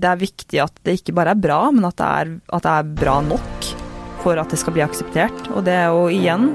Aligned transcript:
det 0.00 0.10
er 0.10 0.24
viktig 0.24 0.62
at 0.64 0.82
det 0.86 0.98
ikke 0.98 1.14
bare 1.16 1.34
er 1.36 1.44
bra, 1.44 1.60
men 1.74 1.86
at 1.88 1.98
det 2.00 2.08
er, 2.08 2.34
at 2.56 2.66
det 2.66 2.74
er 2.74 2.90
bra 3.04 3.20
nok 3.24 3.70
for 4.20 4.40
at 4.40 4.52
det 4.52 4.58
skal 4.60 4.76
bli 4.76 4.84
akseptert. 4.84 5.46
Og 5.54 5.64
det 5.68 5.76
er 5.76 5.88
jo 5.92 6.08
igjen 6.12 6.50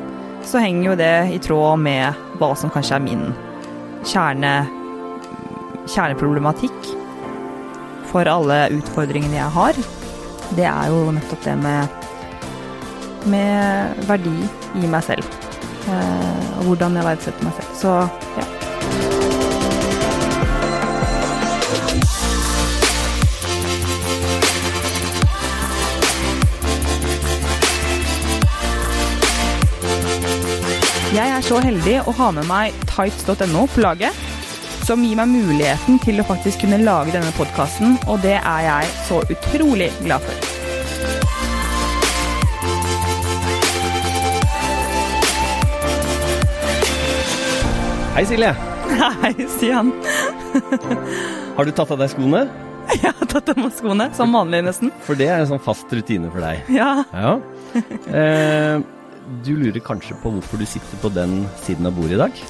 så 0.46 0.62
henger 0.62 0.92
jo 0.92 0.96
det 1.00 1.16
i 1.34 1.40
tråd 1.42 1.82
med 1.82 2.26
hva 2.40 2.52
som 2.58 2.70
kanskje 2.74 3.00
er 3.00 3.06
min 3.06 3.24
kjerne, 4.06 4.54
kjerneproblematikk 5.90 6.92
for 8.12 8.30
alle 8.30 8.68
utfordringene 8.76 9.40
jeg 9.40 9.56
har. 9.58 9.80
Det 10.56 10.68
er 10.70 10.92
jo 10.94 11.10
nettopp 11.16 11.48
det 11.48 11.56
med, 11.64 12.06
med 13.34 14.06
verdi 14.10 14.36
i 14.78 14.92
meg 14.92 15.02
selv. 15.08 15.26
Eh, 15.90 16.46
og 16.60 16.70
hvordan 16.70 17.00
jeg 17.00 17.10
verdsetter 17.10 17.48
meg 17.48 17.58
selv. 17.58 17.74
Så 17.82 17.96
ja. 18.38 18.45
Jeg 31.36 31.44
er 31.44 31.48
så 31.52 31.58
heldig 31.60 31.94
å 32.08 32.12
ha 32.16 32.26
med 32.32 32.46
meg 32.48 32.76
tights.no 32.88 33.66
på 33.68 33.82
laget, 33.84 34.20
som 34.88 35.02
gir 35.04 35.18
meg 35.20 35.28
muligheten 35.34 35.98
til 36.00 36.22
å 36.24 36.26
faktisk 36.30 36.62
kunne 36.64 36.78
lage 36.80 37.12
denne 37.12 37.34
podkasten, 37.36 37.98
og 38.08 38.22
det 38.24 38.38
er 38.38 38.62
jeg 38.64 38.94
så 39.04 39.20
utrolig 39.34 39.90
glad 40.00 40.24
for. 40.24 40.32
Hei, 48.16 48.24
Silje. 48.32 48.56
Hei, 49.26 49.36
Stian. 49.58 49.92
Har 51.60 51.68
du 51.68 51.76
tatt 51.76 51.92
av 51.92 52.00
deg 52.00 52.16
skoene? 52.16 52.48
Jeg 52.96 53.12
har 53.12 53.28
tatt 53.28 53.52
av 53.52 53.60
meg 53.60 53.76
skoene, 53.76 54.08
som 54.16 54.32
vanlig 54.40 54.64
nesten. 54.70 54.96
For 55.04 55.20
det 55.20 55.28
er 55.28 55.44
en 55.44 55.52
sånn 55.52 55.66
fast 55.68 55.92
rutine 55.92 56.32
for 56.32 56.40
deg. 56.48 56.64
Ja. 56.72 57.02
Ja. 57.12 57.40
Eh, 58.08 58.95
du 59.46 59.56
lurer 59.58 59.82
kanskje 59.84 60.18
på 60.22 60.32
hvorfor 60.36 60.62
du 60.62 60.68
sitter 60.70 61.02
på 61.02 61.12
den 61.14 61.44
siden 61.64 61.90
av 61.90 61.98
bordet 61.98 62.18
i 62.18 62.22
dag? 62.26 62.46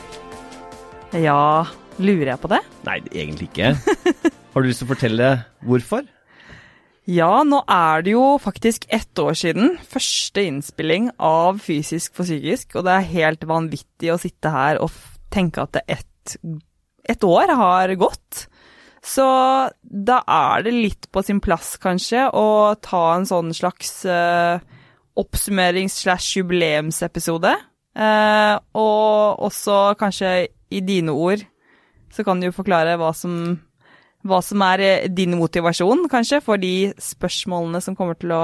ja, 1.16 1.64
lurer 2.02 2.34
jeg 2.34 2.42
på 2.44 2.52
det? 2.52 2.60
Nei, 2.88 3.00
egentlig 3.14 3.48
ikke. 3.52 3.72
Har 4.54 4.64
du 4.64 4.68
lyst 4.68 4.82
til 4.84 4.90
å 4.90 4.92
fortelle 4.92 5.32
hvorfor? 5.64 6.04
Ja, 7.06 7.44
nå 7.46 7.62
er 7.70 8.02
det 8.04 8.16
jo 8.16 8.24
faktisk 8.42 8.88
ett 8.94 9.20
år 9.22 9.38
siden 9.38 9.76
første 9.88 10.42
innspilling 10.42 11.12
av 11.22 11.62
Fysisk 11.64 12.16
for 12.18 12.26
psykisk, 12.26 12.74
og 12.76 12.88
det 12.88 12.96
er 12.96 13.12
helt 13.12 13.46
vanvittig 13.48 14.10
å 14.12 14.20
sitte 14.20 14.52
her 14.52 14.82
og 14.82 14.96
tenke 15.34 15.64
at 15.68 15.84
ett 15.86 16.38
et 17.06 17.24
år 17.24 17.52
har 17.54 17.92
gått. 18.02 18.48
Så 19.06 19.26
da 19.84 20.16
er 20.26 20.64
det 20.66 20.74
litt 20.74 21.08
på 21.14 21.22
sin 21.22 21.38
plass, 21.44 21.76
kanskje, 21.78 22.26
å 22.34 22.74
ta 22.82 23.04
en 23.14 23.28
sånn 23.30 23.52
slags 23.54 24.00
eh, 24.10 24.58
oppsummerings-slash-jubileumsepisode. 25.20 27.54
Eh, 27.96 28.56
og 28.76 29.40
også 29.48 29.96
kanskje 30.00 30.48
i 30.76 30.80
dine 30.84 31.12
ord 31.16 31.40
så 32.12 32.24
kan 32.28 32.40
du 32.40 32.46
jo 32.50 32.56
forklare 32.56 32.98
hva 33.00 33.12
som 33.16 33.32
hva 34.26 34.40
som 34.44 34.62
er 34.66 34.84
eh, 34.84 35.08
din 35.12 35.38
motivasjon, 35.38 36.08
kanskje, 36.12 36.42
for 36.44 36.62
de 36.62 36.94
spørsmålene 37.02 37.82
som 37.84 37.96
kommer 37.98 38.18
til 38.20 38.32
å 38.36 38.44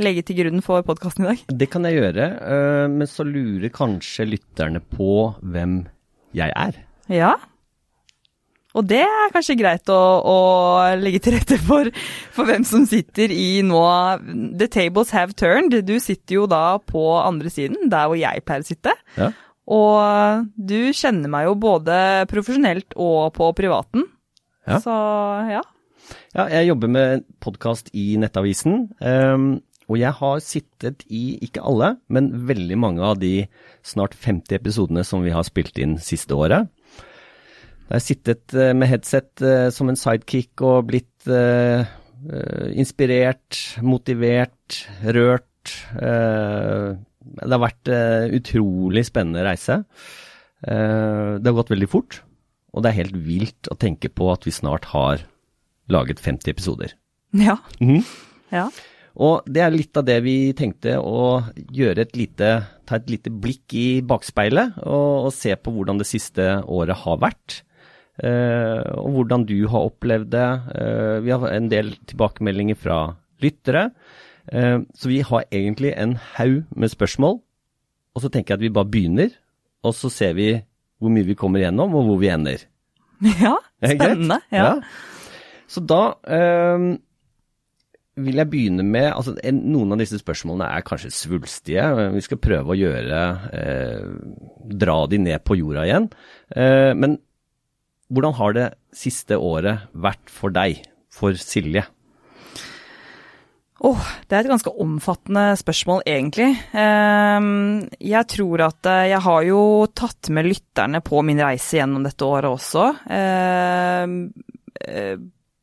legge 0.00 0.24
til 0.28 0.40
grunn 0.40 0.64
for 0.64 0.84
podkasten 0.86 1.24
i 1.24 1.30
dag. 1.30 1.38
Det 1.60 1.68
kan 1.72 1.86
jeg 1.88 1.98
gjøre, 1.98 2.24
eh, 2.40 2.86
men 2.92 3.10
så 3.10 3.26
lurer 3.28 3.72
kanskje 3.72 4.28
lytterne 4.28 4.80
på 4.80 5.34
hvem 5.42 5.86
jeg 6.36 6.52
er. 6.52 6.80
Ja. 7.12 7.34
Og 8.76 8.84
det 8.84 9.02
er 9.04 9.32
kanskje 9.32 9.56
greit 9.58 9.88
å, 9.92 10.00
å 10.20 10.38
legge 11.00 11.22
til 11.24 11.36
rette 11.38 11.56
for, 11.64 11.88
for 12.34 12.48
hvem 12.48 12.64
som 12.68 12.84
sitter 12.88 13.32
i 13.32 13.62
nå 13.64 13.82
The 14.60 14.68
tables 14.72 15.14
have 15.16 15.36
turned. 15.38 15.76
Du 15.88 15.96
sitter 16.02 16.42
jo 16.42 16.46
da 16.50 16.76
på 16.82 17.06
andre 17.22 17.52
siden, 17.52 17.88
der 17.92 18.10
hvor 18.10 18.20
jeg 18.20 18.44
pleier 18.44 18.66
å 18.66 18.68
sitte. 18.68 18.92
Ja. 19.16 19.30
Og 19.66 20.50
du 20.54 20.92
kjenner 20.94 21.32
meg 21.32 21.48
jo 21.48 21.56
både 21.58 21.96
profesjonelt 22.30 22.94
og 23.00 23.32
på 23.34 23.48
privaten. 23.58 24.06
Ja. 24.66 24.78
Så 24.82 24.94
ja. 25.50 25.64
Ja, 26.36 26.46
jeg 26.52 26.68
jobber 26.68 26.90
med 26.92 27.24
podkast 27.42 27.88
i 27.96 28.12
Nettavisen. 28.20 28.90
Um, 29.00 29.48
og 29.86 29.98
jeg 30.00 30.12
har 30.18 30.40
sittet 30.42 31.04
i, 31.06 31.38
ikke 31.46 31.62
alle, 31.66 31.94
men 32.10 32.32
veldig 32.48 32.78
mange 32.78 33.02
av 33.06 33.20
de 33.22 33.46
snart 33.86 34.16
50 34.18 34.58
episodene 34.58 35.04
som 35.06 35.22
vi 35.22 35.34
har 35.34 35.46
spilt 35.46 35.78
inn 35.82 35.96
siste 36.02 36.34
året. 36.34 36.68
Jeg 37.86 37.94
har 37.94 38.02
sittet 38.02 38.54
eh, 38.58 38.72
med 38.74 38.90
headset 38.90 39.42
eh, 39.46 39.68
som 39.74 39.90
en 39.90 39.98
sidekick 39.98 40.62
og 40.66 40.88
blitt 40.90 41.28
eh, 41.30 41.86
inspirert, 42.74 43.60
motivert, 43.86 44.80
rørt. 45.06 45.44
det 45.94 47.52
har 47.52 47.60
vært 47.62 47.90
en 47.92 48.32
utrolig 48.34 49.04
spennende 49.06 49.44
reise. 49.46 49.76
Det 50.62 51.46
har 51.46 51.56
gått 51.58 51.70
veldig 51.70 51.88
fort, 51.90 52.18
og 52.72 52.82
det 52.82 52.90
er 52.90 52.98
helt 53.02 53.18
vilt 53.26 53.70
å 53.70 53.76
tenke 53.78 54.10
på 54.10 54.30
at 54.32 54.46
vi 54.48 54.54
snart 54.54 54.88
har 54.94 55.22
laget 55.92 56.22
50 56.24 56.54
episoder. 56.54 56.96
Ja. 57.36 57.58
Mhm. 57.78 58.02
ja. 58.54 58.66
Og 59.16 59.46
det 59.46 59.62
er 59.62 59.74
litt 59.74 59.96
av 59.96 60.08
det 60.08 60.18
vi 60.26 60.36
tenkte 60.56 60.96
å 60.98 61.44
gjøre 61.54 62.08
et 62.08 62.18
lite, 62.18 62.50
ta 62.88 62.98
et 62.98 63.12
lite 63.12 63.30
blikk 63.30 63.76
i 63.76 63.86
bakspeilet 64.06 64.80
og, 64.82 65.28
og 65.28 65.32
se 65.36 65.54
på 65.54 65.72
hvordan 65.76 66.02
det 66.02 66.08
siste 66.10 66.50
året 66.64 67.04
har 67.04 67.22
vært. 67.22 67.62
Eh, 68.24 68.82
og 68.96 69.10
hvordan 69.16 69.46
du 69.48 69.58
har 69.72 69.88
opplevd 69.90 70.30
det. 70.34 70.48
Eh, 70.80 71.16
vi 71.24 71.34
har 71.34 71.48
en 71.50 71.70
del 71.72 71.94
tilbakemeldinger 72.08 72.78
fra 72.78 73.00
lyttere. 73.42 73.90
Eh, 74.52 74.78
så 74.94 75.10
vi 75.10 75.20
har 75.26 75.48
egentlig 75.50 75.92
en 75.96 76.16
haug 76.36 76.64
med 76.70 76.92
spørsmål. 76.92 77.40
Og 78.16 78.24
så 78.24 78.30
tenker 78.32 78.54
jeg 78.54 78.60
at 78.60 78.64
vi 78.64 78.72
bare 78.72 78.88
begynner, 78.88 79.34
og 79.84 79.92
så 79.94 80.08
ser 80.12 80.36
vi 80.38 80.54
hvor 80.96 81.12
mye 81.12 81.26
vi 81.28 81.36
kommer 81.36 81.60
gjennom, 81.60 81.92
og 81.94 82.06
hvor 82.08 82.20
vi 82.22 82.30
ender. 82.32 82.62
ja. 83.44 83.56
Spennende. 83.82 84.40
Ja. 84.52 84.78
Så 85.68 85.82
da 85.84 86.14
eh, 86.24 86.86
vil 88.16 88.40
jeg 88.40 88.48
begynne 88.48 88.84
med 88.86 89.10
altså 89.10 89.34
en, 89.44 89.60
Noen 89.74 89.92
av 89.92 90.00
disse 90.00 90.20
spørsmålene 90.22 90.70
er 90.72 90.84
kanskje 90.86 91.12
svulstige. 91.12 91.84
Vi 92.14 92.24
skal 92.24 92.40
prøve 92.40 92.72
å 92.72 92.78
gjøre 92.78 93.22
eh, 93.60 94.06
Dra 94.72 94.98
de 95.10 95.20
ned 95.20 95.44
på 95.44 95.58
jorda 95.60 95.84
igjen. 95.84 96.08
Eh, 96.56 96.92
men 96.96 97.18
hvordan 98.12 98.36
har 98.38 98.56
det 98.56 98.66
siste 98.94 99.38
året 99.38 99.88
vært 99.92 100.30
for 100.32 100.54
deg, 100.54 100.82
for 101.12 101.36
Silje? 101.40 101.86
Åh, 103.84 104.04
det 104.24 104.32
er 104.32 104.46
et 104.46 104.50
ganske 104.54 104.72
omfattende 104.80 105.50
spørsmål, 105.60 106.00
egentlig. 106.08 106.48
Ehm, 106.72 107.84
jeg 108.00 108.28
tror 108.32 108.62
at 108.70 108.88
eh, 108.88 109.10
jeg 109.12 109.20
har 109.26 109.42
jo 109.44 109.62
tatt 109.92 110.30
med 110.32 110.48
lytterne 110.48 111.02
på 111.04 111.20
min 111.26 111.42
reise 111.44 111.76
gjennom 111.76 112.06
dette 112.06 112.24
året 112.24 112.48
også. 112.48 112.86
Ehm, 113.12 114.16
eh, 114.80 115.18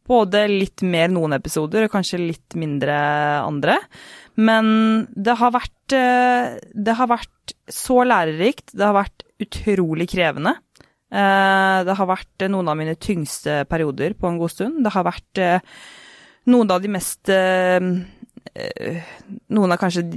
både 0.06 0.44
litt 0.52 0.84
mer 0.86 1.10
noen 1.10 1.34
episoder, 1.40 1.88
og 1.88 1.96
kanskje 1.96 2.22
litt 2.22 2.58
mindre 2.60 3.00
andre. 3.42 3.80
Men 4.38 5.08
det 5.10 5.40
har 5.40 5.56
vært, 5.56 5.98
eh, 5.98 6.60
det 6.74 6.98
har 7.00 7.10
vært 7.10 7.56
så 7.72 8.04
lærerikt. 8.06 8.76
Det 8.78 8.86
har 8.86 8.98
vært 9.02 9.26
utrolig 9.42 10.08
krevende. 10.14 10.54
Eh, 11.14 11.80
Det 11.86 11.98
har 12.00 12.10
vært 12.10 12.48
noen 12.50 12.72
av 12.72 12.80
mine 12.80 12.96
tyngste 12.98 13.64
perioder 13.70 14.16
på 14.18 14.30
en 14.30 14.40
god 14.42 14.54
stund. 14.54 14.82
Det 14.86 14.94
har 14.96 15.06
vært 15.06 15.42
eh, 15.42 15.60
noen 16.50 16.72
av 16.74 16.82
de 16.84 16.90
mest 16.92 17.30
eh, 17.30 17.80
eh, 18.56 19.04
Noen 19.54 19.76
av 19.76 19.82
kanskje 19.82 20.08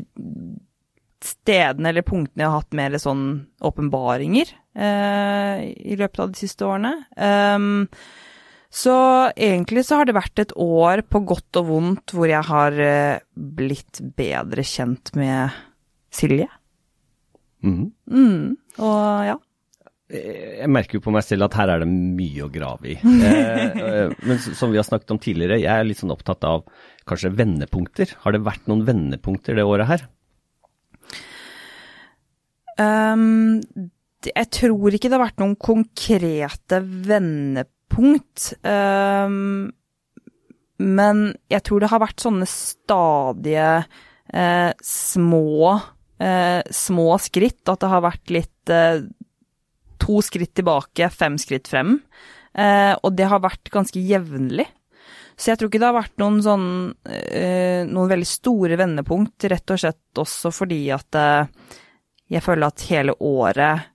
stedene 1.26 1.90
eller 1.90 2.04
punktene 2.06 2.44
jeg 2.44 2.50
har 2.52 2.60
hatt 2.60 2.76
mer 2.76 2.94
sånn 3.02 3.24
åpenbaringer 3.64 4.50
eh, 4.76 5.64
i 5.74 5.96
løpet 5.98 6.22
av 6.22 6.30
de 6.32 6.38
siste 6.38 6.66
årene. 6.66 6.92
Ehm, 7.16 7.86
så 8.70 8.96
egentlig 9.32 9.86
så 9.88 10.00
har 10.00 10.08
det 10.08 10.16
vært 10.18 10.42
et 10.42 10.52
år 10.60 11.02
på 11.08 11.22
godt 11.26 11.58
og 11.62 11.70
vondt 11.70 12.14
hvor 12.14 12.28
jeg 12.30 12.44
har 12.46 12.76
eh, 12.84 13.18
blitt 13.34 14.02
bedre 14.18 14.62
kjent 14.66 15.14
med 15.16 15.56
Silje. 16.14 16.48
Mm. 17.64 17.90
Mm, 18.12 18.54
og 18.78 19.26
ja. 19.26 19.36
Eh, 20.12 20.62
Jeg 20.62 20.70
merker 20.70 20.98
jo 20.98 21.04
på 21.04 21.14
meg 21.14 21.24
selv 21.26 21.48
at 21.48 21.56
her 21.58 21.72
er 21.72 21.82
det 21.82 21.88
mye 21.90 22.46
å 22.46 22.50
grave 22.52 22.92
i. 22.94 22.98
Eh, 23.26 23.78
eh, 23.80 24.12
men 24.26 24.42
som 24.44 24.72
vi 24.72 24.80
har 24.80 24.86
snakket 24.86 25.14
om 25.14 25.22
tidligere, 25.22 25.60
jeg 25.62 25.72
er 25.72 25.86
litt 25.86 26.02
sånn 26.02 26.14
opptatt 26.14 26.44
av 26.46 26.66
kanskje 27.08 27.32
vendepunkter. 27.38 28.16
Har 28.24 28.34
det 28.34 28.44
vært 28.46 28.68
noen 28.70 28.84
vendepunkter 28.86 29.58
det 29.58 29.66
året 29.66 29.90
her? 29.90 30.06
Um, 32.76 33.62
jeg 34.26 34.48
tror 34.52 34.92
ikke 34.92 35.08
det 35.08 35.16
har 35.16 35.24
vært 35.28 35.40
noen 35.40 35.56
konkrete 35.56 36.82
vendepunkt. 36.84 38.50
Um, 38.66 39.70
men 40.82 41.22
jeg 41.48 41.64
tror 41.64 41.80
det 41.80 41.90
har 41.92 42.02
vært 42.02 42.20
sånne 42.20 42.46
stadige 42.50 43.68
eh, 44.28 44.72
små, 44.84 45.76
eh, 46.20 46.60
små 46.68 47.06
skritt. 47.22 47.62
At 47.72 47.80
det 47.80 47.92
har 47.92 48.04
vært 48.04 48.32
litt 48.34 48.72
eh, 48.72 49.06
to 50.06 50.22
skritt 50.22 50.54
tilbake, 50.56 51.10
fem 51.10 51.36
skritt 51.42 51.68
frem. 51.70 51.98
Eh, 52.54 52.94
og 52.94 53.16
det 53.18 53.26
har 53.28 53.42
vært 53.44 53.72
ganske 53.74 54.00
jevnlig. 54.00 54.68
Så 55.36 55.50
jeg 55.50 55.60
tror 55.60 55.68
ikke 55.68 55.82
det 55.82 55.90
har 55.90 55.98
vært 55.98 56.22
noen 56.22 56.38
sånn 56.44 56.68
eh, 57.04 57.82
noen 57.84 58.12
veldig 58.14 58.28
store 58.28 58.78
vendepunkt, 58.80 59.44
rett 59.52 59.74
og 59.74 59.82
slett 59.82 60.22
også 60.22 60.52
fordi 60.54 60.80
at 60.94 61.18
eh, 61.20 61.74
jeg 62.32 62.42
føler 62.42 62.70
at 62.70 62.86
hele 62.88 63.14
året 63.20 63.92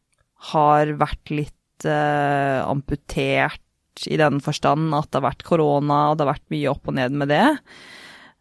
har 0.51 0.93
vært 1.01 1.33
litt 1.33 1.87
eh, 1.89 2.59
amputert 2.61 4.05
i 4.07 4.17
den 4.21 4.39
forstand 4.43 4.93
at 4.95 5.09
det 5.09 5.19
har 5.19 5.31
vært 5.31 5.43
korona, 5.45 6.03
og 6.11 6.17
det 6.17 6.25
har 6.25 6.33
vært 6.35 6.53
mye 6.53 6.69
opp 6.71 6.87
og 6.89 6.97
ned 6.97 7.17
med 7.17 7.31
det. 7.33 7.47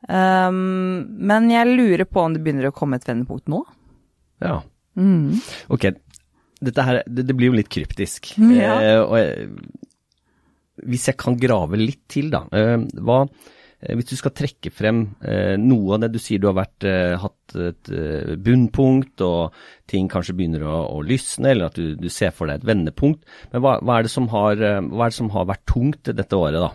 Um, 0.09 1.09
men 1.21 1.51
jeg 1.53 1.75
lurer 1.75 2.07
på 2.09 2.23
om 2.23 2.37
det 2.37 2.41
begynner 2.45 2.71
å 2.71 2.77
komme 2.77 3.01
et 3.01 3.09
vendepunkt 3.09 3.51
nå. 3.53 3.65
Ja. 4.41 4.61
Mm. 4.97 5.41
Ok, 5.73 5.91
dette 6.61 6.85
her, 6.85 7.01
det, 7.07 7.25
det 7.29 7.37
blir 7.37 7.53
jo 7.53 7.61
litt 7.61 7.73
kryptisk. 7.73 8.35
Ja. 8.61 8.75
Eh, 8.83 9.01
og 9.01 9.17
jeg, 9.19 9.49
hvis 10.91 11.09
jeg 11.11 11.19
kan 11.21 11.39
grave 11.41 11.79
litt 11.81 12.05
til, 12.11 12.31
da. 12.33 12.45
Eh, 12.57 12.77
hva, 13.05 13.23
eh, 13.81 13.97
hvis 13.97 14.11
du 14.11 14.15
skal 14.19 14.35
trekke 14.37 14.73
frem 14.73 15.03
eh, 15.21 15.57
noe 15.61 15.97
av 15.97 16.05
det 16.05 16.13
du 16.15 16.21
sier 16.23 16.41
du 16.41 16.49
har 16.51 16.59
vært, 16.59 16.87
eh, 16.89 17.17
hatt 17.21 17.57
et 17.71 17.91
eh, 17.95 18.35
bunnpunkt, 18.41 19.25
og 19.27 19.57
ting 19.91 20.09
kanskje 20.13 20.37
begynner 20.39 20.67
å, 20.69 20.77
å 20.99 21.03
lysne, 21.05 21.53
eller 21.53 21.71
at 21.71 21.81
du, 21.81 21.97
du, 22.01 22.09
ser 22.13 22.35
for 22.37 22.51
deg 22.51 22.61
et 22.61 22.69
vendepunkt. 22.73 23.25
Men 23.55 23.65
hva, 23.65 23.79
hva, 23.81 23.99
er 23.99 24.09
det 24.09 24.15
som 24.15 24.31
har, 24.33 24.61
hva 24.61 25.09
er 25.09 25.13
det 25.13 25.21
som 25.21 25.33
har 25.37 25.51
vært 25.51 25.67
tungt 25.71 26.13
dette 26.13 26.41
året, 26.41 26.61
da? 26.61 26.73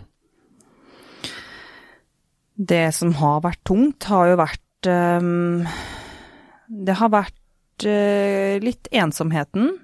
Det 2.56 2.86
som 2.96 3.12
har 3.18 3.42
vært 3.44 3.60
tungt, 3.68 4.06
har 4.08 4.30
jo 4.30 4.36
vært 4.40 4.88
um, 4.88 5.66
Det 6.66 6.94
har 6.96 7.10
vært 7.12 7.36
litt 7.84 8.88
ensomheten. 8.94 9.74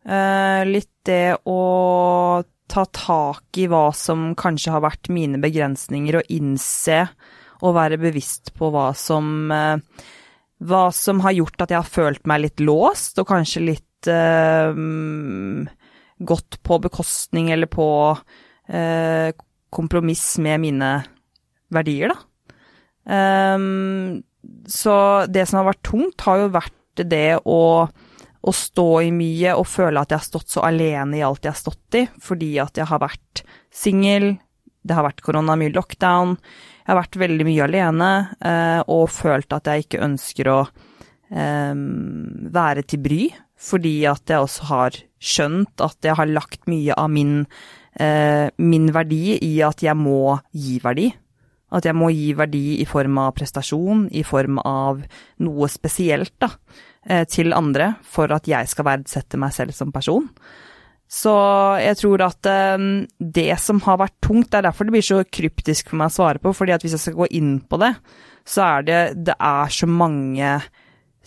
Uh, 0.00 0.64
litt 0.64 0.92
det 1.04 1.36
å 1.44 2.42
ta 2.70 2.84
tak 2.94 3.58
i 3.60 3.66
hva 3.68 3.90
som 3.92 4.30
kanskje 4.38 4.72
har 4.72 4.84
vært 4.84 5.10
mine 5.12 5.40
begrensninger, 5.42 6.20
og 6.20 6.32
innse 6.32 7.02
og 7.60 7.76
være 7.76 8.00
bevisst 8.00 8.54
på 8.56 8.70
hva 8.72 8.90
som 8.96 9.52
uh, 9.52 9.76
Hva 10.60 10.86
som 10.92 11.20
har 11.24 11.32
gjort 11.32 11.62
at 11.64 11.70
jeg 11.72 11.80
har 11.80 11.88
følt 11.88 12.26
meg 12.28 12.42
litt 12.44 12.60
låst, 12.60 13.16
og 13.16 13.28
kanskje 13.30 13.62
litt 13.64 13.86
gått 16.20 16.58
på 16.64 16.78
bekostning 16.84 17.48
eller 17.52 17.68
på 17.68 17.86
kompromiss 19.72 20.24
med 20.44 20.60
mine 20.60 20.90
verdier, 21.72 22.12
da. 22.12 22.18
Um, 23.10 24.20
så 24.68 25.26
det 25.32 25.46
som 25.48 25.60
har 25.60 25.70
vært 25.70 25.86
tungt, 25.86 26.26
har 26.26 26.42
jo 26.42 26.52
vært 26.54 26.76
det 26.98 27.40
å, 27.44 27.62
å, 27.86 28.52
stå 28.54 28.88
i 29.06 29.10
mye 29.14 29.54
og 29.58 29.68
føle 29.70 30.02
at 30.02 30.12
jeg 30.12 30.20
har 30.20 30.26
stått 30.26 30.54
så 30.54 30.64
alene 30.66 31.20
i 31.20 31.24
alt 31.26 31.44
jeg 31.44 31.54
har 31.54 31.60
stått 31.60 31.98
i, 31.98 32.06
fordi 32.22 32.54
at 32.62 32.80
jeg 32.80 32.90
har 32.90 33.02
vært 33.02 33.44
singel, 33.70 34.32
det 34.82 34.96
har 34.96 35.06
vært 35.06 35.22
korona, 35.24 35.56
mye 35.60 35.74
lockdown, 35.74 36.36
jeg 36.36 36.90
har 36.92 37.00
vært 37.02 37.20
veldig 37.22 37.46
mye 37.46 37.66
alene 37.66 38.10
eh, 38.40 38.80
og 38.90 39.10
følt 39.12 39.52
at 39.54 39.68
jeg 39.68 39.86
ikke 39.86 40.04
ønsker 40.06 40.50
å 40.50 40.60
eh, 40.64 41.74
være 42.56 42.86
til 42.88 43.04
bry, 43.04 43.22
fordi 43.60 43.94
at 44.08 44.32
jeg 44.32 44.46
også 44.46 44.70
har 44.70 45.00
skjønt 45.20 45.84
at 45.84 46.08
jeg 46.08 46.16
har 46.16 46.32
lagt 46.32 46.64
mye 46.70 46.96
av 46.96 47.10
min, 47.12 47.44
eh, 48.00 48.48
min 48.56 48.88
verdi 48.96 49.36
i 49.44 49.52
at 49.66 49.84
jeg 49.84 49.96
må 50.00 50.38
gi 50.56 50.80
verdi. 50.82 51.10
At 51.70 51.86
jeg 51.86 51.94
må 51.94 52.10
gi 52.10 52.32
verdi 52.38 52.80
i 52.82 52.86
form 52.88 53.18
av 53.22 53.34
prestasjon, 53.36 54.08
i 54.10 54.24
form 54.26 54.58
av 54.66 55.04
noe 55.46 55.68
spesielt 55.70 56.34
da, 56.42 56.50
eh, 57.06 57.22
til 57.30 57.54
andre, 57.54 57.94
for 58.02 58.32
at 58.34 58.48
jeg 58.50 58.70
skal 58.70 58.88
verdsette 58.90 59.38
meg 59.38 59.54
selv 59.54 59.76
som 59.76 59.94
person. 59.94 60.26
Så 61.10 61.32
jeg 61.82 61.98
tror 61.98 62.22
at 62.22 62.46
um, 62.78 62.90
det 63.18 63.50
som 63.58 63.80
har 63.82 63.98
vært 63.98 64.20
tungt, 64.22 64.52
det 64.52 64.60
er 64.60 64.68
derfor 64.68 64.86
det 64.86 64.94
blir 64.94 65.06
så 65.08 65.24
kryptisk 65.26 65.90
for 65.90 65.98
meg 65.98 66.12
å 66.12 66.14
svare 66.14 66.42
på, 66.42 66.52
fordi 66.54 66.76
at 66.76 66.84
hvis 66.86 66.94
jeg 66.94 67.02
skal 67.02 67.16
gå 67.18 67.26
inn 67.34 67.56
på 67.66 67.80
det, 67.82 67.96
så 68.46 68.62
er 68.68 68.86
det 68.86 69.00
Det 69.26 69.34
er 69.34 69.74
så 69.74 69.88
mange 69.90 70.52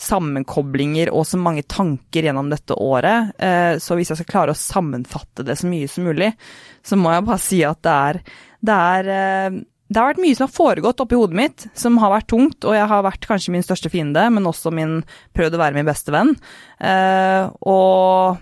sammenkoblinger 0.04 1.12
og 1.14 1.28
så 1.28 1.38
mange 1.38 1.66
tanker 1.70 2.26
gjennom 2.26 2.48
dette 2.50 2.78
året, 2.80 3.36
uh, 3.44 3.76
så 3.76 4.00
hvis 4.00 4.14
jeg 4.14 4.22
skal 4.22 4.32
klare 4.32 4.56
å 4.56 4.62
sammenfatte 4.62 5.44
det 5.44 5.60
så 5.60 5.68
mye 5.68 5.92
som 5.92 6.08
mulig, 6.08 6.32
så 6.80 6.98
må 7.00 7.12
jeg 7.12 7.28
bare 7.28 7.44
si 7.44 7.60
at 7.68 7.84
det 7.84 8.00
er, 8.08 8.22
det 8.64 8.80
er 8.96 9.60
det 9.94 10.02
har 10.02 10.10
vært 10.10 10.24
mye 10.24 10.38
som 10.38 10.48
har 10.48 10.54
foregått 10.56 11.02
oppi 11.04 11.18
hodet 11.20 11.38
mitt, 11.38 11.66
som 11.78 12.00
har 12.02 12.12
vært 12.16 12.32
tungt, 12.34 12.66
og 12.66 12.74
jeg 12.74 12.90
har 12.90 13.06
vært 13.06 13.28
kanskje 13.30 13.54
min 13.54 13.66
største 13.66 13.92
fiende, 13.94 14.24
men 14.34 14.50
også 14.50 14.74
min 14.74 15.02
prøvd 15.38 15.58
å 15.58 15.62
være 15.62 15.78
min 15.78 15.90
beste 15.90 16.14
venn. 16.16 16.34
Eh, 16.82 17.46
og 17.70 18.40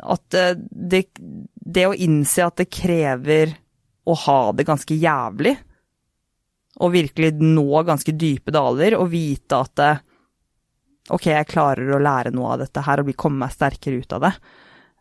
at 0.00 0.38
eh, 0.38 0.54
det, 0.56 1.02
det, 1.20 1.86
å 1.86 1.96
innse 1.96 2.46
at 2.46 2.62
det 2.62 2.70
krever 2.72 3.52
å 4.08 4.16
ha 4.24 4.40
det 4.56 4.66
ganske 4.68 4.96
jævlig, 4.96 5.54
og 6.80 6.94
virkelig 6.94 7.34
nå 7.42 7.84
ganske 7.84 8.14
dype 8.16 8.54
daler, 8.54 8.96
og 8.96 9.10
vite 9.12 9.60
at 9.60 9.76
det, 9.76 9.92
ok, 11.12 11.26
jeg 11.34 11.50
klarer 11.50 11.92
å 11.92 12.00
lære 12.00 12.32
noe 12.32 12.54
av 12.54 12.64
dette 12.64 12.86
her 12.86 13.02
og 13.02 13.12
komme 13.18 13.44
meg 13.44 13.52
sterkere 13.52 14.00
ut 14.00 14.16
av 14.16 14.24
det. 14.24 14.36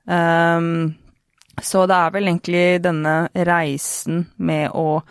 Um, 0.10 0.98
så 1.66 1.86
det 1.90 1.98
er 1.98 2.16
vel 2.16 2.30
egentlig 2.32 2.66
denne 2.84 3.16
reisen 3.34 4.26
med 4.38 4.72
å 4.78 5.02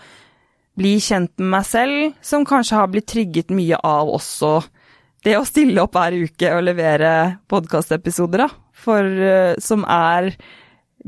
bli 0.78 0.94
kjent 1.02 1.32
med 1.40 1.52
meg 1.56 1.66
selv, 1.66 2.18
som 2.22 2.46
kanskje 2.46 2.78
har 2.78 2.90
blitt 2.92 3.08
trigget 3.10 3.50
mye 3.54 3.78
av 3.82 4.10
også 4.14 4.60
det 5.26 5.34
å 5.38 5.46
stille 5.46 5.82
opp 5.82 5.96
hver 5.98 6.14
uke 6.14 6.52
og 6.54 6.64
levere 6.68 7.12
podkastepisoder, 7.50 8.44
da. 8.46 8.48
For 8.78 9.02
uh, 9.02 9.58
som 9.62 9.82
er 9.90 10.30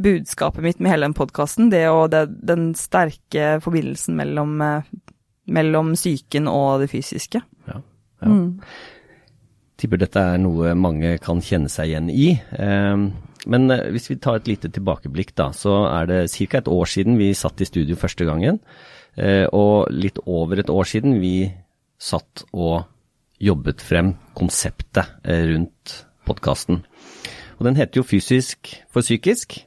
budskapet 0.00 0.64
mitt 0.64 0.80
med 0.82 0.94
hele 0.94 1.06
den 1.06 1.14
podkasten, 1.14 1.70
det 1.70 1.84
og 1.90 2.10
det, 2.14 2.24
den 2.46 2.72
sterke 2.78 3.58
forbindelsen 3.62 4.18
mellom, 4.18 4.56
uh, 4.58 5.12
mellom 5.50 5.94
psyken 5.94 6.50
og 6.50 6.82
det 6.82 6.90
fysiske. 6.92 7.42
Ja, 7.70 7.78
ja. 7.78 8.32
Mm. 8.32 8.58
Tipper 9.80 10.02
dette 10.02 10.22
er 10.34 10.40
noe 10.42 10.74
mange 10.76 11.14
kan 11.22 11.38
kjenne 11.40 11.70
seg 11.72 11.92
igjen 11.92 12.10
i. 12.12 12.34
Um, 12.58 13.12
men 13.46 13.70
uh, 13.72 13.88
hvis 13.94 14.10
vi 14.10 14.18
tar 14.20 14.40
et 14.40 14.50
lite 14.50 14.70
tilbakeblikk, 14.72 15.34
da, 15.38 15.50
så 15.56 15.84
er 15.88 16.10
det 16.10 16.20
ca. 16.32 16.58
et 16.58 16.68
år 16.68 16.90
siden 16.90 17.18
vi 17.20 17.32
satt 17.34 17.60
i 17.60 17.68
studio 17.68 17.96
første 17.96 18.26
gangen. 18.28 18.60
Eh, 19.18 19.46
og 19.52 19.90
litt 19.90 20.20
over 20.30 20.60
et 20.60 20.70
år 20.70 20.86
siden 20.86 21.18
vi 21.20 21.50
satt 22.00 22.44
og 22.54 22.84
jobbet 23.42 23.82
frem 23.82 24.14
konseptet 24.38 25.16
eh, 25.24 25.48
rundt 25.50 25.96
podkasten. 26.28 26.84
Og 27.58 27.66
den 27.66 27.76
heter 27.76 28.00
jo 28.00 28.06
Fysisk 28.06 28.70
for 28.92 29.04
psykisk, 29.04 29.58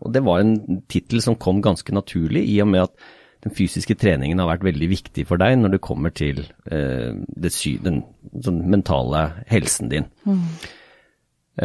og 0.00 0.14
det 0.14 0.22
var 0.24 0.40
en 0.40 0.82
tittel 0.90 1.22
som 1.24 1.36
kom 1.36 1.60
ganske 1.64 1.94
naturlig 1.94 2.46
i 2.48 2.60
og 2.62 2.70
med 2.72 2.86
at 2.86 3.10
den 3.42 3.54
fysiske 3.54 3.96
treningen 3.98 4.38
har 4.38 4.48
vært 4.52 4.66
veldig 4.68 4.88
viktig 4.92 5.24
for 5.26 5.40
deg 5.42 5.56
når 5.58 5.74
det 5.74 5.82
kommer 5.82 6.14
til 6.14 6.44
eh, 6.70 7.10
det, 7.12 7.50
den 7.82 8.04
sånn 8.38 8.60
mentale 8.70 9.24
helsen 9.50 9.90
din. 9.90 10.06
Mm. 10.22 10.44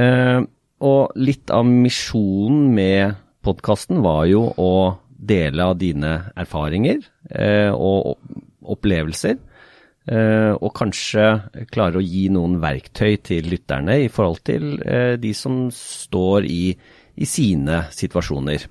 Eh, 0.02 0.40
og 0.84 1.16
litt 1.18 1.50
av 1.54 1.66
misjonen 1.66 2.68
med 2.76 3.18
podkasten 3.46 4.02
var 4.06 4.26
jo 4.30 4.44
å 4.58 4.72
dele 5.08 5.66
av 5.72 5.78
dine 5.82 6.12
erfaringer 6.38 7.02
eh, 7.32 7.72
og 7.74 8.18
opplevelser. 8.68 9.40
Eh, 10.08 10.54
og 10.54 10.72
kanskje 10.78 11.26
klare 11.74 12.00
å 12.00 12.06
gi 12.06 12.28
noen 12.32 12.60
verktøy 12.64 13.18
til 13.26 13.50
lytterne 13.52 13.98
i 14.06 14.12
forhold 14.14 14.44
til 14.48 14.78
eh, 14.86 15.16
de 15.20 15.34
som 15.36 15.66
står 15.74 16.48
i, 16.48 16.62
i 17.18 17.28
sine 17.28 17.82
situasjoner. 17.92 18.70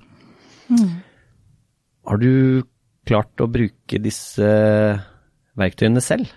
Mm. 0.71 0.89
Har 2.07 2.23
du 2.23 2.63
klart 3.07 3.43
å 3.43 3.51
bruke 3.51 4.01
disse 4.01 4.49
verktøyene 5.57 6.01
selv? 6.03 6.31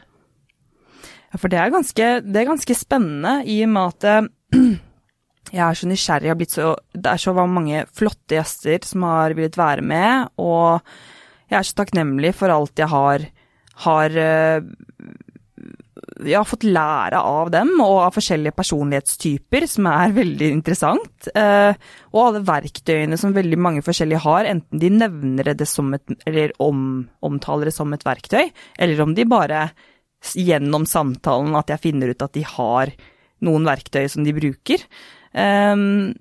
Ja, 1.31 1.39
for 1.39 1.49
det 1.53 1.63
er 1.63 1.73
ganske, 1.73 2.13
det 2.27 2.43
er 2.43 2.51
ganske 2.51 2.75
spennende 2.75 3.41
i 3.47 3.61
og 3.65 3.73
med 3.73 4.05
at 4.11 4.31
jeg 5.51 5.63
er 5.65 5.79
så 5.79 5.89
nysgjerrig. 5.91 6.31
Har 6.31 6.51
så, 6.53 6.75
det 6.95 7.13
er 7.13 7.23
så 7.23 7.35
mange 7.41 7.85
flotte 7.97 8.37
gjester 8.37 8.87
som 8.87 9.07
har 9.09 9.35
villet 9.39 9.59
være 9.59 9.85
med, 9.87 10.31
og 10.39 10.85
jeg 11.51 11.59
er 11.59 11.67
så 11.67 11.81
takknemlig 11.81 12.35
for 12.39 12.53
alt 12.55 12.79
jeg 12.79 12.91
har, 12.93 13.27
har 13.87 14.15
jeg 14.15 14.63
eh, 16.23 16.37
har 16.37 16.47
fått 16.47 16.67
lære 16.69 17.19
av 17.19 17.51
dem, 17.51 17.73
og 17.83 17.97
av 18.05 18.15
forskjellige 18.15 18.55
personlighetstyper, 18.61 19.67
som 19.71 19.89
er 19.91 20.17
veldig 20.21 20.51
interessant. 20.55 21.31
Eh, 21.35 21.73
og 22.13 22.23
alle 22.23 22.45
verktøyene 22.47 23.19
som 23.21 23.35
veldig 23.35 23.59
mange 23.59 23.85
forskjellige 23.87 24.23
har, 24.27 24.49
enten 24.53 24.83
de 24.83 24.93
nevner 24.95 25.55
det 25.55 25.69
som 25.69 25.91
et 25.97 26.19
Eller 26.27 26.53
om, 26.63 27.09
omtaler 27.27 27.71
det 27.71 27.75
som 27.75 27.93
et 27.93 28.07
verktøy, 28.07 28.53
eller 28.79 29.03
om 29.03 29.15
de 29.17 29.25
bare 29.25 29.71
gjennom 30.37 30.85
samtalen 30.87 31.57
at 31.57 31.71
jeg 31.73 31.81
finner 31.81 32.13
ut 32.13 32.23
at 32.23 32.35
de 32.37 32.43
har 32.45 32.93
noen 33.41 33.65
verktøy 33.65 34.05
som 34.13 34.25
de 34.25 34.35
bruker. 34.37 34.85
Um, 35.31 36.15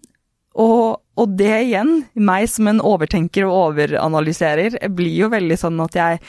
og, 0.60 1.00
og, 1.18 1.38
det 1.40 1.54
igjen, 1.70 2.04
meg 2.20 2.50
som 2.52 2.70
en 2.70 2.82
overtenker 2.84 3.48
og 3.48 3.72
overanalyserer, 3.72 4.80
blir 4.96 5.16
jo 5.24 5.32
veldig 5.32 5.58
sånn 5.60 5.80
at 5.86 5.98
jeg, 5.98 6.20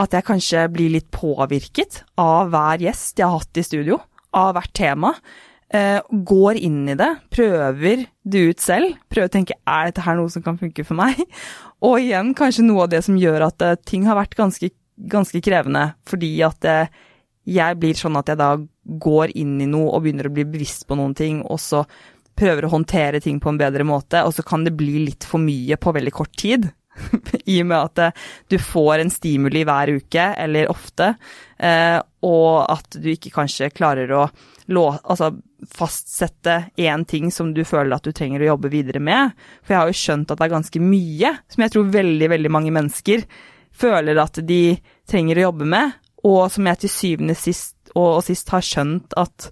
at 0.00 0.16
jeg 0.16 0.26
kanskje 0.26 0.64
blir 0.72 0.94
litt 0.94 1.10
påvirket 1.14 2.02
av 2.20 2.50
hver 2.54 2.82
gjest 2.86 3.20
jeg 3.20 3.28
har 3.28 3.42
hatt 3.42 3.60
i 3.60 3.66
studio, 3.66 4.00
av 4.36 4.54
hvert 4.56 4.74
tema. 4.76 5.14
Uh, 5.70 6.00
går 6.10 6.58
inn 6.58 6.82
i 6.90 6.96
det, 6.98 7.12
prøver 7.30 8.08
det 8.26 8.40
ut 8.50 8.62
selv, 8.62 8.96
prøver 9.06 9.28
å 9.28 9.34
tenke 9.36 9.58
er 9.70 9.90
dette 9.90 10.02
her 10.02 10.16
noe 10.18 10.30
som 10.32 10.42
kan 10.42 10.58
funke 10.58 10.82
for 10.86 10.98
meg? 10.98 11.20
Og 11.86 12.00
igjen 12.02 12.32
kanskje 12.38 12.64
noe 12.66 12.88
av 12.88 12.90
det 12.90 13.04
som 13.06 13.18
gjør 13.18 13.46
at 13.46 13.62
uh, 13.62 13.76
ting 13.86 14.08
har 14.08 14.18
vært 14.18 14.34
ganske, 14.38 14.72
ganske 15.10 15.42
krevende, 15.46 15.92
fordi 16.10 16.32
at 16.46 16.66
uh, 16.66 16.90
jeg 17.46 17.78
blir 17.80 17.98
sånn 17.98 18.18
at 18.18 18.32
jeg 18.32 18.40
da 18.40 18.50
går 18.98 19.36
inn 19.38 19.60
i 19.62 19.68
noe 19.70 19.92
og 19.94 20.04
begynner 20.04 20.30
å 20.30 20.34
bli 20.34 20.46
bevisst 20.48 20.86
på 20.88 20.98
noen 20.98 21.14
ting, 21.14 21.42
og 21.46 21.60
så 21.62 21.84
prøver 22.40 22.66
å 22.66 22.74
håndtere 22.74 23.20
ting 23.20 23.40
på 23.40 23.52
en 23.52 23.60
bedre 23.60 23.84
måte, 23.86 24.24
og 24.24 24.34
så 24.34 24.44
kan 24.46 24.64
det 24.64 24.76
bli 24.78 25.04
litt 25.06 25.26
for 25.28 25.42
mye 25.42 25.76
på 25.80 25.92
veldig 25.96 26.14
kort 26.14 26.32
tid. 26.40 26.70
I 27.52 27.60
og 27.62 27.68
med 27.70 27.76
at 27.78 28.00
eh, 28.02 28.24
du 28.50 28.56
får 28.60 29.02
en 29.02 29.12
stimuli 29.12 29.62
hver 29.68 29.92
uke, 30.00 30.26
eller 30.44 30.70
ofte, 30.72 31.14
eh, 31.58 31.98
og 32.26 32.50
at 32.70 32.98
du 33.00 33.12
ikke 33.12 33.32
kanskje 33.34 33.70
klarer 33.72 34.10
å 34.16 34.24
altså, 34.24 35.30
fastsette 35.76 36.56
én 36.80 37.06
ting 37.08 37.30
som 37.34 37.54
du 37.56 37.62
føler 37.68 37.96
at 37.96 38.06
du 38.06 38.12
trenger 38.16 38.42
å 38.42 38.52
jobbe 38.52 38.72
videre 38.72 39.00
med. 39.02 39.32
For 39.62 39.74
jeg 39.74 39.82
har 39.82 39.92
jo 39.92 40.00
skjønt 40.02 40.32
at 40.32 40.40
det 40.40 40.48
er 40.48 40.56
ganske 40.56 40.84
mye 40.84 41.34
som 41.48 41.64
jeg 41.64 41.74
tror 41.74 41.96
veldig, 41.96 42.30
veldig 42.36 42.52
mange 42.52 42.74
mennesker 42.76 43.24
føler 43.80 44.20
at 44.20 44.40
de 44.46 44.62
trenger 45.08 45.40
å 45.40 45.48
jobbe 45.48 45.68
med, 45.72 45.98
og 46.26 46.50
som 46.52 46.66
jeg 46.68 46.82
til 46.82 46.92
syvende 46.92 47.36
sist 47.38 47.79
og 47.98 48.22
sist 48.26 48.50
har 48.54 48.64
skjønt 48.64 49.16
at 49.20 49.50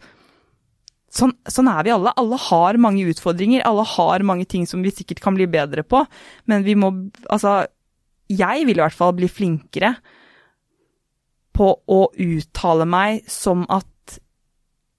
sånn, 1.14 1.34
sånn, 1.48 1.70
er 1.72 1.86
vi 1.86 1.94
alle. 1.94 2.12
Alle 2.20 2.38
har 2.48 2.78
mange 2.80 3.06
utfordringer, 3.10 3.64
alle 3.66 3.86
har 3.96 4.26
mange 4.26 4.46
ting 4.50 4.66
som 4.68 4.84
vi 4.84 4.94
sikkert 4.94 5.22
kan 5.24 5.38
bli 5.38 5.48
bedre 5.50 5.84
på, 5.86 6.04
men 6.50 6.66
vi 6.66 6.76
må 6.78 6.92
Altså, 7.28 7.62
jeg 8.28 8.66
vil 8.68 8.78
i 8.78 8.84
hvert 8.84 8.96
fall 8.96 9.14
bli 9.16 9.28
flinkere 9.30 9.94
på 11.56 11.70
å 11.90 12.02
uttale 12.12 12.86
meg 12.86 13.24
som 13.30 13.64
at 13.72 13.86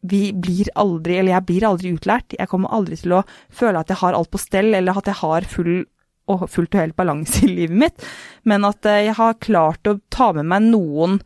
vi 0.09 0.29
blir 0.31 0.69
aldri, 0.79 1.19
eller 1.19 1.35
jeg 1.35 1.45
blir 1.47 1.65
aldri 1.67 1.93
utlært. 1.95 2.35
Jeg 2.39 2.49
kommer 2.51 2.71
aldri 2.75 2.97
til 2.99 3.17
å 3.17 3.23
føle 3.51 3.81
at 3.81 3.91
jeg 3.91 3.99
har 4.01 4.15
alt 4.15 4.31
på 4.31 4.39
stell, 4.41 4.71
eller 4.73 4.99
at 4.99 5.09
jeg 5.11 5.19
har 5.21 5.47
full 5.47 5.83
og 6.29 6.45
fullt 6.51 6.75
og 6.75 6.83
helt 6.83 6.97
balanse 6.99 7.43
i 7.45 7.49
livet 7.49 7.79
mitt, 7.83 8.07
men 8.45 8.67
at 8.67 8.85
eh, 8.85 9.05
jeg 9.07 9.17
har 9.17 9.39
klart 9.41 9.89
å 9.89 9.97
ta 10.13 10.31
med 10.37 10.45
meg 10.51 10.67
noen, 10.67 11.17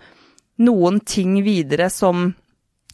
noen 0.62 1.00
ting 1.08 1.40
videre 1.46 1.90
som 1.90 2.32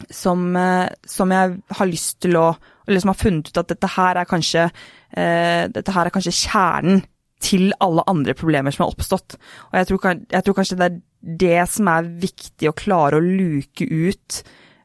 som, 0.09 0.55
eh, 0.55 0.87
som, 1.03 1.31
jeg 1.31 1.57
har 1.75 1.89
lyst 1.89 2.21
til 2.23 2.37
å 2.39 2.55
Eller 2.87 3.03
som 3.03 3.11
har 3.11 3.19
funnet 3.19 3.49
ut 3.51 3.57
at 3.61 3.69
dette 3.69 3.89
her 3.93 4.17
er 4.17 4.25
kanskje 4.25 4.63
eh, 4.65 5.67
dette 5.69 5.93
her 5.93 6.07
er 6.07 6.13
kanskje 6.15 6.33
kjernen 6.33 7.03
til 7.39 7.69
alle 7.79 8.01
andre 8.09 8.33
problemer 8.33 8.73
som 8.73 8.83
har 8.83 8.95
oppstått. 8.95 9.35
Og 9.69 9.75
jeg 9.77 9.87
tror, 9.87 10.07
jeg 10.33 10.43
tror, 10.43 10.55
kanskje 10.57 10.77
det 10.79 10.87
er 10.87 10.97
det 11.43 11.67
som 11.69 11.91
er 11.91 12.09
viktig 12.25 12.71
å 12.71 12.75
klare 12.75 13.19
å 13.19 13.23
luke 13.23 13.85
ut. 13.85 14.39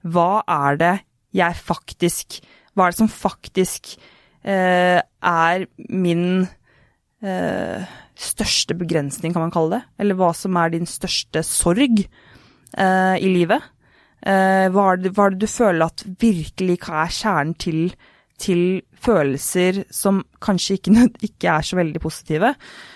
Hva 0.04 0.45
er 0.45 0.78
det 0.83 0.93
jeg 1.35 1.59
faktisk 1.59 2.38
Hva 2.75 2.85
er 2.85 2.93
det 2.93 3.00
som 3.00 3.11
faktisk 3.11 3.95
eh, 4.43 5.00
er 5.00 5.66
min 5.88 6.45
eh, 7.25 7.90
største 8.14 8.76
begrensning, 8.76 9.33
kan 9.33 9.47
man 9.47 9.54
kalle 9.54 9.78
det? 9.78 9.83
Eller 10.04 10.19
hva 10.19 10.33
som 10.37 10.61
er 10.61 10.75
din 10.75 10.87
største 10.90 11.43
sorg 11.47 12.04
eh, 12.76 13.16
i 13.23 13.31
livet? 13.31 13.71
Uh, 14.25 14.71
hva, 14.73 14.95
er 14.95 15.02
det, 15.02 15.11
hva, 15.12 15.26
er 15.26 15.35
det, 15.35 15.45
du 15.45 15.50
føler 15.52 15.85
at 15.85 16.02
virkelig 16.23 16.78
er 16.88 17.11
kjernen 17.12 17.50
til, 17.61 17.81
til 18.40 18.62
følelser 19.04 19.83
som 19.93 20.23
kanskje 20.40 20.78
ikke, 20.78 21.09
ikke, 21.28 21.50
er 21.52 21.66
så 21.66 21.76
veldig 21.76 22.00
positive? 22.00 22.54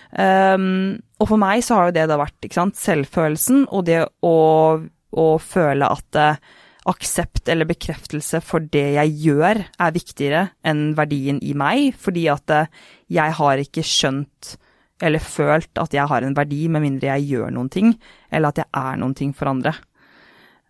Um, 0.09 0.97
og 1.21 1.29
for 1.29 1.41
meg 1.41 1.61
så 1.67 1.77
har 1.77 1.91
jo 1.91 1.99
det 1.99 2.07
da 2.09 2.17
vært 2.17 2.49
sant, 2.55 2.79
selvfølelsen 2.81 3.67
og 3.69 3.85
det 3.91 4.01
å, 4.25 4.39
å 4.81 5.27
føle 5.43 5.93
at 5.99 6.17
uh, 6.17 6.41
aksept 6.89 7.53
eller 7.53 7.69
bekreftelse 7.69 8.41
for 8.41 8.65
det 8.65 8.87
jeg 8.97 9.19
gjør, 9.27 9.61
er 9.69 9.97
viktigere 9.99 10.47
enn 10.65 10.95
verdien 10.97 11.43
i 11.45 11.53
meg, 11.53 11.93
fordi 12.01 12.25
at 12.33 12.57
uh, 12.57 12.73
jeg 13.13 13.37
har 13.37 13.61
ikke 13.67 13.85
skjønt 13.85 14.57
eller 15.03 15.23
følt 15.23 15.79
at 15.79 15.95
jeg 15.95 16.09
har 16.11 16.25
en 16.25 16.37
verdi 16.37 16.65
med 16.73 16.85
mindre 16.85 17.13
jeg 17.15 17.29
gjør 17.35 17.53
noen 17.55 17.71
ting, 17.73 17.93
eller 18.31 18.51
at 18.51 18.63
jeg 18.65 18.69
er 18.81 18.99
noen 19.01 19.15
ting 19.19 19.35
for 19.37 19.53
andre. 19.53 19.75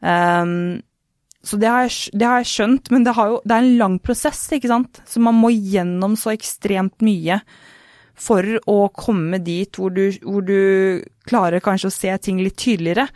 Um, 0.00 0.78
så 1.44 1.56
det 1.60 1.70
har, 1.70 1.86
jeg, 1.86 2.12
det 2.18 2.26
har, 2.26 2.42
jeg, 2.42 2.50
skjønt, 2.50 2.90
men 2.92 3.06
det, 3.06 3.14
jo, 3.16 3.38
det, 3.44 3.54
er 3.54 3.64
en 3.64 3.80
lang 3.80 3.96
prosess, 4.04 4.42
ikke 4.52 4.70
sant. 4.70 5.00
Så 5.08 5.22
man 5.22 5.38
må 5.38 5.52
gjennom 5.54 6.16
så 6.18 6.34
ekstremt 6.34 6.98
mye 7.06 7.40
for 8.18 8.44
å 8.66 8.78
komme 8.90 9.38
dit 9.46 9.78
hvor 9.78 9.94
du, 9.94 10.08
hvor 10.26 10.42
du 10.42 11.00
klarer 11.28 11.62
kanskje 11.62 11.92
å 11.92 11.94
se 11.94 12.16
ting 12.24 12.42
litt 12.42 12.58
tydeligere. 12.58 13.06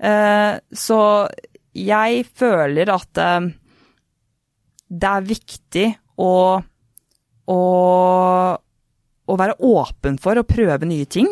Uh, 0.00 0.56
så 0.72 1.00
jeg 1.76 2.24
føler 2.38 2.90
at 2.90 3.20
uh, 3.20 3.50
det 4.88 5.10
er 5.12 5.28
viktig 5.28 5.86
å, 6.24 6.32
å, 7.52 7.60
å 9.28 9.36
være 9.38 9.58
åpen 9.64 10.16
for 10.22 10.40
å 10.40 10.46
prøve 10.48 10.88
nye 10.88 11.06
ting. 11.10 11.28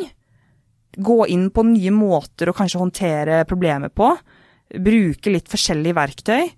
Gå 0.96 1.18
inn 1.32 1.48
på 1.52 1.64
nye 1.66 1.92
måter 1.94 2.50
å 2.50 2.56
kanskje 2.56 2.80
håndtere 2.82 3.44
problemet 3.48 3.94
på 3.96 4.10
bruke 4.74 5.32
litt 5.32 5.48
forskjellige 5.50 5.96
verktøy, 5.96 6.48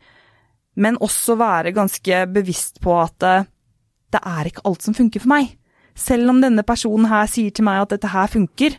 men 0.79 0.99
også 1.03 1.37
være 1.39 1.75
ganske 1.77 2.23
bevisst 2.33 2.81
på 2.85 2.95
at 3.01 3.27
eh, 3.27 3.49
det 4.15 4.21
er 4.25 4.49
ikke 4.49 4.65
alt 4.69 4.85
som 4.87 4.97
funker 4.97 5.23
for 5.23 5.33
meg. 5.35 5.51
Selv 5.99 6.31
om 6.33 6.41
denne 6.41 6.65
personen 6.65 7.09
her 7.11 7.27
sier 7.31 7.53
til 7.53 7.67
meg 7.67 7.83
at 7.83 7.97
dette 7.97 8.13
her 8.13 8.31
funker, 8.31 8.79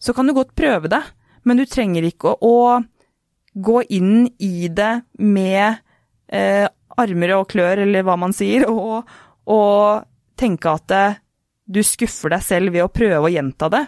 så 0.00 0.14
kan 0.16 0.28
du 0.28 0.34
godt 0.36 0.54
prøve 0.56 0.90
det, 0.92 1.02
men 1.44 1.58
du 1.58 1.66
trenger 1.68 2.06
ikke 2.06 2.32
å, 2.32 2.54
å 2.78 2.80
gå 3.54 3.82
inn 3.92 4.28
i 4.42 4.70
det 4.72 4.94
med 5.20 5.82
eh, 6.32 6.66
armer 6.96 7.34
og 7.36 7.50
klør, 7.50 7.84
eller 7.84 8.06
hva 8.06 8.16
man 8.20 8.34
sier, 8.36 8.68
og, 8.70 9.04
og 9.50 10.08
tenke 10.40 10.78
at 10.78 10.94
eh, 10.94 11.20
du 11.64 11.80
skuffer 11.86 12.34
deg 12.34 12.44
selv 12.44 12.74
ved 12.74 12.84
å 12.84 12.92
prøve 12.92 13.24
å 13.24 13.32
gjenta 13.32 13.70
det 13.72 13.86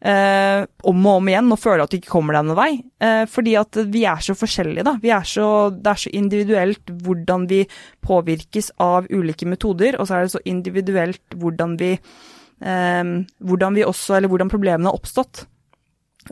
eh, 0.00 0.64
om 0.88 1.06
og 1.06 1.20
om 1.20 1.30
igjen 1.30 1.52
og 1.52 1.60
føler 1.60 1.84
at 1.84 1.92
du 1.92 1.98
ikke 1.98 2.12
kommer 2.14 2.36
deg 2.36 2.48
noen 2.48 2.58
vei. 2.58 2.70
Eh, 3.04 3.22
fordi 3.30 3.54
at 3.60 3.80
vi 3.92 4.04
er 4.08 4.24
så 4.24 4.36
forskjellige, 4.38 4.86
da. 4.86 4.96
Er 5.04 5.28
så, 5.28 5.46
det 5.74 5.92
er 5.92 6.02
så 6.04 6.12
individuelt 6.16 6.94
hvordan 7.04 7.46
vi 7.50 7.62
påvirkes 8.06 8.72
av 8.82 9.08
ulike 9.12 9.48
metoder, 9.50 9.98
og 9.98 10.08
så 10.08 10.16
er 10.18 10.26
det 10.26 10.34
så 10.34 10.44
individuelt 10.48 11.38
hvordan 11.40 11.76
vi, 11.80 11.94
eh, 11.94 13.14
hvordan 13.52 13.78
vi 13.78 13.88
også, 13.88 14.22
hvordan 14.26 14.52
problemene 14.52 14.90
har 14.90 15.00
oppstått. 15.00 15.44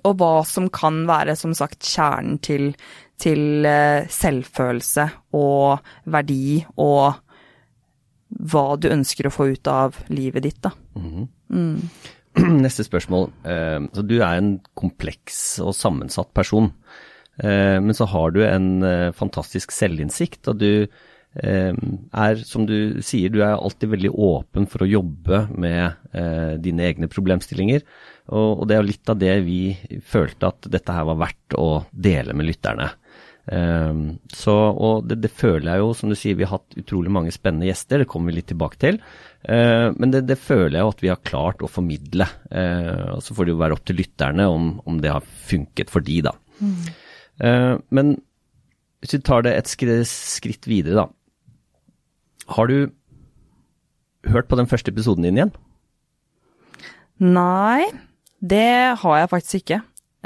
Og 0.05 0.19
hva 0.21 0.43
som 0.45 0.67
kan 0.69 1.07
være, 1.09 1.33
som 1.37 1.55
sagt, 1.57 1.81
kjernen 1.81 2.37
til, 2.45 2.75
til 3.21 3.65
eh, 3.67 4.05
selvfølelse 4.13 5.09
og 5.39 5.81
verdi 6.13 6.61
og 6.77 7.25
hva 8.29 8.77
du 8.77 8.89
ønsker 8.93 9.29
å 9.29 9.33
få 9.33 9.51
ut 9.55 9.71
av 9.71 9.99
livet 10.13 10.45
ditt, 10.45 10.61
da. 10.65 10.73
Mm. 10.99 11.29
Mm. 11.49 11.77
Neste 12.65 12.87
spørsmål. 12.87 13.31
Eh, 13.49 13.79
så 13.95 14.05
du 14.05 14.19
er 14.21 14.39
en 14.39 14.57
kompleks 14.79 15.59
og 15.65 15.75
sammensatt 15.77 16.33
person. 16.37 16.71
Eh, 17.41 17.79
men 17.83 17.95
så 17.97 18.09
har 18.11 18.35
du 18.35 18.43
en 18.47 18.71
eh, 18.87 19.11
fantastisk 19.17 19.75
selvinnsikt, 19.75 20.45
og 20.53 20.65
du 20.65 20.73
er, 21.39 22.41
som 22.49 22.65
du 22.67 22.99
sier, 23.05 23.31
du 23.31 23.43
er 23.45 23.53
alltid 23.53 23.93
veldig 23.93 24.11
åpen 24.11 24.65
for 24.67 24.83
å 24.83 24.89
jobbe 24.89 25.43
med 25.61 26.17
dine 26.65 26.87
egne 26.89 27.07
problemstillinger. 27.13 27.85
Og 28.35 28.65
det 28.67 28.75
er 28.75 28.87
litt 28.89 29.13
av 29.13 29.21
det 29.21 29.35
vi 29.45 29.77
følte 30.09 30.49
at 30.49 30.67
dette 30.73 30.97
her 30.97 31.05
var 31.07 31.21
verdt 31.21 31.55
å 31.55 31.85
dele 31.93 32.35
med 32.35 32.49
lytterne. 32.49 32.89
Um, 33.49 34.19
så, 34.29 34.53
og 34.53 35.07
det, 35.09 35.23
det, 35.25 35.31
føler 35.33 35.71
jeg 35.71 35.81
jo, 35.81 35.93
som 35.97 36.11
du 36.13 36.17
sier, 36.19 36.37
vi 36.37 36.45
har 36.45 36.59
hatt 36.59 36.77
utrolig 36.77 37.13
mange 37.15 37.33
spennende 37.33 37.71
gjester, 37.71 38.03
det 38.03 38.09
kommer 38.11 38.29
vi 38.29 38.41
litt 38.41 38.51
tilbake 38.51 38.81
til. 38.83 38.99
Uh, 39.49 39.95
men 39.97 40.13
det, 40.13 40.27
det, 40.29 40.37
føler 40.43 40.77
jeg 40.77 40.85
jo 40.85 40.93
at 40.93 41.05
vi 41.05 41.13
har 41.13 41.23
klart 41.25 41.65
å 41.65 41.71
formidle. 41.71 42.29
Uh, 42.53 43.17
og 43.17 43.23
så 43.25 43.37
får 43.37 43.49
det 43.49 43.55
jo 43.55 43.61
være 43.63 43.79
opp 43.79 43.85
til 43.89 44.01
lytterne 44.03 44.49
om, 44.53 44.71
om 44.89 44.99
det 45.01 45.15
har 45.15 45.31
funket 45.49 45.93
for 45.93 46.05
de, 46.05 46.21
da. 46.29 46.35
Mm. 46.61 46.75
Uh, 47.41 47.75
men 47.95 48.17
hvis 49.01 49.17
vi 49.17 49.23
tar 49.25 49.47
det 49.47 49.55
et 49.57 49.71
skritt, 49.71 50.11
skritt 50.11 50.69
videre, 50.69 51.07
da. 51.07 51.09
Har 52.57 52.69
du 52.69 52.91
hørt 54.29 54.49
på 54.51 54.59
den 54.59 54.69
første 54.69 54.93
episoden 54.93 55.25
din 55.25 55.39
igjen? 55.39 55.55
Nei, 57.23 57.87
det 58.41 58.99
har 59.01 59.21
jeg 59.21 59.31
faktisk 59.31 59.63
ikke. 59.63 59.79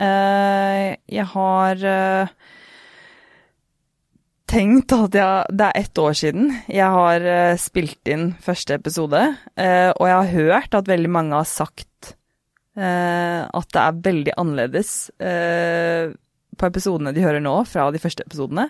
jeg 0.03 1.27
har 1.33 1.85
tenkt 4.53 4.93
at 4.95 5.17
jeg, 5.17 5.55
det 5.57 5.69
er 5.69 5.79
ett 5.81 6.01
år 6.01 6.17
siden 6.17 6.51
jeg 6.71 6.89
har 6.97 7.25
uh, 7.25 7.61
spilt 7.61 8.11
inn 8.11 8.33
første 8.43 8.77
episode, 8.77 9.23
uh, 9.57 9.91
og 9.97 10.05
jeg 10.09 10.19
har 10.19 10.35
hørt 10.37 10.77
at 10.77 10.91
veldig 10.91 11.11
mange 11.13 11.39
har 11.39 11.49
sagt 11.49 12.13
uh, 12.79 13.49
at 13.49 13.73
det 13.73 13.83
er 13.83 14.05
veldig 14.11 14.37
annerledes 14.41 14.95
på 16.53 16.69
episodene 16.69 17.15
de 17.17 17.25
hører 17.25 17.43
nå, 17.43 17.55
fra 17.67 17.89
de 17.91 18.01
første 18.01 18.25
episodene. 18.27 18.69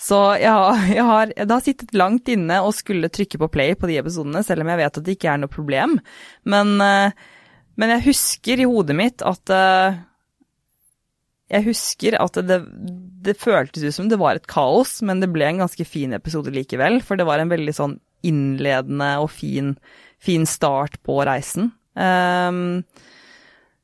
Så 0.00 0.16
jeg 0.40 0.48
har, 0.48 0.84
jeg 0.88 1.04
har, 1.04 1.32
det 1.36 1.52
har 1.52 1.62
sittet 1.62 1.92
langt 1.94 2.30
inne 2.32 2.62
og 2.64 2.72
skulle 2.74 3.12
trykke 3.12 3.38
på 3.42 3.50
play 3.52 3.74
på 3.76 3.90
de 3.90 3.98
episodene, 4.00 4.40
selv 4.46 4.64
om 4.64 4.70
jeg 4.72 4.80
vet 4.80 5.00
at 5.00 5.04
det 5.04 5.16
ikke 5.18 5.28
er 5.34 5.42
noe 5.42 5.52
problem. 5.52 5.98
Men, 6.48 6.72
men 6.80 7.92
jeg 7.94 8.06
husker 8.08 8.64
i 8.64 8.68
hodet 8.70 8.96
mitt 8.96 9.26
at 9.28 9.52
jeg 11.50 11.66
husker 11.66 12.14
at 12.22 12.38
det, 12.46 12.60
det 13.26 13.34
føltes 13.40 13.82
ut 13.82 13.96
som 13.96 14.10
det 14.10 14.20
var 14.20 14.38
et 14.38 14.46
kaos, 14.50 15.00
men 15.06 15.22
det 15.22 15.32
ble 15.34 15.48
en 15.48 15.64
ganske 15.64 15.86
fin 15.88 16.14
episode 16.14 16.52
likevel. 16.54 17.00
For 17.02 17.18
det 17.18 17.26
var 17.26 17.42
en 17.42 17.50
veldig 17.50 17.74
sånn 17.74 17.96
innledende 18.26 19.12
og 19.22 19.30
fin, 19.34 19.74
fin 20.22 20.46
start 20.48 21.00
på 21.06 21.18
reisen. 21.26 21.72
Um, 21.98 22.82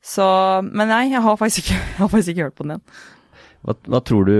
så 0.07 0.25
Men 0.63 0.87
nei, 0.87 1.09
jeg 1.11 1.23
har 1.25 1.39
faktisk 1.39 1.65
ikke, 1.65 1.79
har 1.99 2.11
faktisk 2.13 2.33
ikke 2.33 2.47
hørt 2.47 2.57
på 2.57 2.67
den 2.67 2.77
igjen. 2.77 2.85
Hva, 3.67 3.75
hva 3.91 3.99
tror 4.05 4.29
du 4.29 4.37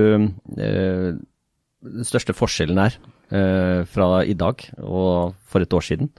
eh, 0.64 1.10
den 1.18 2.08
største 2.08 2.36
forskjellen 2.38 2.80
er 2.80 2.96
eh, 3.34 3.82
fra 3.90 4.22
i 4.24 4.38
dag 4.38 4.62
og 4.80 5.36
for 5.50 5.66
et 5.66 5.74
år 5.76 5.84
siden? 5.84 6.14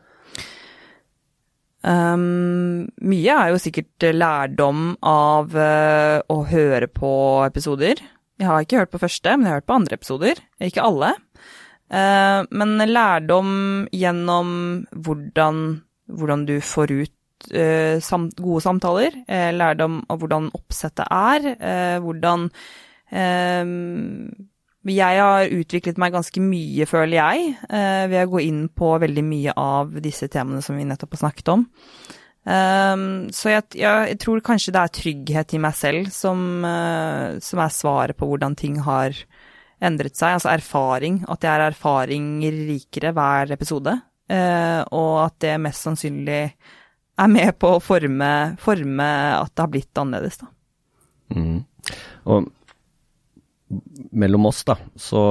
Um, 1.88 2.88
mye 3.08 3.34
er 3.34 3.52
jo 3.52 3.60
sikkert 3.62 4.04
lærdom 4.12 4.90
av 5.06 5.54
uh, 5.56 6.18
å 6.28 6.38
høre 6.50 6.88
på 6.92 7.10
episoder. 7.46 8.02
Jeg 8.38 8.48
har 8.48 8.64
ikke 8.64 8.82
hørt 8.82 8.92
på 8.92 9.00
første, 9.02 9.36
men 9.36 9.46
jeg 9.46 9.54
har 9.54 9.62
hørt 9.62 9.70
på 9.70 9.78
andre 9.78 9.98
episoder. 9.98 10.42
Ikke 10.64 10.84
alle. 10.84 11.14
Uh, 11.88 12.44
men 12.52 12.76
lærdom 12.90 13.54
gjennom 13.94 14.50
hvordan, 14.92 15.62
hvordan 16.12 16.44
du 16.50 16.58
får 16.60 16.92
ut 16.92 17.48
uh, 17.54 17.96
sam 18.04 18.28
gode 18.36 18.66
samtaler. 18.66 19.16
lærdom 19.56 20.02
av 20.12 20.20
hvordan 20.20 20.52
oppsettet 20.58 21.08
er. 21.08 21.98
hvordan 22.04 22.50
jeg 24.92 25.20
har 25.20 25.52
utviklet 25.54 25.98
meg 26.00 26.14
ganske 26.14 26.42
mye, 26.42 26.86
føler 26.88 27.18
jeg, 27.18 27.50
eh, 27.68 28.04
ved 28.10 28.24
å 28.24 28.30
gå 28.34 28.44
inn 28.46 28.62
på 28.68 28.94
veldig 29.02 29.24
mye 29.26 29.54
av 29.58 29.98
disse 30.04 30.28
temaene 30.32 30.62
som 30.64 30.78
vi 30.78 30.86
nettopp 30.88 31.16
har 31.16 31.24
snakket 31.26 31.52
om. 31.54 31.66
Um, 32.48 33.28
så 33.34 33.50
jeg, 33.52 33.64
jeg, 33.82 34.16
tror 34.22 34.40
kanskje 34.44 34.72
det 34.72 34.80
er 34.80 34.92
trygghet 34.96 35.52
i 35.52 35.60
meg 35.60 35.74
selv 35.76 36.08
som, 36.14 36.38
uh, 36.64 37.36
som, 37.44 37.60
er 37.60 37.74
svaret 37.74 38.16
på 38.16 38.28
hvordan 38.30 38.56
ting 38.56 38.78
har 38.86 39.16
endret 39.84 40.16
seg. 40.16 40.38
Altså 40.38 40.54
erfaring. 40.54 41.20
At 41.28 41.44
jeg 41.44 41.52
er 41.52 41.66
erfaringer 41.66 42.60
rikere 42.70 43.12
hver 43.16 43.52
episode. 43.52 43.98
Uh, 44.28 44.80
og 44.96 45.26
at 45.26 45.38
det 45.44 45.56
mest 45.60 45.84
sannsynlig 45.84 46.42
er 47.18 47.32
med 47.32 47.56
på 47.60 47.74
å 47.76 47.82
forme, 47.82 48.30
forme 48.62 49.08
at 49.34 49.52
det 49.52 49.64
har 49.64 49.72
blitt 49.72 50.00
annerledes, 50.00 50.38
da. 50.40 50.52
Mm. 51.34 51.60
Og 52.30 52.46
mellom 54.12 54.48
oss, 54.48 54.62
da, 54.68 54.78
så 54.96 55.22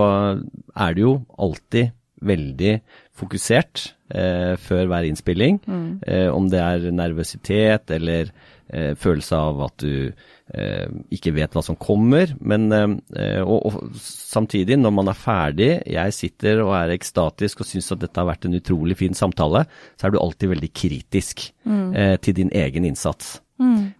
er 0.76 0.98
det 0.98 1.06
jo 1.06 1.14
alltid 1.38 1.94
veldig 2.26 2.80
fokusert 3.18 3.84
eh, 4.14 4.54
før 4.62 4.88
hver 4.90 5.08
innspilling. 5.08 5.60
Mm. 5.66 5.90
Eh, 6.06 6.30
om 6.34 6.48
det 6.50 6.62
er 6.62 6.88
nervøsitet 6.94 7.92
eller 7.94 8.32
eh, 8.70 8.94
følelse 8.98 9.38
av 9.38 9.62
at 9.68 9.84
du 9.84 10.10
eh, 10.10 10.88
ikke 11.14 11.34
vet 11.38 11.54
hva 11.54 11.64
som 11.66 11.78
kommer. 11.80 12.34
Men 12.40 12.68
eh, 12.74 13.42
og, 13.44 13.70
og, 13.70 14.00
samtidig, 14.02 14.80
når 14.82 14.96
man 14.98 15.12
er 15.14 15.20
ferdig, 15.20 15.70
jeg 15.98 16.18
sitter 16.18 16.64
og 16.66 16.74
er 16.80 16.96
ekstatisk 16.98 17.62
og 17.62 17.70
syns 17.70 17.92
at 17.94 18.02
dette 18.06 18.22
har 18.22 18.30
vært 18.32 18.50
en 18.50 18.58
utrolig 18.58 18.98
fin 19.04 19.18
samtale, 19.18 19.66
så 19.98 20.08
er 20.08 20.16
du 20.16 20.22
alltid 20.22 20.56
veldig 20.56 20.74
kritisk 20.74 21.50
mm. 21.64 21.86
Eh, 21.98 22.18
til 22.22 22.36
din 22.42 22.52
egen 22.56 22.86
innsats. 22.86 23.38
Mm. 23.62 23.94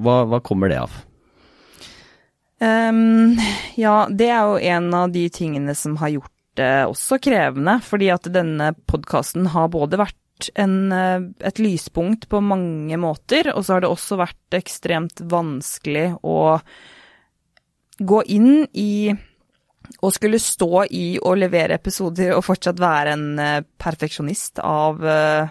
Hva, 0.00 0.22
hva 0.28 0.40
kommer 0.44 0.72
det 0.72 0.80
av? 0.80 0.96
Um, 2.60 3.38
ja, 3.80 4.04
det 4.12 4.28
er 4.28 4.44
jo 4.44 4.58
en 4.76 4.92
av 4.94 5.12
de 5.14 5.24
tingene 5.32 5.74
som 5.74 5.96
har 6.00 6.12
gjort 6.12 6.36
det 6.60 6.72
også 6.90 7.20
krevende. 7.22 7.78
Fordi 7.84 8.10
at 8.12 8.28
denne 8.32 8.72
podkasten 8.90 9.50
har 9.54 9.70
både 9.72 10.00
vært 10.00 10.16
en, 10.54 10.92
eh, 10.92 11.20
et 11.40 11.58
lyspunkt 11.60 12.28
på 12.28 12.40
mange 12.40 12.96
måter, 12.96 13.52
og 13.54 13.64
så 13.64 13.76
har 13.76 13.84
det 13.84 13.90
også 13.90 14.16
vært 14.20 14.56
ekstremt 14.56 15.20
vanskelig 15.20 16.14
å 16.24 16.60
gå 18.00 18.22
inn 18.32 18.66
i 18.72 19.12
og 20.00 20.12
skulle 20.14 20.38
stå 20.38 20.84
i 20.94 21.18
og 21.18 21.40
levere 21.40 21.74
episoder 21.76 22.32
og 22.36 22.44
fortsatt 22.46 22.80
være 22.80 23.14
en 23.16 23.38
eh, 23.42 23.62
perfeksjonist 23.80 24.62
av, 24.64 25.02
eh, 25.04 25.48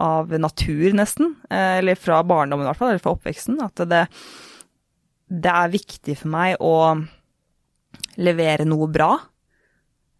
av 0.00 0.30
natur, 0.32 0.90
nesten. 0.96 1.36
Eller 1.50 1.98
fra 1.98 2.22
barndommen, 2.24 2.64
i 2.64 2.70
hvert 2.70 2.80
fall. 2.80 2.94
Eller 2.94 3.04
fra 3.04 3.14
oppveksten. 3.14 3.60
At 3.62 3.82
det, 3.90 4.06
det 5.30 5.50
er 5.54 5.72
viktig 5.72 6.16
for 6.18 6.32
meg 6.32 6.56
å 6.58 6.74
levere 8.20 8.66
noe 8.68 8.88
bra. 8.90 9.12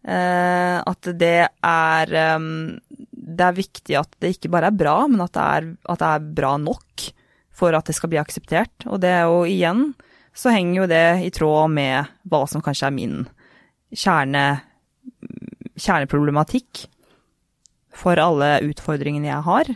Eh, 0.01 0.77
at 0.81 1.09
det 1.13 1.35
er 1.45 2.13
um, 2.33 2.79
Det 3.11 3.43
er 3.45 3.53
viktig 3.53 3.97
at 3.99 4.15
det 4.17 4.31
ikke 4.33 4.49
bare 4.49 4.71
er 4.71 4.77
bra, 4.77 4.95
men 5.05 5.21
at 5.21 5.35
det 5.35 5.43
er, 5.43 5.67
at 5.93 6.01
det 6.01 6.07
er, 6.15 6.31
bra 6.39 6.55
nok 6.57 7.05
for 7.53 7.75
at 7.77 7.85
det 7.85 7.95
skal 7.97 8.09
bli 8.09 8.21
akseptert. 8.21 8.87
Og 8.87 9.01
det 9.03 9.11
er 9.13 9.27
jo 9.29 9.43
igjen 9.45 9.91
så 10.33 10.53
henger 10.55 10.81
jo 10.81 10.87
det 10.87 11.05
i 11.27 11.31
tråd 11.35 11.73
med 11.75 12.11
hva 12.31 12.45
som 12.47 12.63
kanskje 12.63 12.87
er 12.87 12.95
min 12.95 13.15
kjerne, 13.91 14.45
kjerneproblematikk 15.75 16.85
for 18.01 18.19
alle 18.23 18.61
utfordringene 18.63 19.27
jeg 19.27 19.47
har. 19.47 19.71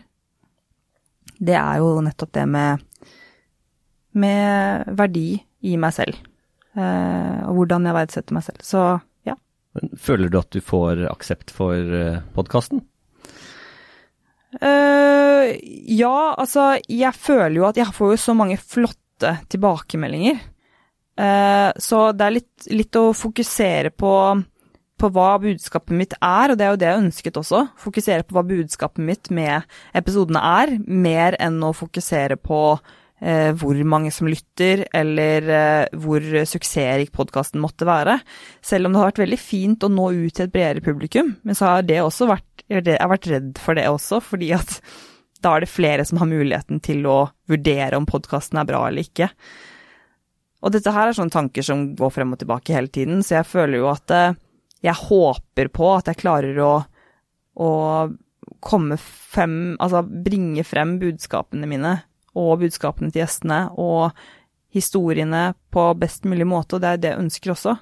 Det 1.36 1.58
er 1.60 1.82
jo 1.84 2.00
nettopp 2.06 2.32
det 2.38 2.46
med 2.48 2.86
med 4.18 4.96
verdi 4.98 5.30
i 5.66 5.76
meg 5.82 5.94
selv. 5.96 6.18
Eh, 6.76 7.38
og 7.48 7.62
hvordan 7.62 7.88
jeg 7.88 7.98
verdsetter 7.98 8.36
meg 8.36 8.46
selv. 8.48 8.64
Så 8.66 8.82
ja. 9.28 9.38
Føler 10.00 10.32
du 10.32 10.40
at 10.42 10.52
du 10.52 10.62
får 10.64 11.06
aksept 11.12 11.54
for 11.56 11.76
uh, 11.76 12.24
podkasten? 12.36 12.84
Uh, 14.56 15.52
ja, 15.92 16.36
altså 16.40 16.76
jeg 16.88 17.12
føler 17.20 17.58
jo 17.60 17.68
at 17.68 17.80
jeg 17.80 17.96
får 17.96 18.14
jo 18.14 18.20
så 18.24 18.36
mange 18.38 18.60
flotte 18.60 19.38
tilbakemeldinger. 19.52 20.40
Uh, 21.16 21.72
så 21.80 22.10
det 22.16 22.26
er 22.26 22.36
litt, 22.38 22.68
litt 22.76 23.00
å 23.00 23.14
fokusere 23.16 23.92
på, 23.96 24.12
på, 25.00 25.12
hva 25.16 25.30
budskapet 25.44 25.96
mitt 25.96 26.16
er, 26.20 26.52
og 26.52 26.60
det 26.60 26.68
er 26.68 26.74
jo 26.74 26.82
det 26.82 26.90
jeg 26.90 27.04
ønsket 27.06 27.40
også. 27.40 27.64
Fokusere 27.80 28.28
på 28.28 28.36
hva 28.36 28.44
budskapet 28.48 29.04
mitt 29.04 29.32
med 29.32 29.64
episodene 29.96 30.44
er, 30.60 30.76
mer 30.84 31.40
enn 31.40 31.62
å 31.64 31.76
fokusere 31.76 32.40
på 32.40 32.62
eh, 32.76 32.96
hvor 33.56 33.78
mange 33.88 34.12
som 34.12 34.28
lytter, 34.28 34.84
eller 34.94 35.50
eh, 35.50 36.00
hvor 36.04 36.24
suksessrik 36.46 37.14
podkasten 37.16 37.62
måtte 37.64 37.88
være. 37.88 38.18
Selv 38.66 38.88
om 38.88 38.94
det 38.94 39.02
har 39.02 39.12
vært 39.14 39.22
veldig 39.24 39.40
fint 39.40 39.86
å 39.86 39.92
nå 39.92 40.10
ut 40.12 40.36
til 40.36 40.48
et 40.48 40.54
bredere 40.54 40.84
publikum, 40.84 41.36
men 41.44 41.58
så 41.58 41.70
har 41.70 41.88
det 41.88 42.02
også 42.04 42.28
vært 42.30 42.66
Jeg 42.68 42.98
har 42.98 43.12
vært 43.12 43.28
redd 43.30 43.60
for 43.62 43.78
det 43.78 43.86
også, 43.88 44.20
fordi 44.26 44.52
at 44.58 44.80
da 45.46 45.54
er 45.56 45.64
det 45.64 45.70
flere 45.70 46.06
som 46.08 46.18
har 46.18 46.30
muligheten 46.32 46.82
til 46.84 47.06
å 47.06 47.30
vurdere 47.48 47.98
om 47.98 48.08
podkasten 48.10 48.58
er 48.58 48.68
bra 48.68 48.88
eller 48.88 49.06
ikke. 49.06 49.30
Og 50.66 50.74
dette 50.74 50.92
her 50.92 51.12
er 51.12 51.14
sånne 51.18 51.34
tanker 51.34 51.62
som 51.66 51.92
går 51.96 52.12
frem 52.16 52.34
og 52.34 52.42
tilbake 52.42 52.74
hele 52.74 52.90
tiden, 52.90 53.22
så 53.22 53.40
jeg 53.40 53.50
føler 53.52 53.84
jo 53.84 53.92
at 53.92 54.12
eh, 54.12 54.36
jeg 54.86 55.02
håper 55.08 55.72
på 55.74 55.92
at 55.94 56.10
jeg 56.10 56.20
klarer 56.20 56.60
å, 56.62 56.74
å 57.62 57.70
komme 58.66 58.98
frem 59.00 59.76
Altså 59.82 60.04
bringe 60.06 60.64
frem 60.66 60.96
budskapene 61.02 61.68
mine 61.70 61.96
og 62.36 62.60
budskapene 62.62 63.12
til 63.12 63.24
gjestene 63.24 63.66
og 63.82 64.16
historiene 64.76 65.54
på 65.72 65.90
best 66.00 66.28
mulig 66.28 66.48
måte, 66.48 66.76
og 66.76 66.84
det 66.84 66.90
er 66.90 67.02
det 67.02 67.14
jeg 67.14 67.24
ønsker 67.24 67.54
også. 67.54 67.76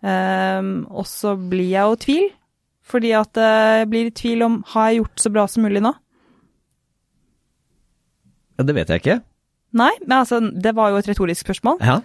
Um, 0.00 0.86
og 0.88 1.08
så 1.10 1.34
blir 1.36 1.72
jeg 1.72 1.82
jo 1.82 1.96
i 1.96 2.04
tvil, 2.04 2.28
fordi 2.90 3.10
at 3.14 3.38
eh, 3.38 3.80
jeg 3.82 3.88
blir 3.90 4.08
i 4.08 4.14
tvil 4.16 4.40
om 4.42 4.54
har 4.72 4.88
jeg 4.88 5.02
gjort 5.02 5.22
så 5.22 5.30
bra 5.30 5.44
som 5.50 5.62
mulig 5.62 5.82
nå? 5.84 5.92
Ja, 8.58 8.64
det 8.66 8.74
vet 8.74 8.90
jeg 8.90 9.02
ikke. 9.02 9.18
Nei, 9.78 9.92
men 10.02 10.16
altså, 10.16 10.40
det 10.40 10.72
var 10.74 10.90
jo 10.90 10.98
et 10.98 11.10
retorisk 11.10 11.46
spørsmål. 11.46 11.78
Ja. 11.86 12.00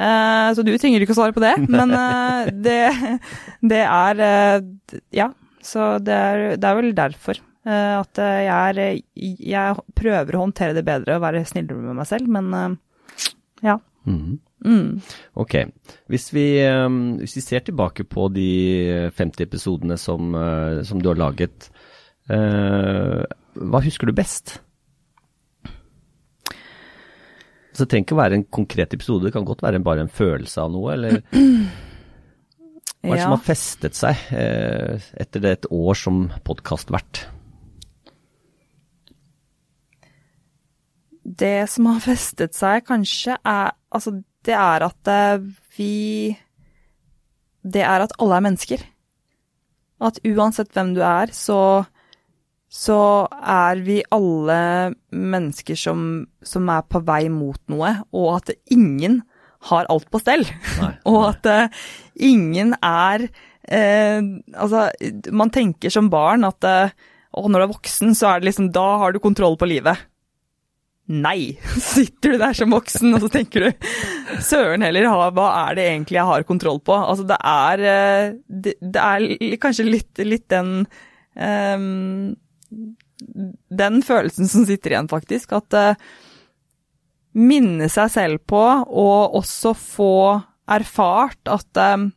Uh, 0.00 0.48
så 0.56 0.64
du 0.64 0.72
trenger 0.80 1.04
ikke 1.04 1.12
å 1.12 1.18
svare 1.18 1.36
på 1.36 1.42
det, 1.44 1.52
men 1.68 1.92
uh, 1.92 2.48
det, 2.64 2.78
det, 3.72 3.82
er 3.84 4.22
uh, 4.24 4.96
Ja, 5.12 5.28
så 5.60 5.96
det 6.00 6.16
er, 6.16 6.44
det 6.56 6.70
er 6.70 6.78
vel 6.78 6.94
derfor. 6.96 7.42
Eh, 7.60 7.94
at 8.00 8.20
eh, 8.22 8.46
jeg, 8.46 8.70
er, 8.72 9.34
jeg 9.44 9.82
prøver 9.98 10.36
å 10.36 10.44
håndtere 10.46 10.76
det 10.78 10.84
bedre 10.86 11.18
og 11.18 11.24
være 11.26 11.42
snillere 11.48 11.82
med 11.84 11.98
meg 11.98 12.08
selv, 12.08 12.30
men 12.32 12.54
eh, 12.56 12.78
ja. 13.68 13.76
Mm. 14.08 14.38
Mm. 14.64 14.88
Ok. 15.40 15.58
Hvis 16.08 16.30
vi, 16.32 16.46
hvis 17.20 17.36
vi, 17.36 17.42
ser 17.44 17.64
tilbake 17.64 18.04
på 18.08 18.26
de 18.32 18.48
50 19.16 19.44
episodene 19.44 19.96
som, 20.00 20.34
som 20.84 21.00
du 21.00 21.08
har 21.08 21.20
laget, 21.20 21.68
hva 22.28 23.80
husker 23.84 24.08
du 24.08 24.12
best? 24.16 24.58
Så 27.72 27.84
det 27.84 27.88
trenger 27.92 28.04
ikke 28.04 28.16
å 28.18 28.20
være 28.20 28.38
en 28.40 28.46
konkret 28.52 28.96
episode, 28.96 29.28
det 29.28 29.34
kan 29.36 29.48
godt 29.48 29.64
være 29.64 29.80
bare 29.84 30.04
en 30.04 30.12
følelse 30.12 30.60
av 30.60 30.72
noe, 30.76 30.92
eller 30.96 31.20
Hva 33.00 33.14
er 33.14 33.16
det 33.16 33.24
som 33.24 33.36
har 33.38 33.44
festet 33.46 33.96
seg 33.96 34.24
etter 34.28 35.44
det 35.44 35.56
et 35.56 35.70
år 35.72 35.96
som 35.96 36.26
podkastvert? 36.44 37.24
Det 41.38 41.68
som 41.70 41.90
har 41.90 42.02
festet 42.10 42.56
seg, 42.58 42.86
kanskje, 42.88 43.38
er 43.44 43.76
Altså, 43.90 44.20
det 44.46 44.54
er 44.54 44.84
at 44.86 45.08
eh, 45.10 45.40
vi 45.74 46.36
Det 47.60 47.82
er 47.82 48.04
at 48.04 48.12
alle 48.22 48.36
er 48.38 48.44
mennesker. 48.46 48.84
At 50.00 50.20
uansett 50.24 50.70
hvem 50.72 50.94
du 50.94 51.02
er, 51.02 51.32
så 51.34 51.84
så 52.70 53.26
er 53.34 53.80
vi 53.82 53.98
alle 54.14 54.56
mennesker 55.10 55.74
som, 55.74 56.02
som, 56.46 56.68
er 56.70 56.84
på 56.86 57.00
vei 57.02 57.24
mot 57.26 57.58
noe, 57.72 57.96
og 58.14 58.28
at 58.36 58.52
ingen 58.70 59.18
har 59.66 59.88
alt 59.90 60.06
på 60.06 60.20
stell. 60.22 60.46
Nei, 60.78 60.92
og 61.10 61.24
at 61.32 61.48
uh, 61.50 61.80
ingen 62.14 62.76
er 62.78 63.26
uh, 63.26 64.20
Altså, 64.54 64.86
man 65.34 65.50
tenker 65.50 65.92
som 65.92 66.12
barn 66.12 66.46
at 66.46 66.62
uh, 66.62 66.94
når 67.34 67.58
du 67.58 67.64
er 67.66 67.74
voksen, 67.74 68.14
så 68.14 68.30
er 68.30 68.40
det 68.40 68.52
liksom 68.52 68.70
Da 68.74 68.86
har 69.02 69.12
du 69.12 69.20
kontroll 69.22 69.58
på 69.58 69.68
livet. 69.70 69.98
Nei! 71.10 71.58
Sitter 71.92 72.36
du 72.36 72.42
der 72.42 72.54
som 72.56 72.74
voksen 72.74 73.16
og 73.16 73.24
så 73.24 73.30
tenker 73.34 73.66
du 73.66 73.88
søren 74.46 74.84
heller, 74.86 75.08
hva 75.34 75.48
er 75.66 75.78
det 75.78 75.86
egentlig 75.90 76.20
jeg 76.20 76.28
har 76.28 76.46
kontroll 76.48 76.78
på? 76.86 76.94
Altså 76.94 77.26
det 77.26 77.38
er, 77.50 77.84
det, 78.46 78.76
det 78.78 79.06
er 79.06 79.58
kanskje 79.62 79.88
litt, 79.88 80.22
litt 80.22 80.46
den 80.52 80.84
um, 81.34 82.36
den 83.20 84.00
følelsen 84.04 84.48
som 84.48 84.64
sitter 84.68 84.94
igjen, 84.94 85.10
faktisk. 85.10 85.52
At 85.56 85.76
uh, 85.76 86.10
minne 87.38 87.90
seg 87.92 88.12
selv 88.12 88.44
på, 88.48 88.60
og 88.60 89.36
også 89.40 89.74
få 89.76 90.14
erfart 90.70 91.50
at 91.50 91.82
um, 91.98 92.10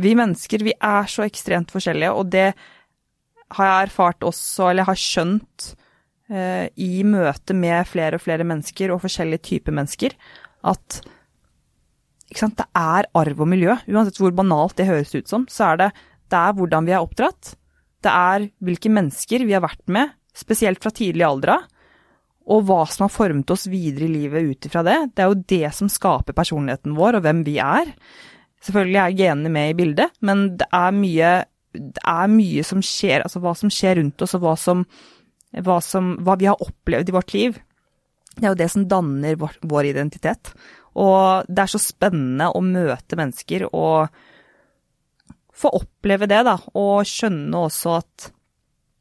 vi 0.00 0.14
mennesker, 0.16 0.64
vi 0.64 0.76
er 0.76 1.08
så 1.10 1.26
ekstremt 1.26 1.72
forskjellige, 1.74 2.12
og 2.14 2.30
det 2.32 2.50
har 3.56 3.66
jeg 3.66 3.88
erfart 3.88 4.26
også, 4.26 4.70
eller 4.70 4.86
har 4.86 4.98
skjønt 4.98 5.72
i 6.30 6.90
møte 7.02 7.56
med 7.58 7.88
flere 7.90 8.14
og 8.14 8.22
flere 8.22 8.44
mennesker, 8.46 8.92
og 8.94 9.02
forskjellige 9.02 9.42
typer 9.48 9.74
mennesker, 9.74 10.14
at 10.70 11.00
det 12.30 12.66
er 12.78 13.08
arv 13.18 13.42
og 13.42 13.48
miljø. 13.50 13.74
Uansett 13.90 14.20
hvor 14.22 14.30
banalt 14.36 14.76
det 14.78 14.86
høres 14.86 15.10
ut 15.16 15.26
som, 15.26 15.48
så 15.50 15.72
er 15.72 15.80
det, 15.80 15.90
det 16.30 16.38
er 16.38 16.54
hvordan 16.54 16.86
vi 16.86 16.94
er 16.94 17.02
oppdratt. 17.02 17.56
Det 18.00 18.12
er 18.14 18.46
hvilke 18.62 18.92
mennesker 18.92 19.44
vi 19.44 19.56
har 19.56 19.64
vært 19.64 19.82
med, 19.90 20.14
spesielt 20.36 20.80
fra 20.82 20.92
tidlig 20.94 21.26
alder 21.26 21.56
av, 21.56 21.68
og 22.50 22.64
hva 22.66 22.80
som 22.88 23.04
har 23.04 23.12
formet 23.12 23.50
oss 23.52 23.66
videre 23.70 24.06
i 24.06 24.14
livet 24.14 24.46
ut 24.54 24.66
ifra 24.66 24.82
det. 24.86 24.96
Det 25.14 25.22
er 25.22 25.30
jo 25.30 25.42
det 25.52 25.74
som 25.76 25.90
skaper 25.92 26.34
personligheten 26.34 26.96
vår, 26.96 27.18
og 27.18 27.26
hvem 27.26 27.44
vi 27.46 27.58
er. 27.62 27.92
Selvfølgelig 28.64 29.00
er 29.02 29.18
genene 29.18 29.52
med 29.52 29.72
i 29.72 29.76
bildet, 29.78 30.14
men 30.26 30.46
det 30.60 30.66
er 30.74 30.96
mye, 30.96 31.30
det 31.74 32.02
er 32.14 32.32
mye 32.32 32.64
som 32.66 32.82
skjer, 32.84 33.26
altså 33.26 33.42
hva 33.44 33.54
som 33.58 33.72
skjer 33.72 34.00
rundt 34.00 34.24
oss, 34.24 34.34
og 34.38 34.44
hva, 34.44 34.56
som, 34.58 34.86
hva, 35.58 35.80
som, 35.82 36.14
hva 36.24 36.36
vi 36.38 36.48
har 36.50 36.62
opplevd 36.62 37.10
i 37.10 37.14
vårt 37.14 37.34
liv. 37.34 37.58
Det 38.36 38.44
er 38.44 38.52
jo 38.52 38.60
det 38.60 38.70
som 38.72 38.86
danner 38.88 39.38
vår, 39.40 39.58
vår 39.66 39.90
identitet. 39.90 40.52
Og 40.98 41.46
det 41.48 41.64
er 41.64 41.70
så 41.70 41.80
spennende 41.82 42.50
å 42.54 42.62
møte 42.64 43.18
mennesker 43.18 43.66
og 43.70 44.10
få 45.60 45.72
oppleve 45.76 46.28
det, 46.30 46.40
da, 46.46 46.56
og 46.78 47.06
skjønne 47.08 47.64
også 47.66 47.96
at 48.00 48.30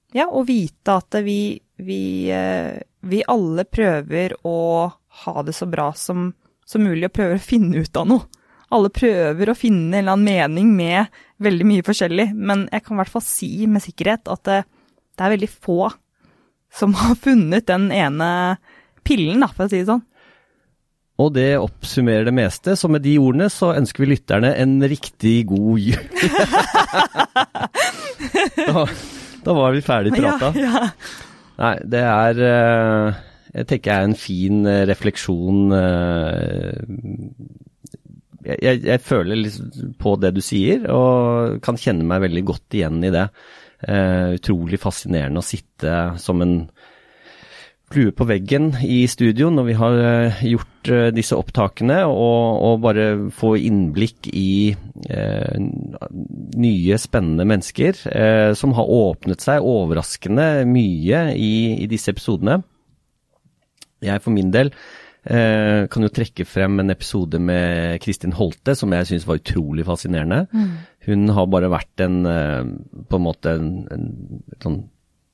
Ja, 0.10 0.26
og 0.26 0.48
vite 0.48 0.96
at 0.98 1.20
vi, 1.22 1.54
vi, 1.78 2.32
eh, 2.34 2.82
vi 3.06 3.20
alle 3.30 3.62
prøver 3.70 4.34
å 4.42 4.90
ha 5.24 5.44
det 5.46 5.54
så 5.54 5.68
bra 5.70 5.92
som, 5.94 6.32
som 6.66 6.82
mulig, 6.82 7.06
og 7.06 7.14
prøver 7.14 7.38
å 7.38 7.44
finne 7.44 7.84
ut 7.86 8.00
av 8.00 8.08
noe. 8.10 8.26
Alle 8.74 8.90
prøver 8.94 9.50
å 9.50 9.58
finne 9.58 9.94
en 9.94 10.02
eller 10.02 10.18
annen 10.18 10.26
mening 10.26 10.74
med 10.74 11.22
veldig 11.42 11.68
mye 11.70 11.86
forskjellig, 11.86 12.28
men 12.34 12.68
jeg 12.74 12.86
kan 12.86 12.98
i 12.98 13.02
hvert 13.04 13.14
fall 13.14 13.26
si 13.26 13.52
med 13.70 13.86
sikkerhet 13.86 14.30
at 14.34 14.44
det, 14.50 14.60
det 15.14 15.26
er 15.26 15.34
veldig 15.36 15.52
få 15.54 15.80
som 16.74 16.94
har 17.00 17.16
funnet 17.20 17.68
den 17.70 17.90
ene 17.92 18.58
pillen, 19.08 19.42
da, 19.44 19.50
for 19.54 19.68
å 19.68 19.72
si 19.72 19.82
det 19.82 19.90
sånn. 19.90 20.06
Og 21.20 21.34
det 21.36 21.60
oppsummerer 21.60 22.30
det 22.30 22.36
meste, 22.36 22.76
så 22.80 22.88
med 22.92 23.04
de 23.04 23.18
ordene 23.20 23.50
så 23.52 23.74
ønsker 23.76 24.06
vi 24.06 24.14
lytterne 24.14 24.54
en 24.56 24.78
riktig 24.88 25.42
god 25.50 25.82
jul. 25.84 26.00
da, 28.70 28.86
da, 29.44 29.56
var 29.58 29.76
vi 29.76 29.82
ferdig 29.84 30.14
prata. 30.16 30.54
Ja, 30.56 30.70
ja. 30.70 30.86
Nei, 31.60 31.76
det 31.92 32.00
er 32.08 32.38
eh, 32.40 33.18
Jeg 33.52 33.68
tenker 33.68 33.92
jeg 33.92 34.00
er 34.00 34.06
en 34.08 34.16
fin 34.16 34.64
eh, 34.64 34.86
refleksjon 34.88 35.76
eh, 35.76 36.72
jeg, 38.46 38.58
jeg, 38.64 38.80
jeg 38.88 39.02
føler 39.04 39.42
liksom 39.42 39.96
på 40.00 40.14
det 40.24 40.32
du 40.38 40.42
sier, 40.46 40.86
og 40.94 41.58
kan 41.66 41.80
kjenne 41.80 42.08
meg 42.08 42.24
veldig 42.24 42.44
godt 42.48 42.78
igjen 42.80 43.04
i 43.04 43.12
det. 43.12 43.26
Uh, 43.80 44.36
utrolig 44.36 44.76
fascinerende 44.84 45.39
å 45.39 45.46
sitte 45.46 45.92
som 46.20 46.42
en 46.44 46.56
flue 47.89 48.13
på 48.13 48.26
veggen 48.30 48.72
i 48.86 49.02
studio 49.10 49.50
når 49.54 49.68
vi 49.68 49.76
har 49.80 50.00
eh, 50.04 50.42
gjort 50.52 50.92
eh, 50.94 51.08
disse 51.15 51.38
opptakene, 51.38 52.04
og, 52.06 52.60
og 52.65 52.82
bare 52.86 53.08
få 53.34 53.56
innblikk 53.65 54.30
i 54.30 54.76
eh, 55.10 55.56
nye, 55.58 57.00
spennende 57.02 57.48
mennesker 57.50 58.04
eh, 58.13 58.52
som 58.58 58.76
har 58.78 58.94
åpnet 59.00 59.46
seg 59.46 59.65
overraskende 59.65 60.68
mye 60.70 61.26
i, 61.34 61.54
i 61.82 61.89
disse 61.89 62.13
episodene. 62.13 62.62
Jeg 64.06 64.24
for 64.24 64.36
min 64.36 64.54
del 64.54 64.72
eh, 65.24 65.88
kan 65.92 66.06
jo 66.06 66.12
trekke 66.14 66.46
frem 66.48 66.80
en 66.82 66.94
episode 66.94 67.42
med 67.42 68.00
Kristin 68.04 68.36
Holte 68.38 68.76
som 68.78 68.94
jeg 68.96 69.10
syns 69.10 69.28
var 69.28 69.42
utrolig 69.42 69.86
fascinerende. 69.88 70.46
Mm. 70.54 70.72
Hun 71.10 71.36
har 71.36 71.50
bare 71.52 71.72
vært 71.72 72.06
en 72.06 72.22
eh, 72.30 72.64
på 73.10 73.20
en 73.20 73.26
måte 73.26 73.58
en, 73.58 73.74
en, 73.92 74.08
en 74.54 74.64
sånn 74.64 74.80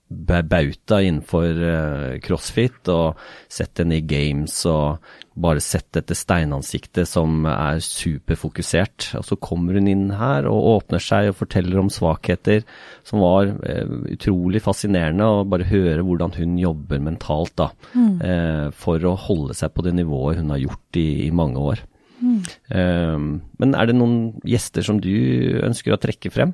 bauta 0.07 0.99
innenfor 1.01 1.57
uh, 1.57 2.17
crossfit, 2.21 2.85
og 2.93 3.17
sett 3.49 3.81
henne 3.81 3.97
i 3.97 4.05
games 4.05 4.53
og 4.69 5.01
bare 5.35 5.59
sett 5.63 5.89
dette 5.97 6.15
steinansiktet 6.15 7.09
som 7.09 7.47
er 7.49 7.81
superfokusert. 7.83 9.09
Og 9.19 9.25
så 9.25 9.37
kommer 9.41 9.79
hun 9.79 9.89
inn 9.89 10.05
her 10.15 10.45
og 10.47 10.69
åpner 10.75 11.01
seg 11.03 11.31
og 11.31 11.39
forteller 11.41 11.81
om 11.81 11.89
svakheter 11.89 12.63
som 13.07 13.23
var 13.25 13.49
uh, 13.49 13.97
utrolig 14.13 14.61
fascinerende, 14.63 15.25
å 15.25 15.47
bare 15.49 15.67
høre 15.71 16.05
hvordan 16.05 16.37
hun 16.37 16.55
jobber 16.61 17.01
mentalt 17.09 17.55
da, 17.57 17.71
mm. 17.97 18.15
uh, 18.21 18.67
for 18.77 19.01
å 19.01 19.17
holde 19.25 19.57
seg 19.57 19.73
på 19.73 19.87
det 19.87 19.97
nivået 19.97 20.39
hun 20.43 20.53
har 20.53 20.61
gjort 20.67 21.01
i, 21.01 21.09
i 21.25 21.33
mange 21.33 21.61
år. 21.73 21.85
Mm. 22.15 23.41
men 23.59 23.73
er 23.75 23.89
det 23.89 23.93
noen 23.97 24.37
gjester 24.47 24.85
som 24.87 25.01
du 25.03 25.11
ønsker 25.59 25.93
å 25.93 25.99
trekke 25.99 26.29
frem, 26.31 26.53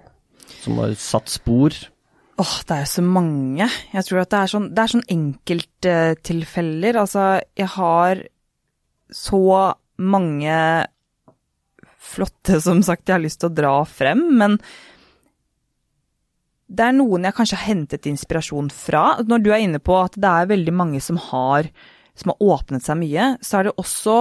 som 0.63 0.79
har 0.81 0.95
satt 0.97 1.29
spor? 1.29 1.77
Åh, 2.39 2.54
det 2.67 2.76
er 2.76 2.86
jo 2.86 2.91
så 2.94 3.04
mange. 3.06 3.67
Jeg 3.91 4.08
tror 4.08 4.22
at 4.22 4.32
det 4.32 4.39
er 4.39 4.52
sånn, 4.54 4.70
det 4.72 4.84
er 4.84 4.94
sånn 4.94 5.10
enkelttilfeller. 5.15 7.02
Altså, 7.02 7.26
jeg 7.60 7.70
har 7.76 8.24
så 9.12 9.44
mange 10.02 10.56
flotte, 12.02 12.62
som 12.63 12.82
sagt, 12.86 13.08
jeg 13.08 13.17
har 13.17 13.24
lyst 13.24 13.41
til 13.44 13.52
å 13.52 13.58
dra 13.60 13.76
frem, 13.88 14.24
men 14.39 14.58
det 16.72 16.88
er 16.88 16.96
noen 16.96 17.28
jeg 17.28 17.36
kanskje 17.36 17.60
har 17.60 17.67
hentet 17.74 18.08
inspirasjon 18.10 18.70
fra. 18.74 19.04
Når 19.28 19.44
du 19.44 19.50
er 19.52 19.65
inne 19.65 19.82
på 19.84 19.98
at 20.00 20.15
det 20.15 20.32
er 20.32 20.52
veldig 20.54 20.74
mange 20.76 21.02
som 21.04 21.20
har, 21.20 21.67
som 22.15 22.32
har 22.32 22.54
åpnet 22.56 22.86
seg 22.86 23.00
mye, 23.02 23.34
så 23.44 23.60
er 23.60 23.67
det 23.67 23.80
også 23.82 24.17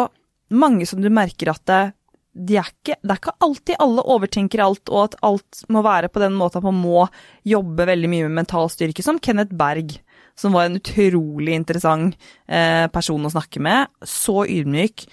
mange 0.59 0.89
som 0.91 1.03
du 1.03 1.07
merker 1.15 1.53
at 1.53 1.63
det, 1.71 1.83
de 2.31 2.59
er 2.61 2.69
ikke, 2.69 2.95
det 3.03 3.11
er 3.11 3.19
ikke 3.19 3.35
alltid 3.43 3.81
alle 3.83 4.05
overtenker 4.15 4.63
alt, 4.63 4.91
og 4.93 5.09
at 5.09 5.17
alt 5.27 5.63
må 5.73 5.83
være 5.83 6.11
på 6.13 6.23
den 6.23 6.37
måten 6.39 6.61
at 6.61 6.69
man 6.69 6.79
må 6.79 7.07
jobbe 7.49 7.89
veldig 7.89 8.11
mye 8.13 8.29
med 8.29 8.39
mental 8.43 8.71
styrke, 8.71 9.03
som 9.03 9.19
Kenneth 9.23 9.57
Berg, 9.59 9.97
som 10.39 10.55
var 10.55 10.69
en 10.69 10.79
utrolig 10.79 11.57
interessant 11.57 12.15
eh, 12.47 12.87
person 12.93 13.27
å 13.27 13.33
snakke 13.33 13.63
med. 13.63 13.91
Så 14.07 14.45
ydmyk, 14.47 15.05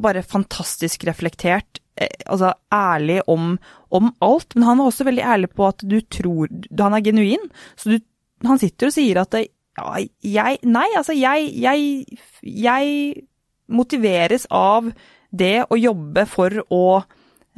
bare 0.00 0.24
fantastisk 0.26 1.04
reflektert, 1.08 1.82
eh, 2.00 2.16
altså 2.26 2.54
ærlig 2.74 3.20
om, 3.28 3.52
om, 3.94 4.10
alt. 4.24 4.56
Men 4.56 4.70
han 4.70 4.80
var 4.80 4.90
også 4.90 5.06
veldig 5.08 5.26
ærlig 5.34 5.52
på 5.52 5.68
at 5.68 5.84
du 5.84 6.00
tror 6.00 6.48
Han 6.80 6.96
er 6.96 7.04
genuin, 7.04 7.44
så 7.76 7.92
du, 7.92 8.00
han 8.48 8.60
sitter 8.60 8.88
og 8.88 8.96
sier 8.96 9.20
at 9.20 9.36
ja, 9.38 9.92
jeg 10.24 10.58
Nei, 10.66 10.88
altså, 10.96 11.14
jeg, 11.14 11.52
jeg, 11.60 12.18
jeg 12.42 13.22
motiveres 13.68 14.48
av 14.50 14.88
det 15.30 15.66
å 15.68 15.78
jobbe 15.78 16.24
for 16.28 16.62
å 16.72 16.84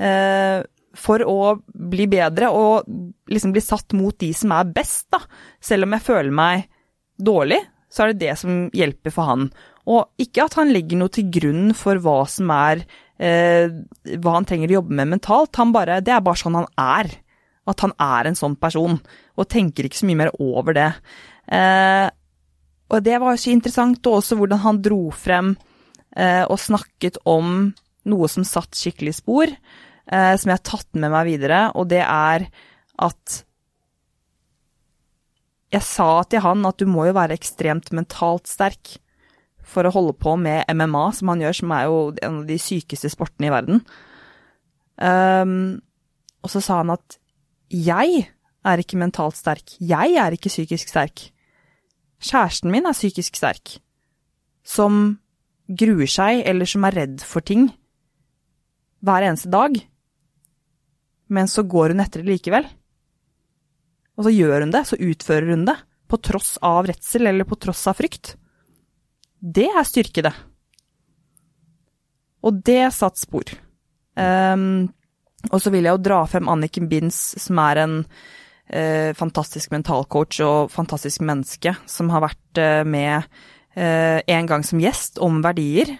eh, 0.01 0.61
for 1.01 1.23
å 1.23 1.41
bli 1.71 2.07
bedre 2.11 2.49
og 2.51 2.89
liksom 3.31 3.53
bli 3.55 3.63
satt 3.63 3.95
mot 3.95 4.17
de 4.19 4.33
som 4.35 4.55
er 4.57 4.73
best, 4.75 5.07
da. 5.15 5.21
Selv 5.63 5.87
om 5.87 5.95
jeg 5.95 6.07
føler 6.07 6.35
meg 6.35 6.67
dårlig, 7.21 7.61
så 7.91 8.05
er 8.05 8.13
det 8.13 8.25
det 8.25 8.35
som 8.41 8.65
hjelper 8.75 9.15
for 9.15 9.31
han. 9.31 9.47
Og 9.91 10.23
ikke 10.23 10.47
at 10.47 10.57
han 10.59 10.73
legger 10.75 10.99
noe 11.01 11.13
til 11.15 11.31
grunn 11.33 11.71
for 11.79 12.01
hva 12.03 12.19
som 12.31 12.51
er 12.55 12.85
eh, 13.21 13.71
hva 14.19 14.37
han 14.37 14.47
trenger 14.49 14.71
å 14.71 14.79
jobbe 14.81 14.99
med 15.01 15.15
mentalt. 15.15 15.55
Han 15.61 15.75
bare, 15.75 16.01
det 16.05 16.15
er 16.15 16.25
bare 16.25 16.43
sånn 16.43 16.59
han 16.59 16.71
er. 16.81 17.11
At 17.71 17.85
han 17.85 17.95
er 18.03 18.31
en 18.31 18.39
sånn 18.39 18.57
person. 18.61 18.99
Og 19.39 19.51
tenker 19.51 19.87
ikke 19.87 20.03
så 20.03 20.09
mye 20.09 20.23
mer 20.25 20.35
over 20.43 20.77
det. 20.77 20.91
Eh, 21.51 22.07
og 22.91 23.03
det 23.07 23.19
var 23.23 23.39
så 23.39 23.53
interessant, 23.55 24.03
og 24.11 24.21
også 24.21 24.39
hvordan 24.39 24.63
han 24.65 24.81
dro 24.83 25.03
frem 25.15 25.55
og 26.19 26.59
snakket 26.59 27.21
om 27.29 27.71
noe 28.09 28.31
som 28.33 28.47
satt 28.47 28.77
skikkelig 28.77 29.19
spor, 29.21 29.51
eh, 29.51 30.35
som 30.37 30.51
jeg 30.51 30.57
har 30.57 30.67
tatt 30.67 30.91
med 30.97 31.13
meg 31.13 31.29
videre, 31.29 31.61
og 31.77 31.91
det 31.93 32.03
er 32.05 32.49
at 33.01 33.37
jeg 35.71 35.87
sa 35.87 36.11
til 36.27 36.43
han 36.43 36.67
at 36.67 36.81
du 36.83 36.89
må 36.91 37.07
jo 37.07 37.17
være 37.17 37.37
ekstremt 37.39 37.93
mentalt 37.95 38.51
sterk 38.51 38.97
for 39.71 39.87
å 39.87 39.93
holde 39.95 40.17
på 40.19 40.35
med 40.41 40.67
MMA, 40.67 41.05
som 41.15 41.31
han 41.31 41.45
gjør, 41.45 41.59
som 41.61 41.75
er 41.77 41.87
jo 41.87 41.99
en 42.27 42.41
av 42.41 42.49
de 42.49 42.59
sykeste 42.59 43.11
sportene 43.13 43.47
i 43.47 43.55
verden. 43.55 43.85
Um, 44.99 45.79
og 46.43 46.51
så 46.51 46.63
sa 46.65 46.81
han 46.81 46.91
at 46.97 47.21
jeg 47.71 48.25
er 48.67 48.83
ikke 48.83 48.99
mentalt 48.99 49.39
sterk. 49.39 49.77
Jeg 49.79 50.19
er 50.19 50.35
ikke 50.35 50.51
psykisk 50.51 50.91
sterk. 50.91 51.29
Kjæresten 52.19 52.75
min 52.75 52.89
er 52.89 52.97
psykisk 52.97 53.39
sterk. 53.39 53.79
Som 54.67 55.21
gruer 55.71 56.11
seg, 56.11 56.43
eller 56.49 56.69
som 56.69 56.85
er 56.89 56.97
redd 57.03 57.23
for 57.27 57.45
ting 57.47 57.69
hver 59.07 59.25
eneste 59.27 59.51
dag. 59.53 59.77
Men 61.31 61.49
så 61.49 61.63
går 61.63 61.95
hun 61.95 62.03
etter 62.03 62.25
det 62.25 62.35
likevel. 62.35 62.67
Og 64.19 64.27
så 64.27 64.35
gjør 64.35 64.67
hun 64.67 64.75
det, 64.75 64.85
så 64.89 64.99
utfører 65.01 65.55
hun 65.55 65.65
det. 65.69 65.77
På 66.11 66.19
tross 66.19 66.57
av 66.67 66.89
redsel 66.91 67.31
eller 67.31 67.47
på 67.47 67.59
tross 67.61 67.87
av 67.89 67.97
frykt. 68.01 68.35
Det 69.41 69.69
er 69.71 69.87
styrke, 69.87 70.25
det. 70.27 70.35
Og 72.45 72.59
det 72.67 72.83
satt 72.97 73.21
spor. 73.21 73.55
Um, 74.19 74.91
og 75.49 75.63
så 75.63 75.73
vil 75.73 75.87
jeg 75.87 75.95
jo 75.95 76.05
dra 76.05 76.19
frem 76.29 76.51
Anniken 76.53 76.91
Binds, 76.91 77.21
som 77.41 77.61
er 77.63 77.81
en 77.85 77.97
uh, 78.03 79.11
fantastisk 79.17 79.73
mentalcoach 79.73 80.43
og 80.45 80.75
fantastisk 80.75 81.23
menneske, 81.25 81.73
som 81.89 82.11
har 82.13 82.27
vært 82.27 82.61
uh, 82.61 82.83
med 82.85 83.31
en 83.81 84.49
gang 84.51 84.65
som 84.67 84.81
gjest 84.83 85.17
om 85.25 85.39
verdier, 85.45 85.95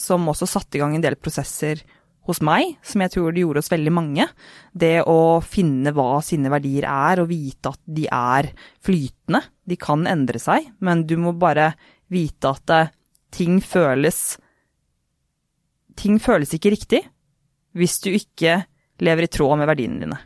som 0.00 0.30
også 0.32 0.48
satte 0.48 0.78
i 0.78 0.80
gang 0.80 0.94
en 0.96 1.04
del 1.04 1.18
prosesser 1.20 1.82
hos 2.26 2.40
meg, 2.42 2.78
som 2.82 3.02
jeg 3.04 3.12
tror 3.12 3.34
det 3.34 3.42
gjorde 3.44 3.60
hos 3.62 3.70
veldig 3.70 3.92
mange. 3.94 4.24
Det 4.72 5.04
å 5.06 5.38
finne 5.44 5.92
hva 5.94 6.22
sine 6.24 6.50
verdier 6.50 6.86
er, 6.88 7.20
og 7.22 7.28
vite 7.30 7.70
at 7.74 7.82
de 7.84 8.06
er 8.08 8.48
flytende. 8.82 9.42
De 9.68 9.76
kan 9.78 10.06
endre 10.08 10.40
seg, 10.42 10.72
men 10.80 11.04
du 11.06 11.14
må 11.20 11.34
bare 11.38 11.74
vite 12.12 12.54
at 12.54 12.94
ting 13.34 13.60
føles 13.60 14.38
Ting 15.96 16.18
føles 16.20 16.50
ikke 16.52 16.74
riktig 16.74 16.98
hvis 17.76 17.94
du 18.04 18.10
ikke 18.12 18.58
lever 19.00 19.24
i 19.24 19.30
tråd 19.32 19.56
med 19.56 19.68
verdiene 19.70 20.02
dine. 20.02 20.18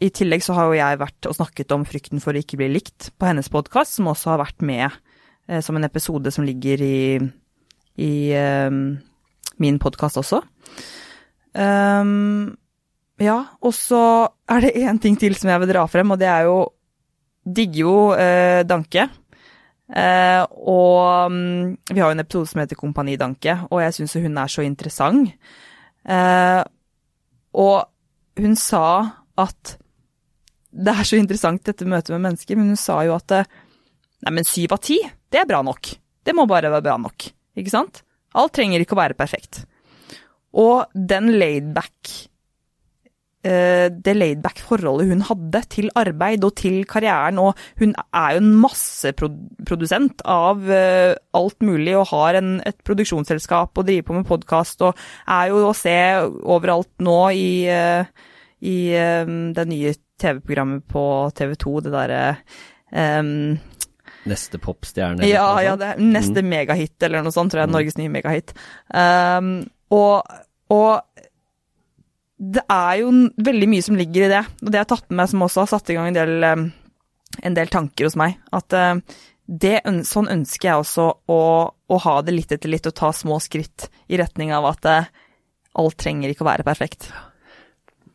I 0.00 0.08
tillegg 0.16 0.40
så 0.46 0.56
har 0.56 0.70
jo 0.70 0.78
jeg 0.78 1.00
vært 1.02 1.28
og 1.28 1.36
snakket 1.36 1.74
om 1.76 1.84
frykten 1.84 2.22
for 2.24 2.32
å 2.32 2.40
ikke 2.40 2.56
bli 2.56 2.70
likt 2.72 3.10
på 3.20 3.28
hennes 3.28 3.50
podkast, 3.52 3.98
som 3.98 4.08
også 4.08 4.32
har 4.32 4.40
vært 4.40 4.64
med 4.64 4.96
som 5.60 5.76
en 5.76 5.84
episode 5.84 6.30
som 6.32 6.44
ligger 6.46 6.80
i, 6.82 7.00
i 8.00 8.12
uh, 8.32 8.70
min 9.60 9.80
podkast 9.82 10.20
også. 10.22 10.40
Um, 11.54 12.54
ja, 13.20 13.36
og 13.62 13.74
så 13.76 14.00
er 14.50 14.64
det 14.64 14.76
én 14.80 14.98
ting 15.02 15.18
til 15.20 15.36
som 15.38 15.52
jeg 15.52 15.62
vil 15.62 15.74
dra 15.74 15.84
frem, 15.90 16.14
og 16.14 16.18
det 16.22 16.30
er 16.30 16.48
jo 16.48 16.56
Digger 17.44 17.80
jo 17.84 17.96
Danke. 18.64 19.04
Uh, 19.84 20.42
og 20.64 21.28
um, 21.28 21.76
vi 21.90 22.00
har 22.00 22.08
jo 22.08 22.16
en 22.16 22.22
episode 22.22 22.48
som 22.48 22.62
heter 22.62 22.78
Kompani 22.78 23.18
Danke, 23.20 23.58
og 23.68 23.82
jeg 23.82 23.94
syns 23.98 24.16
hun 24.16 24.38
er 24.40 24.48
så 24.48 24.64
interessant. 24.64 25.34
Uh, 26.08 26.64
og 27.52 27.84
hun 28.40 28.56
sa 28.56 28.86
at 29.38 29.76
det 30.74 30.90
er 30.90 31.06
så 31.06 31.20
interessant 31.20 31.62
dette 31.66 31.86
møtet 31.86 32.16
med 32.16 32.24
mennesker, 32.30 32.56
men 32.58 32.72
hun 32.72 32.80
sa 32.80 33.02
jo 33.06 33.14
at 33.14 33.28
nei, 34.24 34.34
men 34.34 34.48
syv 34.48 34.76
av 34.76 34.82
ti, 34.84 34.98
det 35.30 35.42
er 35.42 35.48
bra 35.48 35.62
nok. 35.66 35.94
Det 36.24 36.34
må 36.36 36.48
bare 36.50 36.72
være 36.72 36.86
bra 36.86 36.98
nok, 37.00 37.28
ikke 37.60 37.72
sant? 37.72 38.02
Alt 38.34 38.56
trenger 38.56 38.82
ikke 38.82 38.96
å 38.96 39.02
være 39.02 39.18
perfekt. 39.18 39.62
Og 40.58 40.86
den 40.94 41.34
laidback 41.38 42.14
Eh, 43.44 43.90
det 43.92 44.14
laidback-forholdet 44.16 45.10
hun 45.10 45.24
hadde 45.28 45.60
til 45.68 45.90
arbeid 46.00 46.46
og 46.46 46.54
til 46.56 46.78
karrieren, 46.88 47.36
og 47.42 47.58
hun 47.76 47.90
er 48.16 48.30
jo 48.32 48.40
en 48.40 48.54
masseprodusent 48.62 50.22
av 50.24 50.62
eh, 50.72 51.12
alt 51.36 51.58
mulig 51.60 51.92
og 52.00 52.08
har 52.14 52.38
en, 52.40 52.54
et 52.64 52.78
produksjonsselskap 52.88 53.76
og 53.76 53.84
driver 53.84 54.06
på 54.08 54.16
med 54.16 54.28
podkast 54.30 54.86
og 54.88 55.02
er 55.28 55.52
jo 55.52 55.60
å 55.68 55.74
se 55.76 55.96
overalt 56.40 56.88
nå 57.04 57.18
i, 57.36 57.50
eh, 57.68 58.08
i 58.64 58.78
det 59.58 59.66
nye 59.68 59.92
TV-programmet 60.24 60.88
på 60.88 61.04
TV 61.36 61.52
2, 61.60 61.74
det 61.84 61.92
derre 61.92 62.22
um, 63.20 63.58
Neste 64.28 64.60
popstjerne? 64.62 65.26
Ja, 65.28 65.48
ja 65.64 65.74
det, 65.80 65.94
neste 66.00 66.42
mm. 66.42 66.50
megahit 66.50 67.06
eller 67.06 67.24
noe 67.24 67.34
sånt, 67.34 67.52
tror 67.52 67.64
jeg. 67.64 67.72
Mm. 67.72 67.76
Norges 67.76 67.98
nye 68.00 68.12
megahit. 68.12 68.54
Um, 68.88 69.50
og, 69.94 70.24
og 70.72 71.24
det 72.38 72.64
er 72.70 72.96
jo 73.00 73.12
veldig 73.46 73.68
mye 73.70 73.84
som 73.84 73.98
ligger 73.98 74.26
i 74.26 74.32
det, 74.32 74.42
og 74.64 74.72
det 74.72 74.80
har 74.80 74.88
tatt 74.90 75.06
med 75.08 75.22
meg 75.22 75.30
som 75.30 75.44
også 75.46 75.62
har 75.64 75.70
satt 75.70 75.92
i 75.92 75.96
gang 75.98 76.10
en 76.10 76.16
del, 76.16 76.34
eh, 76.44 76.64
en 77.46 77.56
del 77.56 77.70
tanker 77.72 78.08
hos 78.08 78.16
meg. 78.20 78.36
At 78.54 78.74
eh, 78.76 78.96
det, 79.44 79.76
sånn 80.08 80.30
ønsker 80.32 80.70
jeg 80.70 80.82
også 80.82 81.06
å, 81.30 81.42
å, 81.70 82.00
ha 82.06 82.16
det 82.24 82.34
litt 82.34 82.54
etter 82.54 82.72
litt, 82.72 82.88
og 82.90 82.96
ta 82.98 83.12
små 83.14 83.38
skritt 83.44 83.88
i 84.08 84.18
retning 84.20 84.54
av 84.56 84.66
at 84.72 84.90
eh, 84.90 85.12
alt 85.80 85.98
trenger 86.00 86.32
ikke 86.32 86.46
å 86.46 86.50
være 86.50 86.66
perfekt. 86.66 87.10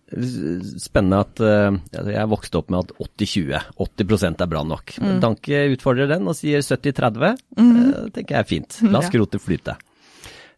Spennende 0.10 1.20
at 1.22 1.42
uh, 1.44 1.76
jeg 2.10 2.30
vokste 2.32 2.60
opp 2.60 2.72
med 2.74 2.88
at 2.88 2.94
80-20, 3.06 3.60
80%, 3.78 4.42
er 4.42 4.50
bra 4.50 4.64
nok. 4.66 4.96
Mm. 4.98 5.20
Danke 5.24 5.62
utfordrer 5.76 6.10
den 6.10 6.28
og 6.30 6.38
sier 6.40 6.64
70-30. 6.66 7.38
Mm. 7.60 7.70
Uh, 7.78 8.10
tenker 8.16 8.36
jeg 8.38 8.42
er 8.42 8.50
fint. 8.50 8.80
La 8.90 9.04
skrotet 9.06 9.44
flyte. 9.44 9.78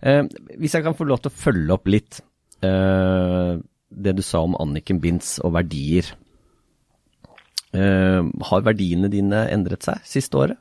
Uh, 0.01 0.23
hvis 0.57 0.77
jeg 0.77 0.85
kan 0.85 0.97
få 0.97 1.07
lov 1.09 1.21
til 1.23 1.33
å 1.33 1.39
følge 1.43 1.77
opp 1.77 1.91
litt 1.91 2.23
det 2.61 4.11
du 4.13 4.19
sa 4.21 4.43
om 4.45 4.53
Anniken 4.61 4.99
Binds 5.01 5.39
og 5.41 5.55
verdier. 5.55 6.05
Har 7.73 8.67
verdiene 8.67 9.09
dine 9.09 9.39
endret 9.49 9.87
seg 9.87 10.03
siste 10.05 10.37
året? 10.37 10.59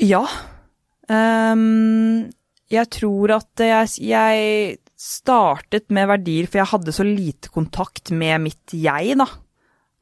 Ja. 0.00 0.24
Um, 1.04 2.30
jeg 2.72 2.88
tror 2.96 3.34
at 3.36 3.60
jeg, 3.60 3.88
jeg, 4.08 4.78
startet 5.04 5.90
med 5.92 6.08
verdier, 6.08 6.48
for 6.48 6.62
jeg 6.62 6.70
hadde 6.70 6.94
så 6.96 7.04
lite 7.06 7.50
kontakt 7.52 8.12
med 8.14 8.46
mitt 8.46 8.74
jeg, 8.76 9.18
da. 9.20 9.26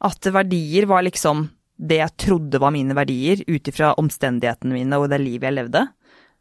At 0.06 0.28
verdier 0.34 0.86
var 0.90 1.04
liksom 1.06 1.48
det 1.82 1.98
jeg 1.98 2.18
trodde 2.26 2.60
var 2.62 2.74
mine 2.74 2.94
verdier, 2.94 3.42
ut 3.48 3.68
ifra 3.68 3.92
omstendighetene 3.98 4.76
mine 4.76 5.00
og 5.00 5.08
det 5.10 5.18
livet 5.22 5.48
jeg 5.48 5.58
levde. 5.58 5.86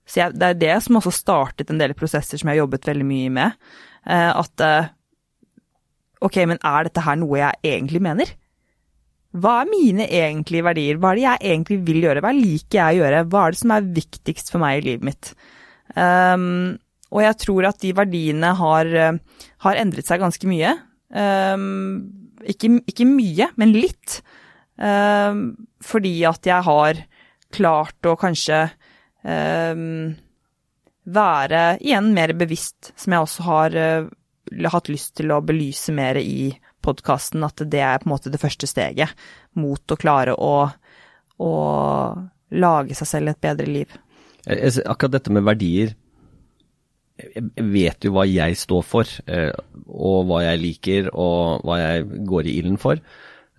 Så 0.06 0.22
jeg, 0.22 0.36
det 0.38 0.50
er 0.50 0.60
det 0.60 0.76
som 0.86 1.00
også 1.00 1.14
startet 1.16 1.72
en 1.72 1.82
del 1.82 1.96
prosesser 1.98 2.38
som 2.38 2.50
jeg 2.50 2.58
har 2.58 2.66
jobbet 2.66 2.90
veldig 2.90 3.08
mye 3.08 3.32
med. 3.34 3.58
Eh, 4.06 4.30
at 4.30 4.66
eh, 4.66 4.92
ok, 6.22 6.44
men 6.52 6.62
er 6.62 6.88
dette 6.88 7.06
her 7.06 7.18
noe 7.22 7.42
jeg 7.42 7.74
egentlig 7.74 8.04
mener? 8.04 8.36
Hva 9.32 9.62
er 9.62 9.72
mine 9.72 10.06
egentlige 10.12 10.66
verdier? 10.68 11.00
Hva 11.00 11.14
er 11.14 11.20
det 11.20 11.26
jeg 11.26 11.54
egentlig 11.54 11.80
vil 11.88 12.02
gjøre? 12.04 12.24
Hva 12.26 12.34
liker 12.36 12.82
jeg 12.82 12.98
å 12.98 13.02
gjøre? 13.06 13.26
Hva 13.32 13.44
er 13.46 13.54
det 13.54 13.62
som 13.62 13.74
er 13.78 13.92
viktigst 14.02 14.52
for 14.52 14.64
meg 14.64 14.82
i 14.82 14.88
livet 14.90 15.08
mitt? 15.08 15.32
Um, 15.96 16.76
og 17.12 17.24
jeg 17.26 17.38
tror 17.44 17.68
at 17.68 17.82
de 17.84 17.92
verdiene 17.96 18.54
har, 18.58 18.88
eh, 18.88 19.20
har 19.66 19.80
endret 19.80 20.08
seg 20.08 20.22
ganske 20.24 20.48
mye. 20.48 20.74
Um, 21.12 22.38
ikke, 22.48 22.80
ikke, 22.88 23.08
mye, 23.08 23.50
men 23.60 23.76
litt. 23.76 24.22
Um, 24.80 25.68
fordi 25.84 26.14
at 26.26 26.48
jeg 26.48 26.64
har 26.66 27.04
klart 27.52 28.08
å 28.08 28.16
kanskje 28.20 28.64
um, 29.28 30.16
være 31.12 31.62
igjen 31.84 32.14
mer 32.16 32.34
bevisst, 32.40 32.94
som 32.96 33.14
jeg 33.14 33.28
også 33.28 33.48
har 33.50 33.76
uh, 33.76 34.12
hatt 34.72 34.92
lyst 34.92 35.18
til 35.20 35.36
å 35.36 35.42
belyse 35.44 35.92
mer 35.94 36.20
i 36.22 36.54
podkasten, 36.82 37.44
at 37.44 37.62
det 37.68 37.84
er 37.84 38.00
på 38.00 38.08
en 38.08 38.16
måte 38.16 38.32
det 38.34 38.42
første 38.42 38.70
steget 38.70 39.12
mot 39.60 39.84
å 39.84 40.00
klare 40.00 40.34
å, 40.34 40.56
å 41.44 41.52
lage 42.56 42.98
seg 42.98 43.10
selv 43.10 43.34
et 43.34 43.44
bedre 43.44 43.68
liv. 43.68 44.00
Akkurat 44.48 45.20
dette 45.20 45.34
med 45.36 45.46
verdier 45.46 45.92
jeg 47.22 47.66
vet 47.74 48.08
jo 48.08 48.14
hva 48.16 48.26
jeg 48.30 48.58
står 48.60 48.86
for, 48.86 49.18
eh, 49.28 49.52
og 49.88 50.30
hva 50.30 50.42
jeg 50.46 50.62
liker, 50.62 51.12
og 51.14 51.66
hva 51.68 51.80
jeg 51.82 52.24
går 52.28 52.50
i 52.50 52.56
ilden 52.62 52.80
for. 52.82 53.02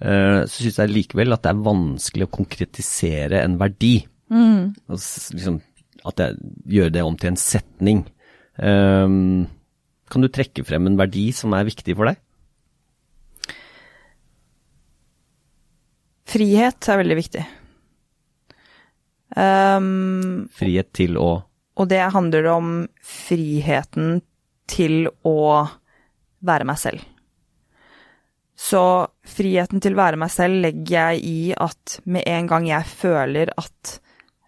Eh, 0.03 0.41
så 0.49 0.65
syns 0.65 0.81
jeg 0.81 0.93
likevel 0.93 1.35
at 1.35 1.45
det 1.45 1.53
er 1.53 1.67
vanskelig 1.67 2.27
å 2.27 2.35
konkretisere 2.35 3.43
en 3.45 3.59
verdi. 3.61 4.01
Mm. 4.33 4.73
Liksom, 4.91 5.61
at 6.09 6.23
jeg 6.23 6.53
gjør 6.79 6.93
det 6.95 7.05
om 7.07 7.17
til 7.19 7.33
en 7.33 7.41
setning. 7.41 8.05
Um, 8.59 9.47
kan 10.13 10.25
du 10.25 10.29
trekke 10.29 10.65
frem 10.67 10.91
en 10.91 10.99
verdi 10.99 11.31
som 11.37 11.55
er 11.57 11.69
viktig 11.69 11.95
for 11.97 12.11
deg? 12.11 12.19
Frihet 16.33 16.89
er 16.89 17.01
veldig 17.01 17.19
viktig. 17.19 17.45
Um, 19.37 20.49
Frihet 20.53 20.91
til 20.97 21.17
å 21.21 21.31
Og 21.83 21.89
det 21.91 22.03
handler 22.15 22.47
om 22.53 22.75
friheten 23.03 24.21
til 24.71 25.09
å 25.27 25.67
være 26.47 26.67
meg 26.69 26.79
selv. 26.79 27.03
Så 28.63 28.83
friheten 29.27 29.83
til 29.83 29.97
å 29.97 30.03
være 30.05 30.21
meg 30.21 30.31
selv 30.31 30.63
legger 30.63 30.93
jeg 30.95 31.23
i 31.27 31.39
at 31.59 31.99
med 32.07 32.27
en 32.31 32.51
gang 32.51 32.69
jeg 32.69 32.87
føler 32.87 33.51
at 33.59 33.97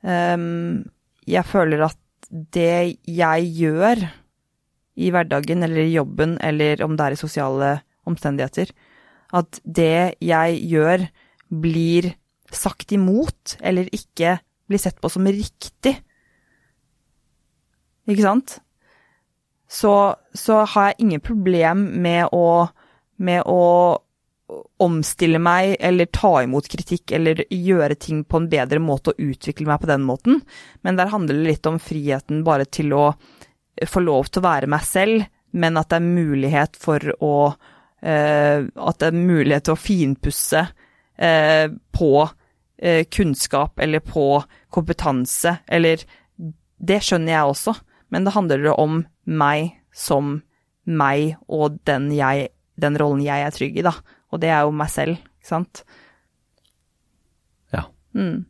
um, 0.07 0.85
jeg 1.27 1.51
føler 1.51 1.83
at 1.89 1.99
det 2.55 3.01
jeg 3.11 3.49
gjør 3.59 4.05
i 4.95 5.11
hverdagen 5.11 5.67
eller 5.67 5.83
i 5.83 5.97
jobben 5.97 6.37
eller 6.45 6.83
om 6.87 6.95
det 6.95 7.09
er 7.09 7.17
i 7.17 7.19
sosiale 7.19 7.71
omstendigheter, 8.07 8.71
at 9.35 9.59
det 9.65 10.15
jeg 10.23 10.61
gjør 10.71 11.09
blir 11.65 12.13
sagt 12.55 12.95
imot 12.95 13.57
eller 13.65 13.91
ikke 13.91 14.37
blir 14.71 14.81
sett 14.81 15.01
på 15.03 15.11
som 15.11 15.27
riktig. 15.27 15.97
Ikke 18.11 18.25
sant? 18.25 18.59
så, 19.75 20.17
så 20.33 20.63
har 20.65 20.91
jeg 20.91 21.05
ingen 21.05 21.23
problem 21.25 21.87
med 22.03 22.29
å, 22.33 22.67
med 23.17 23.43
å 23.47 23.63
omstille 24.85 25.41
meg 25.43 25.75
eller 25.81 26.11
ta 26.13 26.37
imot 26.45 26.69
kritikk 26.71 27.15
eller 27.17 27.43
gjøre 27.49 27.97
ting 27.99 28.23
på 28.29 28.43
en 28.43 28.51
bedre 28.53 28.81
måte 28.83 29.15
og 29.15 29.31
utvikle 29.33 29.67
meg 29.71 29.81
på 29.83 29.91
den 29.91 30.05
måten. 30.07 30.43
Men 30.85 31.01
der 31.01 31.11
handler 31.13 31.39
det 31.39 31.49
litt 31.49 31.71
om 31.71 31.81
friheten 31.83 32.45
bare 32.47 32.69
til 32.69 32.93
å 32.95 33.07
få 33.89 34.05
lov 34.05 34.29
til 34.29 34.43
å 34.43 34.49
være 34.49 34.71
meg 34.71 34.85
selv, 34.87 35.25
men 35.55 35.81
at 35.81 35.91
det 35.91 35.99
er 35.99 36.13
mulighet 36.21 36.79
for 36.79 37.15
å 37.23 37.35
eh, 38.03 38.59
At 38.63 38.99
det 39.01 39.09
er 39.09 39.17
mulighet 39.17 39.67
til 39.67 39.75
å 39.75 39.81
finpusse 39.81 40.63
eh, 41.17 41.67
på 41.95 42.13
eh, 42.79 43.07
kunnskap 43.07 43.79
eller 43.81 44.03
på 44.03 44.29
kompetanse, 44.75 45.57
eller 45.67 46.03
Det 46.85 46.99
skjønner 47.01 47.33
jeg 47.33 47.51
også, 47.55 47.75
men 48.15 48.27
det 48.27 48.37
handler 48.37 48.71
om 48.79 49.03
meg 49.27 49.75
som 49.95 50.39
meg 50.85 51.35
og 51.49 51.81
den, 51.89 52.11
jeg, 52.15 52.49
den 52.81 52.99
rollen 53.01 53.23
jeg 53.25 53.43
er 53.43 53.55
trygg 53.55 53.79
i, 53.81 53.87
da. 53.87 53.95
Og 54.31 54.43
det 54.43 54.51
er 54.53 54.65
jo 54.67 54.75
meg 54.77 54.91
selv, 54.93 55.19
ikke 55.41 55.51
sant. 55.51 55.85
Ja. 57.75 57.87
Mm. 58.17 58.45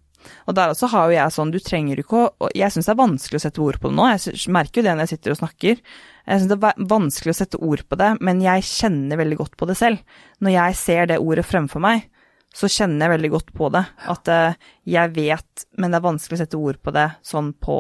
Og 0.49 0.57
der 0.57 0.73
også 0.73 0.89
har 0.93 1.09
jo 1.09 1.17
jeg 1.19 1.35
sånn, 1.35 1.53
du 1.53 1.59
trenger 1.61 2.01
ikke 2.01 2.23
å 2.41 2.49
Jeg 2.57 2.73
syns 2.73 2.87
det 2.89 2.95
er 2.95 3.03
vanskelig 3.03 3.37
å 3.37 3.45
sette 3.45 3.61
ord 3.61 3.77
på 3.81 3.91
det 3.91 3.99
nå, 3.99 4.07
jeg 4.15 4.53
merker 4.57 4.81
jo 4.81 4.87
det 4.87 4.95
når 4.95 5.05
jeg 5.05 5.13
sitter 5.15 5.35
og 5.35 5.41
snakker. 5.43 5.83
Jeg 6.25 6.41
syns 6.41 6.51
det 6.51 6.59
er 6.59 6.89
vanskelig 6.95 7.35
å 7.35 7.39
sette 7.41 7.61
ord 7.61 7.85
på 7.89 8.01
det, 8.01 8.11
men 8.25 8.41
jeg 8.45 8.67
kjenner 8.69 9.21
veldig 9.21 9.41
godt 9.43 9.57
på 9.61 9.69
det 9.69 9.79
selv. 9.81 10.19
Når 10.41 10.57
jeg 10.57 10.81
ser 10.81 11.11
det 11.13 11.21
ordet 11.21 11.45
fremfor 11.49 11.85
meg, 11.85 12.09
så 12.55 12.71
kjenner 12.71 13.05
jeg 13.05 13.17
veldig 13.17 13.31
godt 13.35 13.53
på 13.57 13.69
det. 13.75 13.83
At 14.15 14.31
uh, 14.31 14.57
jeg 14.89 15.13
vet, 15.17 15.67
men 15.77 15.93
det 15.93 15.99
er 15.99 16.09
vanskelig 16.09 16.39
å 16.39 16.43
sette 16.45 16.61
ord 16.61 16.81
på 16.81 16.95
det 16.95 17.09
sånn 17.27 17.53
på 17.61 17.79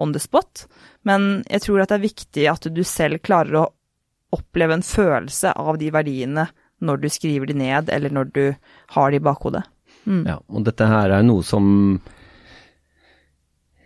on 0.00 0.12
the 0.14 0.22
spot. 0.22 0.66
Men 1.02 1.44
jeg 1.50 1.66
tror 1.66 1.82
at 1.82 1.92
det 1.92 1.98
er 1.98 2.08
viktig 2.08 2.46
at 2.50 2.68
du 2.74 2.82
selv 2.86 3.22
klarer 3.24 3.60
å 3.60 3.68
oppleve 4.34 4.74
en 4.74 4.86
følelse 4.86 5.52
av 5.54 5.78
de 5.78 5.90
verdiene 5.94 6.48
når 6.84 7.04
du 7.04 7.08
skriver 7.12 7.48
de 7.48 7.56
ned, 7.56 7.90
eller 7.92 8.12
når 8.12 8.32
du 8.34 8.44
har 8.96 9.12
de 9.12 9.20
i 9.20 9.24
bakhodet. 9.24 9.62
Mm. 10.04 10.24
Ja, 10.26 10.40
og 10.48 10.66
dette 10.66 10.88
her 10.88 11.14
er 11.14 11.24
noe 11.24 11.44
som 11.46 11.66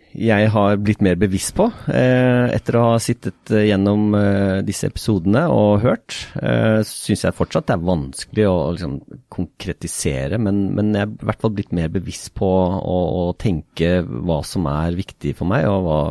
jeg 0.09 0.49
har 0.49 0.79
blitt 0.81 1.03
mer 1.05 1.17
bevisst 1.21 1.53
på 1.57 1.67
eh, 1.93 2.49
etter 2.55 2.77
å 2.79 2.85
ha 2.87 2.95
sittet 3.01 3.51
eh, 3.53 3.67
gjennom 3.69 4.15
eh, 4.17 4.61
disse 4.65 4.89
episodene 4.89 5.43
og 5.53 5.83
hørt. 5.83 6.15
Eh, 6.41 6.79
Syns 6.87 7.25
jeg 7.27 7.37
fortsatt 7.37 7.67
det 7.69 7.75
er 7.75 7.85
vanskelig 7.85 8.47
å, 8.49 8.55
å 8.65 8.71
liksom, 8.73 8.95
konkretisere, 9.29 10.39
men, 10.41 10.63
men, 10.77 10.95
jeg 10.97 11.05
er 11.05 11.13
i 11.13 11.29
hvert 11.29 11.43
fall 11.45 11.53
blitt 11.57 11.75
mer 11.77 11.91
bevisst 11.93 12.33
på 12.37 12.49
å, 12.49 12.97
å, 13.21 13.27
tenke 13.37 13.99
hva 14.01 14.39
som 14.47 14.65
er 14.71 14.97
viktig 14.97 15.35
for 15.37 15.51
meg, 15.51 15.67
og 15.69 15.85
hva 15.85 16.01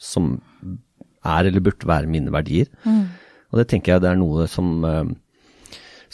som 0.00 0.32
er 1.24 1.50
eller 1.50 1.64
burde 1.64 1.88
være 1.88 2.10
mine 2.10 2.32
verdier. 2.32 2.72
Mm. 2.88 3.04
Og 3.52 3.60
det 3.60 3.68
tenker 3.70 3.94
jeg 3.94 4.04
det 4.04 4.10
er 4.14 4.18
noe 4.20 4.48
som 4.50 4.72
eh, 4.88 5.04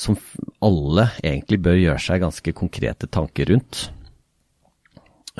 som 0.00 0.16
alle 0.64 1.10
egentlig 1.20 1.58
bør 1.60 1.76
gjøre 1.76 2.02
seg 2.02 2.22
ganske 2.22 2.54
konkrete 2.56 3.08
tanker 3.12 3.50
rundt. 3.52 3.90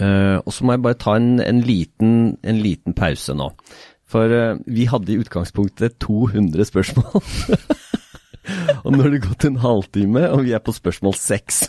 Uh, 0.01 0.41
og 0.47 0.55
så 0.57 0.65
må 0.65 0.75
jeg 0.75 0.85
bare 0.87 0.99
ta 1.01 1.15
en, 1.19 1.39
en, 1.45 1.61
liten, 1.65 2.13
en 2.41 2.61
liten, 2.65 2.97
pause 2.97 3.35
nå. 3.37 3.51
For 4.11 4.33
uh, 4.33 4.61
vi 4.67 4.89
hadde 4.91 5.13
i 5.13 5.19
utgangspunktet 5.21 5.99
200 6.01 6.69
spørsmål. 6.71 7.21
og 8.83 8.93
nå 8.95 9.03
har 9.05 9.13
det 9.13 9.25
gått 9.27 9.49
en 9.49 9.61
halvtime, 9.61 10.25
og 10.33 10.47
vi 10.47 10.55
er 10.57 10.65
på 10.65 10.75
spørsmål 10.77 11.17
seks. 11.21 11.67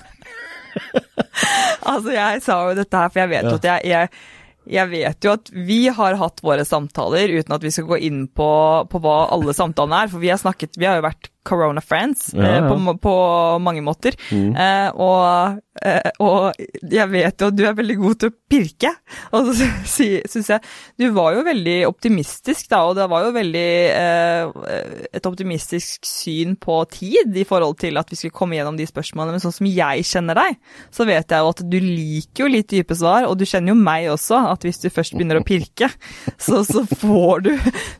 altså, 1.91 2.13
jeg 2.15 2.45
sa 2.45 2.61
jo 2.69 2.77
dette 2.79 3.03
her, 3.03 3.11
for 3.11 3.23
jeg 3.23 3.33
vet 3.35 3.49
jo 3.49 3.57
ja. 3.57 3.59
at 3.59 3.67
jeg, 3.73 3.91
jeg 3.91 4.39
jeg 4.69 4.91
vet 4.91 5.25
jo 5.25 5.33
at 5.33 5.49
vi 5.51 5.79
har 5.89 6.17
hatt 6.19 6.41
våre 6.45 6.63
samtaler 6.67 7.31
uten 7.33 7.55
at 7.55 7.63
vi 7.65 7.71
skal 7.73 7.87
gå 7.89 7.97
inn 8.05 8.27
på, 8.29 8.49
på 8.85 9.01
hva 9.01 9.15
alle 9.33 9.55
samtalene 9.57 10.03
er. 10.05 10.11
For 10.11 10.21
vi 10.21 10.29
har 10.29 10.37
snakket 10.41 10.77
Vi 10.77 10.85
har 10.85 10.99
jo 10.99 11.07
vært 11.07 11.30
corona 11.43 11.81
friends 11.81 12.31
ja, 12.33 12.43
ja. 12.43 12.55
Eh, 12.57 12.67
på, 12.69 12.97
på, 13.01 13.15
mange 13.59 13.81
måter. 13.81 14.15
Mm. 14.31 14.53
Eh, 14.55 14.89
og, 15.01 15.59
eh, 15.81 16.09
og, 16.21 16.59
jeg 16.91 17.07
vet 17.11 17.41
jo 17.41 17.49
at 17.49 17.57
du 17.57 17.63
er 17.65 17.77
veldig 17.77 17.97
god 18.01 18.19
til 18.21 18.31
å 18.31 18.35
pirke. 18.51 18.91
Og 19.33 19.49
så 19.49 19.69
syns 19.95 20.51
jeg 20.51 20.61
Du 20.99 21.07
var 21.15 21.35
jo 21.35 21.45
veldig 21.45 21.77
optimistisk, 21.89 22.69
da, 22.71 22.83
og 22.87 22.97
det 22.99 23.07
var 23.11 23.25
jo 23.25 23.33
veldig 23.35 23.69
eh, 23.95 25.07
et 25.17 25.29
optimistisk 25.29 26.05
syn 26.07 26.57
på 26.61 26.81
tid 26.93 27.37
i 27.37 27.47
forhold 27.47 27.79
til 27.81 27.97
at 28.01 28.11
vi 28.11 28.19
skulle 28.19 28.37
komme 28.37 28.59
gjennom 28.59 28.77
de 28.77 28.87
spørsmålene. 28.89 29.37
Men 29.37 29.43
sånn 29.43 29.57
som 29.57 29.69
jeg 29.69 30.05
kjenner 30.07 30.37
deg, 30.37 30.59
så 30.93 31.07
vet 31.09 31.33
jeg 31.33 31.41
jo 31.45 31.53
at 31.55 31.65
du 31.71 31.79
liker 31.81 32.45
jo 32.45 32.51
litt 32.53 32.69
dype 32.71 32.97
svar, 32.97 33.25
og 33.29 33.37
du 33.39 33.47
kjenner 33.47 33.73
jo 33.73 33.79
meg 33.79 34.11
også, 34.13 34.43
at 34.51 34.67
hvis 34.67 34.81
du 34.83 34.91
først 34.93 35.17
begynner 35.17 35.41
å 35.41 35.47
pirke, 35.47 35.89
så, 36.45 36.61
så 36.67 36.85
får 36.85 37.47
du 37.47 37.51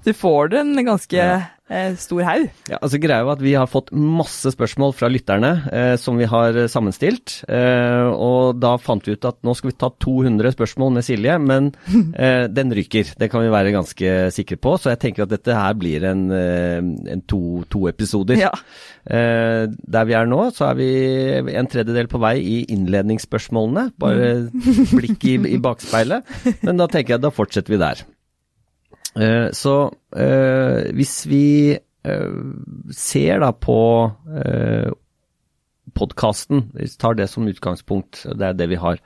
Du 0.05 0.13
får 0.17 0.51
det 0.51 0.61
en 0.61 0.85
ganske 0.85 1.17
ja 1.17 1.41
eh, 1.71 1.95
stor 1.99 2.21
haug. 2.27 2.47
Ja, 2.69 2.79
altså 2.79 2.99
Greia 3.01 3.23
er 3.23 3.31
at 3.33 3.43
vi 3.43 3.53
har 3.57 3.69
fått 3.69 3.91
masse 3.95 4.51
spørsmål 4.53 4.93
fra 4.97 5.09
lytterne 5.11 5.51
eh, 5.71 5.95
som 6.01 6.19
vi 6.19 6.27
har 6.29 6.57
sammenstilt. 6.71 7.39
Eh, 7.47 8.07
og 8.11 8.59
da 8.61 8.75
fant 8.81 9.07
vi 9.07 9.15
ut 9.15 9.27
at 9.27 9.39
nå 9.45 9.55
skal 9.57 9.71
vi 9.71 9.77
ta 9.79 9.91
200 10.03 10.55
spørsmål 10.55 10.93
med 10.97 11.07
Silje, 11.07 11.37
men 11.41 11.71
eh, 12.15 12.45
den 12.51 12.75
ryker. 12.75 13.13
Det 13.17 13.31
kan 13.31 13.45
vi 13.45 13.53
være 13.53 13.73
ganske 13.75 14.13
sikre 14.35 14.59
på. 14.61 14.75
Så 14.81 14.93
jeg 14.93 15.01
tenker 15.05 15.25
at 15.25 15.33
dette 15.33 15.57
her 15.57 15.77
blir 15.79 16.05
en, 16.11 16.27
eh, 16.35 16.79
en 17.15 17.25
to, 17.29 17.41
to, 17.71 17.85
episoder. 17.91 18.39
Ja. 18.41 18.53
Eh, 19.05 19.65
der 19.67 20.07
vi 20.07 20.17
er 20.17 20.29
nå, 20.29 20.43
så 20.55 20.71
er 20.71 20.79
vi 20.79 20.91
en 21.55 21.69
tredjedel 21.71 22.09
på 22.11 22.21
vei 22.21 22.37
i 22.41 22.57
innledningsspørsmålene. 22.73 23.89
Bare 24.01 24.31
mm. 24.47 24.95
blikk 24.97 25.29
i, 25.29 25.37
i 25.55 25.61
bakspeilet. 25.61 26.27
Men 26.65 26.81
da 26.81 26.89
tenker 26.91 27.15
jeg 27.15 27.21
at 27.21 27.29
da 27.29 27.33
fortsetter 27.33 27.73
vi 27.73 27.81
der. 27.81 28.03
Eh, 29.19 29.51
så 29.51 29.75
eh, 30.15 30.91
hvis 30.95 31.15
vi 31.27 31.45
eh, 31.75 32.35
ser 32.95 33.41
da 33.43 33.51
på 33.51 33.77
podkasten, 35.97 36.69
vi 36.77 36.87
tar 36.99 37.17
det 37.19 37.27
som 37.29 37.47
utgangspunkt, 37.49 38.23
det 38.37 38.47
er 38.47 38.55
det 38.55 38.69
vi 38.71 38.79
har. 38.79 39.01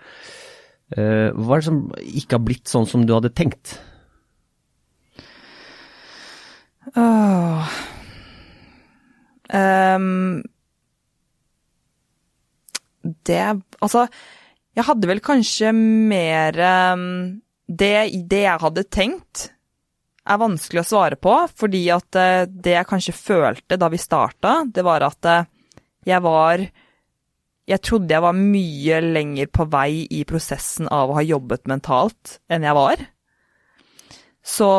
Hva 0.96 1.56
er 1.56 1.64
det 1.64 1.66
som 1.66 1.80
ikke 1.98 2.38
har 2.38 2.44
blitt 2.46 2.70
sånn 2.70 2.86
som 2.86 3.08
du 3.08 3.16
hadde 3.16 3.32
tenkt? 3.34 3.80
Oh. 6.94 7.66
um, 9.50 10.44
Det 13.02 13.42
Altså, 13.82 14.06
jeg 14.78 14.86
hadde 14.86 15.10
vel 15.10 15.24
kanskje 15.26 15.74
mer 15.74 16.62
um, 16.94 17.42
det, 17.66 17.96
det 18.30 18.44
jeg 18.46 18.62
hadde 18.62 18.86
tenkt, 18.94 19.50
er 20.26 20.42
vanskelig 20.42 20.82
å 20.82 20.88
svare 20.88 21.20
på, 21.22 21.34
fordi 21.58 21.84
at 21.94 22.18
eh, 22.20 22.48
det 22.50 22.76
jeg 22.78 22.90
kanskje 22.90 23.18
følte 23.18 23.78
da 23.80 23.90
vi 23.94 24.02
starta, 24.02 24.58
det 24.66 24.86
var 24.86 25.06
at 25.06 25.30
eh, 25.32 25.52
jeg 26.06 26.22
var 26.22 26.68
Jeg 27.66 27.82
trodde 27.82 28.14
jeg 28.14 28.22
var 28.22 28.36
mye 28.38 29.00
lenger 29.02 29.48
på 29.50 29.66
vei 29.74 30.06
i 30.14 30.20
prosessen 30.30 30.86
av 30.94 31.10
å 31.10 31.16
ha 31.18 31.24
jobbet 31.26 31.66
mentalt 31.66 32.36
enn 32.46 32.62
jeg 32.62 32.78
var. 32.78 33.00
Så, 34.46 34.70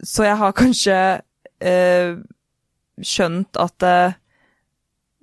så 0.00 0.24
jeg 0.24 0.38
har 0.40 0.56
kanskje 0.56 0.96
eh, 1.60 2.16
skjønt 3.04 3.60
at 3.60 3.84
eh, 3.84 4.16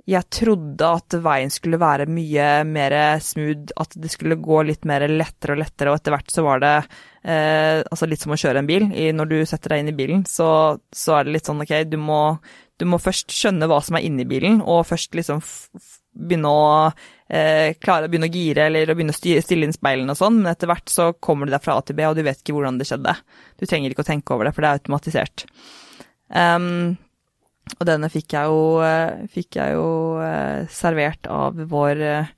jeg 0.07 0.29
trodde 0.29 0.91
at 0.99 1.17
veien 1.25 1.49
skulle 1.51 1.81
være 1.81 2.05
mye 2.05 2.45
mer 2.69 2.93
smooth, 3.25 3.73
at 3.75 3.97
det 3.97 4.13
skulle 4.13 4.37
gå 4.37 4.61
litt 4.69 4.85
mer 4.85 5.07
lettere 5.09 5.57
og 5.57 5.63
lettere, 5.63 5.89
og 5.89 5.97
etter 5.97 6.13
hvert 6.13 6.31
så 6.31 6.45
var 6.45 6.61
det 6.61 6.75
eh, 7.27 7.83
altså 7.83 8.07
litt 8.09 8.23
som 8.23 8.33
å 8.33 8.39
kjøre 8.39 8.63
en 8.63 8.69
bil. 8.69 8.87
I, 8.91 9.11
når 9.15 9.31
du 9.31 9.37
setter 9.49 9.75
deg 9.75 9.83
inn 9.83 9.91
i 9.91 9.97
bilen, 9.97 10.25
så, 10.29 10.49
så, 10.95 11.17
er 11.17 11.27
det 11.27 11.37
litt 11.37 11.49
sånn 11.49 11.63
ok, 11.63 11.75
du 11.91 11.99
må, 12.01 12.21
du 12.79 12.87
må 12.89 12.99
først 13.01 13.33
skjønne 13.35 13.69
hva 13.69 13.81
som 13.85 13.99
er 13.99 14.07
inni 14.07 14.27
bilen, 14.29 14.61
og 14.63 14.85
først 14.89 15.17
liksom 15.17 15.43
begynne 16.17 16.49
å 16.49 16.67
eh, 17.29 17.75
klare 17.77 18.07
å 18.07 18.11
begynne 18.11 18.29
å 18.29 18.33
gire 18.33 18.67
eller 18.67 18.89
å 18.89 18.95
begynne 18.97 19.13
å 19.13 19.17
stille 19.17 19.67
inn 19.67 19.75
speilene 19.75 20.15
og 20.15 20.19
sånn, 20.19 20.39
men 20.41 20.49
etter 20.49 20.71
hvert 20.71 20.89
så 20.89 21.11
kommer 21.13 21.45
du 21.45 21.53
deg 21.53 21.61
fra 21.61 21.77
A 21.77 21.83
til 21.85 21.97
B, 21.99 22.07
og 22.09 22.17
du 22.17 22.23
vet 22.25 22.41
ikke 22.41 22.55
hvordan 22.57 22.79
det 22.79 22.87
skjedde. 22.89 23.13
Du 23.59 23.67
trenger 23.67 23.93
ikke 23.93 24.05
å 24.05 24.11
tenke 24.11 24.33
over 24.33 24.49
det, 24.49 24.55
for 24.55 24.65
det 24.65 24.71
er 24.71 24.81
automatisert. 24.81 25.45
Um, 26.27 26.97
og 27.75 27.83
denne 27.87 28.09
fikk 28.11 28.35
jeg 28.37 28.49
jo, 28.49 28.61
eh, 28.85 29.27
fikk 29.31 29.59
jeg 29.59 29.75
jo 29.75 29.89
eh, 30.23 30.63
servert 30.71 31.27
av 31.31 31.57
vår, 31.69 32.01
eh, 32.01 32.31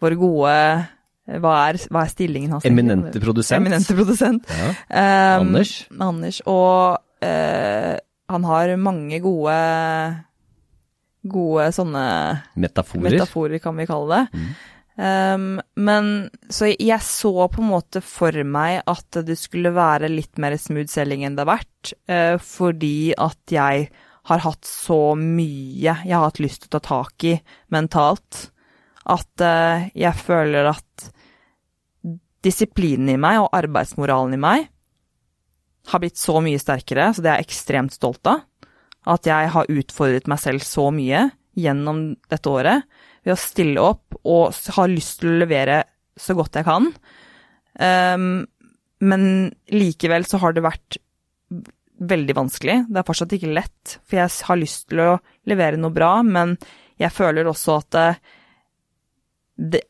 vår 0.00 0.16
gode 0.20 0.54
hva 1.38 1.54
er, 1.68 1.78
hva 1.92 2.04
er, 2.04 2.10
stillingen 2.10 2.56
hans? 2.56 2.66
Eminente 2.66 3.22
produsent. 3.22 3.60
Eminente 3.60 3.94
produsent. 3.94 4.50
Ja. 4.50 4.72
Um, 4.72 5.46
Anders. 5.46 5.74
Anders. 5.94 6.40
Og 6.50 6.98
uh, 6.98 7.94
han 8.30 8.50
har 8.50 8.74
mange 8.80 9.22
gode 9.22 9.54
gode 11.20 11.70
sånne 11.76 12.02
Metaforer. 12.60 13.10
Metaforer, 13.10 13.58
kan 13.62 13.76
vi 13.76 13.88
kalle 13.88 14.20
det. 14.22 14.40
Mm. 14.40 14.52
Um, 15.00 15.48
men 15.80 16.08
så 16.52 16.72
jeg 16.74 17.00
så 17.06 17.32
på 17.48 17.62
en 17.62 17.70
måte 17.70 18.02
for 18.04 18.36
meg 18.44 18.82
at 18.90 19.20
det 19.24 19.38
skulle 19.40 19.72
være 19.72 20.10
litt 20.12 20.40
mer 20.42 20.58
smooth 20.60 20.90
selling 20.92 21.24
enn 21.24 21.38
det 21.38 21.46
har 21.46 21.52
vært, 21.54 21.92
uh, 22.10 22.36
fordi 22.42 23.12
at 23.16 23.54
jeg 23.54 23.86
har 24.28 24.42
hatt 24.44 24.68
så 24.68 25.14
mye 25.16 25.94
jeg 26.04 26.12
har 26.12 26.26
hatt 26.26 26.42
lyst 26.42 26.66
til 26.66 26.68
å 26.68 26.74
ta 26.76 26.82
tak 26.84 27.24
i 27.30 27.38
mentalt, 27.72 28.50
at 29.08 29.46
uh, 29.46 29.88
jeg 29.96 30.20
føler 30.20 30.68
at 30.74 31.08
disiplinen 32.44 33.12
i 33.14 33.20
meg 33.20 33.40
og 33.42 33.50
arbeidsmoralen 33.56 34.36
i 34.36 34.40
meg 34.40 34.68
har 35.90 36.02
blitt 36.02 36.20
så 36.20 36.38
mye 36.44 36.60
sterkere, 36.60 37.10
så 37.14 37.24
det 37.24 37.32
er 37.32 37.40
jeg 37.40 37.50
ekstremt 37.50 37.94
stolt 37.94 38.26
av. 38.28 38.44
At 39.08 39.26
jeg 39.28 39.52
har 39.54 39.70
utfordret 39.72 40.28
meg 40.28 40.40
selv 40.42 40.64
så 40.64 40.90
mye 40.92 41.30
gjennom 41.58 42.02
dette 42.30 42.52
året 42.52 42.84
ved 43.24 43.34
å 43.34 43.40
stille 43.40 43.82
opp 43.82 44.20
og 44.20 44.56
ha 44.76 44.86
lyst 44.88 45.20
til 45.22 45.32
å 45.32 45.40
levere 45.42 45.82
så 46.20 46.36
godt 46.36 46.60
jeg 46.60 46.68
kan. 46.68 46.90
Um, 47.80 48.44
men 49.00 49.24
likevel 49.72 50.26
så 50.28 50.40
har 50.42 50.54
det 50.54 50.64
vært 50.64 51.00
veldig 52.00 52.36
vanskelig. 52.36 52.76
Det 52.88 53.00
er 53.00 53.08
fortsatt 53.08 53.34
ikke 53.36 53.54
lett, 53.56 53.96
for 54.04 54.20
jeg 54.20 54.32
har 54.48 54.60
lyst 54.60 54.88
til 54.92 55.02
å 55.04 55.14
levere 55.48 55.80
noe 55.80 55.92
bra, 55.92 56.18
men 56.24 56.56
jeg 57.00 57.12
føler 57.12 57.48
også 57.48 57.78
at 57.80 57.96
det, 57.96 58.08
det 59.76 59.82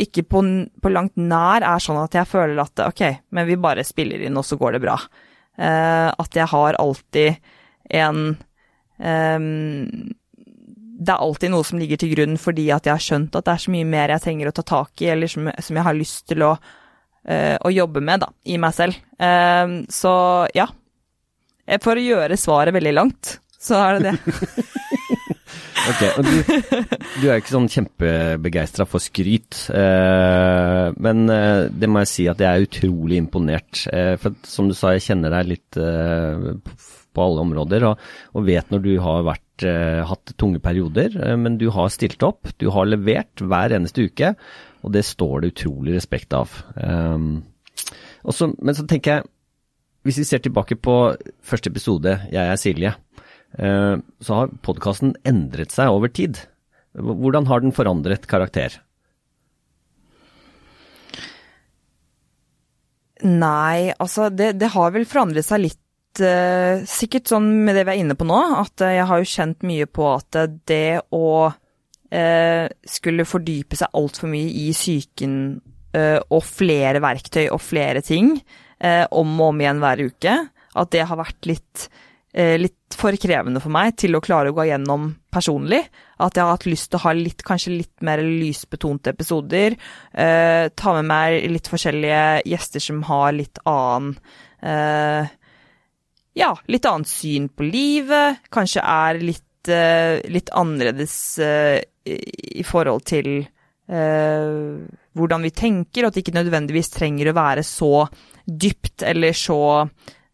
ikke 0.00 0.24
på, 0.28 0.42
på, 0.82 0.92
langt 0.92 1.18
nær 1.20 1.64
er 1.66 1.82
sånn 1.82 2.00
at 2.00 2.14
jeg 2.16 2.28
føler 2.28 2.60
at 2.62 2.84
ok, 2.86 3.02
men 3.36 3.48
vi 3.48 3.58
bare 3.60 3.86
spiller 3.86 4.22
inn, 4.24 4.38
og 4.38 4.46
så 4.46 4.58
går 4.60 4.76
det 4.76 4.84
bra. 4.84 4.96
Uh, 5.60 6.08
at 6.08 6.36
jeg 6.36 6.48
har 6.48 6.78
alltid 6.80 7.40
en 7.90 8.20
um, 8.96 9.48
Det 11.00 11.10
er 11.10 11.20
alltid 11.20 11.52
noe 11.52 11.66
som 11.66 11.80
ligger 11.80 11.98
til 12.00 12.14
grunn 12.14 12.38
fordi 12.40 12.68
at 12.72 12.86
jeg 12.86 12.94
har 12.94 13.02
skjønt 13.02 13.34
at 13.36 13.44
det 13.44 13.52
er 13.52 13.62
så 13.64 13.72
mye 13.74 13.88
mer 13.88 14.12
jeg 14.14 14.24
trenger 14.24 14.48
å 14.48 14.54
ta 14.56 14.64
tak 14.70 15.02
i, 15.02 15.10
eller 15.12 15.32
som, 15.32 15.50
som 15.58 15.80
jeg 15.80 15.86
har 15.88 15.98
lyst 15.98 16.24
til 16.30 16.46
å, 16.46 16.54
uh, 16.54 17.56
å, 17.60 17.72
jobbe 17.74 18.04
med, 18.04 18.24
da, 18.24 18.30
i 18.48 18.56
meg 18.62 18.76
selv. 18.78 19.00
Uh, 19.20 19.82
så 19.92 20.14
ja. 20.56 20.70
For 21.84 21.94
å 21.94 22.02
gjøre 22.02 22.40
svaret 22.40 22.74
veldig 22.74 22.94
langt, 22.96 23.36
så 23.60 23.76
er 23.78 24.00
det 24.00 24.10
det. 24.10 24.70
Ok, 25.88 26.02
og 26.20 26.26
du, 26.26 26.34
du 27.22 27.26
er 27.30 27.40
ikke 27.40 27.54
sånn 27.54 27.70
kjempebegeistra 27.72 28.84
for 28.88 29.02
skryt, 29.02 29.56
eh, 29.72 30.86
men 31.00 31.22
eh, 31.32 31.68
det 31.72 31.88
må 31.90 32.02
jeg 32.04 32.10
si 32.10 32.26
at 32.30 32.42
jeg 32.42 32.48
er 32.50 32.66
utrolig 32.66 33.20
imponert. 33.20 33.86
Eh, 33.88 34.14
for 34.20 34.36
som 34.46 34.68
du 34.68 34.76
sa, 34.76 34.92
jeg 34.94 35.06
kjenner 35.08 35.32
deg 35.38 35.54
litt 35.54 35.80
eh, 35.80 36.50
på 37.16 37.24
alle 37.24 37.46
områder, 37.46 37.88
og, 37.88 38.04
og, 38.34 38.44
vet 38.46 38.70
når 38.74 38.84
du 38.84 38.92
har 39.02 39.24
vært, 39.30 39.66
eh, 39.66 40.02
hatt 40.10 40.34
tunge 40.40 40.60
perioder, 40.62 41.16
eh, 41.16 41.36
men 41.40 41.58
du 41.60 41.70
har 41.74 41.90
stilt 41.94 42.22
opp, 42.28 42.52
du 42.60 42.68
har 42.74 42.90
levert 42.90 43.40
hver 43.40 43.76
eneste 43.78 44.10
uke, 44.10 44.34
og 44.84 44.94
det 44.96 45.06
står 45.08 45.40
det 45.42 45.54
utrolig 45.54 45.96
respekt 45.96 46.36
av. 46.36 46.52
Også, 48.20 48.52
men 48.56 48.76
så 48.76 48.84
tenker 48.88 49.18
jeg, 49.18 49.28
hvis 50.04 50.16
vi 50.22 50.24
ser 50.24 50.40
tilbake 50.40 50.78
på 50.80 50.94
første 51.44 51.68
episode, 51.68 52.14
Jeg 52.32 52.40
er 52.40 52.56
Silje. 52.56 52.94
Eh, 53.58 53.96
så 54.20 54.36
har 54.36 54.52
podkasten 54.64 55.14
endret 55.26 55.74
seg 55.74 55.90
over 55.90 56.12
tid. 56.12 56.38
Hvordan 56.94 57.48
har 57.50 57.62
den 57.62 57.74
forandret 57.74 58.26
karakter? 58.30 58.80
Nei, 63.20 63.92
altså 64.00 64.30
det, 64.32 64.54
det 64.58 64.72
har 64.72 64.94
vel 64.94 65.06
forandret 65.08 65.46
seg 65.46 65.66
litt. 65.66 65.78
Uh, 66.18 66.82
sikkert 66.90 67.30
sånn 67.30 67.44
med 67.62 67.76
det 67.78 67.84
vi 67.86 67.92
er 67.92 68.00
inne 68.02 68.16
på 68.18 68.26
nå, 68.26 68.38
at 68.58 68.82
uh, 68.82 68.88
jeg 68.90 69.04
har 69.06 69.20
jo 69.20 69.28
kjent 69.30 69.60
mye 69.64 69.86
på 69.86 70.08
at 70.10 70.38
det 70.68 71.00
å 71.14 71.26
skulle 72.90 73.22
fordype 73.22 73.76
seg 73.78 73.92
altfor 73.94 74.26
mye 74.32 74.48
i 74.50 74.72
psyken 74.74 75.34
og 75.94 76.40
flere 76.42 76.98
verktøy 76.98 77.44
og 77.54 77.60
flere 77.62 78.02
ting 78.02 78.32
om 78.82 79.30
og 79.38 79.44
om 79.44 79.62
igjen 79.62 79.78
hver 79.78 80.02
uke, 80.08 80.32
at 80.82 80.90
det 80.90 81.04
har 81.06 81.20
vært 81.20 81.46
litt 81.46 81.84
Eh, 81.86 82.09
litt 82.32 82.94
for 82.94 83.16
krevende 83.18 83.58
for 83.62 83.72
meg 83.74 83.96
til 83.98 84.14
å 84.14 84.20
klare 84.22 84.52
å 84.52 84.54
gå 84.54 84.68
gjennom 84.68 85.08
personlig. 85.32 85.80
At 86.20 86.36
jeg 86.36 86.44
har 86.44 86.54
hatt 86.54 86.68
lyst 86.68 86.90
til 86.90 87.00
å 87.00 87.04
ha 87.06 87.14
litt, 87.16 87.44
kanskje 87.46 87.74
litt 87.74 88.04
mer 88.06 88.22
lysbetonte 88.24 89.14
episoder. 89.14 89.76
Eh, 90.12 90.68
ta 90.76 90.94
med 90.98 91.08
meg 91.10 91.50
litt 91.50 91.70
forskjellige 91.70 92.42
gjester 92.50 92.84
som 92.84 93.02
har 93.08 93.34
litt 93.36 93.60
annen 93.68 94.16
eh, 94.62 95.36
Ja, 96.38 96.52
litt 96.70 96.86
annet 96.86 97.10
syn 97.10 97.48
på 97.50 97.66
livet. 97.66 98.44
Kanskje 98.54 98.84
er 98.84 99.22
litt, 99.22 99.68
eh, 99.68 100.20
litt 100.30 100.52
annerledes 100.54 101.16
eh, 101.42 101.80
i 102.06 102.62
forhold 102.66 103.06
til 103.10 103.32
eh, 103.42 104.78
hvordan 105.18 105.42
vi 105.42 105.50
tenker, 105.50 106.04
og 106.04 106.10
at 106.10 106.16
det 106.16 106.24
ikke 106.24 106.38
nødvendigvis 106.38 106.94
trenger 106.94 107.32
å 107.32 107.36
være 107.38 107.66
så 107.66 108.06
dypt 108.46 109.04
eller 109.06 109.34
så 109.36 109.60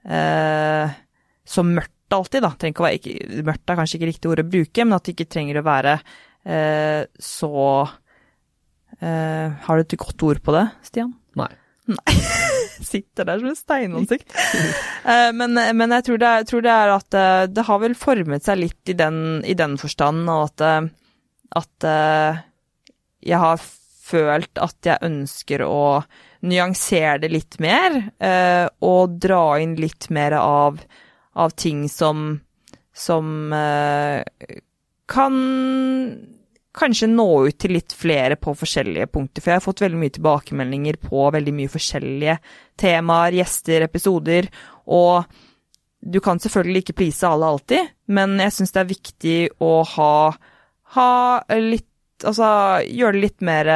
eh, 0.04 1.02
så 1.46 1.64
mørkt 1.66 2.16
alltid, 2.16 2.42
da. 2.44 2.52
Trenger 2.54 2.74
ikke 2.74 2.82
å 2.82 2.86
være, 2.86 3.00
ikke, 3.00 3.44
mørkt 3.46 3.70
er 3.70 3.78
kanskje 3.80 3.98
ikke 3.98 4.10
riktig 4.10 4.32
ord 4.32 4.42
å 4.42 4.48
bruke, 4.48 4.86
men 4.86 4.96
at 4.96 5.06
det 5.06 5.14
ikke 5.16 5.30
trenger 5.32 5.60
å 5.60 5.66
være 5.66 5.94
eh, 5.96 7.02
så 7.22 7.54
eh, 9.00 9.54
Har 9.66 9.78
du 9.78 9.86
et 9.86 9.96
godt 10.02 10.26
ord 10.26 10.42
på 10.44 10.56
det, 10.56 10.66
Stian? 10.86 11.14
Nei. 11.38 11.52
Nei. 11.92 12.16
Sitter 12.90 13.24
der 13.28 13.40
som 13.40 13.50
et 13.50 13.60
steinansikt. 13.60 14.36
eh, 15.06 15.30
men, 15.36 15.56
men, 15.56 15.96
jeg 15.98 16.06
tror 16.08 16.20
det, 16.20 16.28
er, 16.28 16.46
tror 16.50 16.66
det, 16.66 16.74
er 16.74 16.94
at 16.96 17.18
eh, 17.18 17.46
det 17.50 17.66
har 17.70 17.82
vel 17.82 17.96
formet 17.98 18.46
seg 18.46 18.60
litt 18.60 18.92
i 18.92 18.98
den, 18.98 19.18
i 19.46 19.56
den 19.58 19.78
forstand, 19.80 20.26
og 20.28 20.50
at, 20.50 20.66
eh, 20.66 20.92
at 21.62 21.88
jeg 23.26 23.42
har 23.42 23.58
følt 24.06 24.60
at 24.62 24.86
jeg 24.86 25.02
ønsker 25.06 25.64
å 25.66 26.02
nyansere 26.46 27.18
det 27.22 27.30
litt 27.32 27.56
mer, 27.62 27.96
og 28.84 29.16
dra 29.22 29.56
inn 29.58 29.72
litt 29.80 30.06
mer 30.14 30.36
av 30.38 30.78
av 31.36 31.52
ting 31.58 31.84
som, 31.92 32.40
som 32.96 33.52
uh, 33.52 34.22
kan 35.06 35.36
kanskje 36.76 37.08
nå 37.08 37.28
ut 37.48 37.58
til 37.60 37.76
litt 37.76 37.94
flere 37.96 38.36
på 38.40 38.52
forskjellige 38.56 39.08
punkter. 39.12 39.42
For 39.42 39.52
jeg 39.52 39.60
har 39.60 39.64
fått 39.64 39.82
veldig 39.84 40.00
mye 40.00 40.14
tilbakemeldinger 40.16 40.98
på 41.00 41.26
veldig 41.32 41.54
mye 41.56 41.72
forskjellige 41.72 42.38
temaer, 42.80 43.38
gjester, 43.38 43.86
episoder. 43.86 44.50
Og 44.92 45.24
du 46.00 46.20
kan 46.24 46.40
selvfølgelig 46.42 46.84
ikke 46.84 46.98
please 47.00 47.28
alle 47.28 47.48
alltid, 47.48 47.94
men 48.12 48.36
jeg 48.42 48.54
syns 48.58 48.74
det 48.74 48.82
er 48.82 48.92
viktig 48.92 49.38
å 49.64 49.72
ha, 49.96 50.16
ha 50.96 51.12
litt 51.60 51.92
Altså 52.24 52.46
gjøre 52.88 53.12
det 53.12 53.20
litt 53.20 53.42
mer 53.44 53.68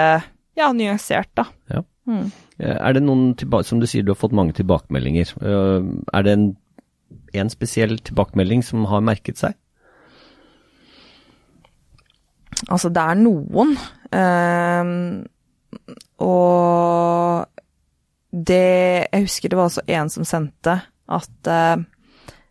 ja, 0.56 0.70
nyansert, 0.72 1.28
da. 1.36 1.42
Ja. 1.68 1.82
Mm. 2.08 2.30
Er 2.60 2.94
det 2.96 3.02
noen 3.04 3.34
Som 3.68 3.82
du 3.82 3.86
sier, 3.86 4.00
du 4.02 4.14
har 4.14 4.20
fått 4.20 4.32
mange 4.32 4.54
tilbakemeldinger. 4.56 5.34
Eh, 5.44 5.90
er 6.16 6.24
det 6.26 6.32
en 6.32 6.46
en 7.32 7.50
spesiell 7.52 7.98
tilbakemelding 7.98 8.62
som 8.66 8.86
har 8.90 9.04
merket 9.04 9.40
seg? 9.40 9.56
Altså, 12.68 12.90
det 12.92 13.02
er 13.02 13.20
noen. 13.20 13.76
Uh, 14.10 15.22
og 16.20 17.46
det 18.30 19.06
Jeg 19.06 19.22
husker 19.22 19.50
det 19.50 19.58
var 19.58 19.68
altså 19.68 19.84
en 19.86 20.10
som 20.10 20.26
sendte 20.26 20.74
at 21.10 21.50
uh, 21.50 21.82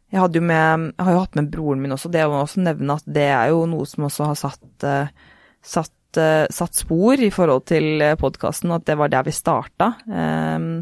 jeg, 0.10 0.20
hadde 0.20 0.40
jo 0.40 0.44
med, 0.44 0.90
jeg 0.98 1.06
har 1.06 1.16
jo 1.16 1.22
hatt 1.22 1.38
med 1.38 1.52
broren 1.54 1.84
min 1.84 1.96
også, 1.96 2.12
det 2.12 2.26
å 2.26 2.42
også 2.42 2.64
nevne 2.66 2.96
at 2.98 3.06
det 3.08 3.28
er 3.30 3.52
jo 3.54 3.64
noe 3.70 3.86
som 3.88 4.08
også 4.08 4.28
har 4.32 4.40
satt, 4.40 4.86
uh, 4.88 5.36
satt, 5.62 5.96
uh, 6.18 6.48
satt 6.52 6.82
spor 6.82 7.22
i 7.22 7.30
forhold 7.32 7.68
til 7.70 8.04
podkasten, 8.20 8.74
at 8.76 8.88
det 8.90 8.98
var 9.00 9.14
der 9.14 9.28
vi 9.28 9.36
starta. 9.36 9.94
Um, 10.10 10.82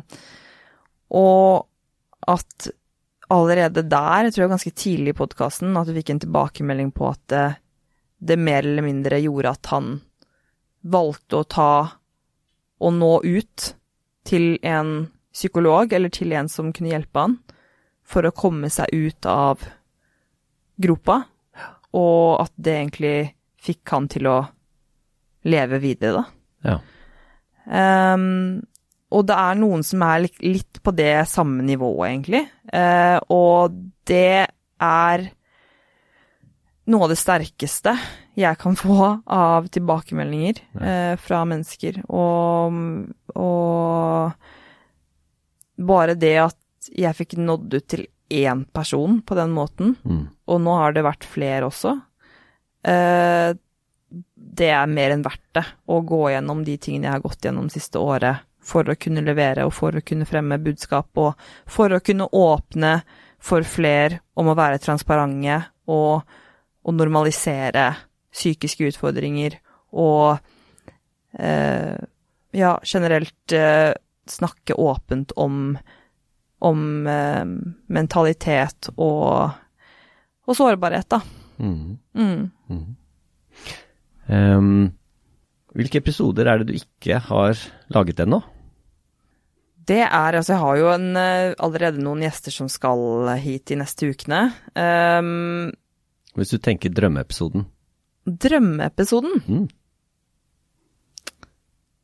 og 1.14 1.68
at 2.28 2.70
allerede 3.34 3.84
der, 3.84 4.28
jeg 4.28 4.34
tror 4.34 4.45
jeg 4.45 4.53
ganske 4.55 4.75
tidlig 4.84 5.13
i 5.13 5.17
podkasten, 5.17 5.78
at 5.78 5.89
du 5.89 5.95
fikk 5.97 6.13
en 6.13 6.21
tilbakemelding 6.23 6.91
på 6.95 7.09
at 7.09 7.23
det, 7.32 7.45
det, 8.19 8.38
mer 8.39 8.63
eller 8.63 8.86
mindre 8.86 9.19
gjorde 9.23 9.53
at 9.57 9.71
han 9.73 9.89
valgte 10.88 11.41
å 11.41 11.47
ta 11.47 11.71
og 12.78 12.93
nå 12.93 13.13
ut 13.25 13.71
til 14.28 14.57
en 14.65 15.09
psykolog, 15.34 15.91
eller 15.93 16.11
til 16.13 16.34
en 16.38 16.49
som 16.49 16.71
kunne 16.73 16.91
hjelpe 16.93 17.23
han, 17.23 17.38
for 18.07 18.25
å 18.25 18.36
komme 18.36 18.69
seg 18.71 18.93
ut 18.93 19.28
av 19.30 19.65
gropa, 20.78 21.21
og 21.97 22.43
at 22.43 22.53
det 22.55 22.75
egentlig 22.78 23.17
fikk 23.63 23.93
han 23.95 24.07
til 24.11 24.30
å 24.30 24.38
leve 25.47 25.80
videre, 25.84 26.21
da. 26.21 26.25
Ja. 26.67 26.78
Um, 27.67 28.63
og 29.08 29.24
det 29.28 29.36
er 29.39 29.60
noen 29.60 29.84
som 29.88 30.03
er 30.03 30.26
litt 30.26 30.82
på 30.84 30.91
det 30.95 31.28
samme 31.32 31.64
nivået, 31.64 32.10
egentlig. 32.10 32.43
Eh, 32.76 33.18
og 33.32 33.76
det 34.08 34.47
er 34.84 35.28
noe 36.88 37.05
av 37.05 37.12
det 37.12 37.20
sterkeste 37.20 37.93
jeg 38.38 38.60
kan 38.60 38.76
få 38.80 39.14
av 39.24 39.70
tilbakemeldinger 39.72 40.60
eh, 40.82 41.14
fra 41.24 41.43
mennesker. 41.47 42.01
Og, 42.12 42.82
og, 43.36 44.51
bare 45.78 46.18
det 46.18 46.36
at 46.41 46.91
jeg 46.97 47.16
fikk 47.16 47.38
nådd 47.39 47.78
ut 47.78 47.88
til 47.95 48.08
én 48.34 48.66
person 48.76 49.22
på 49.24 49.38
den 49.38 49.53
måten, 49.55 49.95
mm. 50.03 50.24
og 50.51 50.60
nå 50.64 50.74
har 50.82 50.95
det 50.95 51.05
vært 51.05 51.28
flere 51.28 51.70
også, 51.70 51.93
eh, 52.84 53.53
det 54.58 54.70
er 54.74 54.89
mer 54.89 55.14
enn 55.14 55.24
verdt 55.24 55.45
det 55.55 55.64
å 55.91 56.01
gå 56.08 56.22
gjennom 56.34 56.64
de 56.68 56.76
tingene 56.82 57.08
jeg 57.08 57.16
har 57.18 57.24
gått 57.24 57.45
gjennom 57.45 57.70
siste 57.72 58.01
året 58.01 58.47
for 58.68 58.89
å 58.89 58.97
kunne 58.99 59.24
levere 59.24 59.65
og 59.68 59.74
for 59.76 59.95
å 59.95 60.03
kunne 60.03 60.28
fremme 60.28 60.59
budskap, 60.61 61.09
og 61.15 61.38
for 61.70 61.95
å 61.95 62.01
kunne 62.03 62.28
åpne 62.36 62.97
for 63.39 63.63
fler 63.68 64.20
om 64.38 64.49
å 64.51 64.57
være 64.57 64.82
transparente 64.84 65.61
og, 65.93 66.26
og 66.84 66.97
normalisere 66.97 67.89
psykiske 68.34 68.89
utfordringer 68.91 69.55
og 69.97 70.38
eh, 71.39 71.95
ja, 72.57 72.74
generelt 72.84 73.55
eh, 73.55 73.93
snakke 74.28 74.76
åpent 74.76 75.32
om 75.39 75.78
om 76.59 77.07
eh, 77.07 77.45
mentalitet 77.93 78.89
og, 78.95 79.51
og 80.47 80.57
sårbarhet, 80.57 81.05
da. 81.11 81.20
Mm. 81.61 81.97
Mm. 82.18 82.88
Um, 84.28 84.72
hvilke 85.78 86.01
episoder 86.01 86.49
er 86.49 86.61
det 86.61 86.72
du 86.72 86.80
ikke 86.80 87.20
har 87.30 87.61
laget 87.93 88.24
ennå? 88.26 88.41
Det 89.88 90.02
er 90.04 90.36
Altså, 90.36 90.54
jeg 90.54 90.60
har 90.62 90.78
jo 90.82 90.88
en, 90.92 91.06
eh, 91.16 91.54
allerede 91.64 92.02
noen 92.04 92.22
gjester 92.26 92.52
som 92.52 92.68
skal 92.70 93.30
hit 93.40 93.66
de 93.72 93.78
neste 93.80 94.10
ukene. 94.12 94.42
Um, 94.76 95.72
Hvis 96.36 96.52
du 96.52 96.58
tenker 96.60 96.92
drømmeepisoden. 96.92 97.66
drømmeepisoden, 98.28 99.42
Mm. 99.48 99.68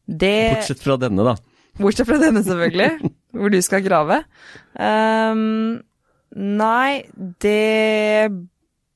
det 0.08 0.56
Bortsett 0.56 0.84
fra 0.84 0.98
denne, 1.00 1.24
da. 1.28 1.36
Bortsett 1.80 2.08
fra 2.08 2.18
denne, 2.22 2.44
selvfølgelig, 2.46 3.12
hvor 3.36 3.50
du 3.54 3.60
skal 3.66 3.84
grave. 3.86 4.22
Um, 4.78 5.82
nei, 6.36 7.04
det, 7.44 8.32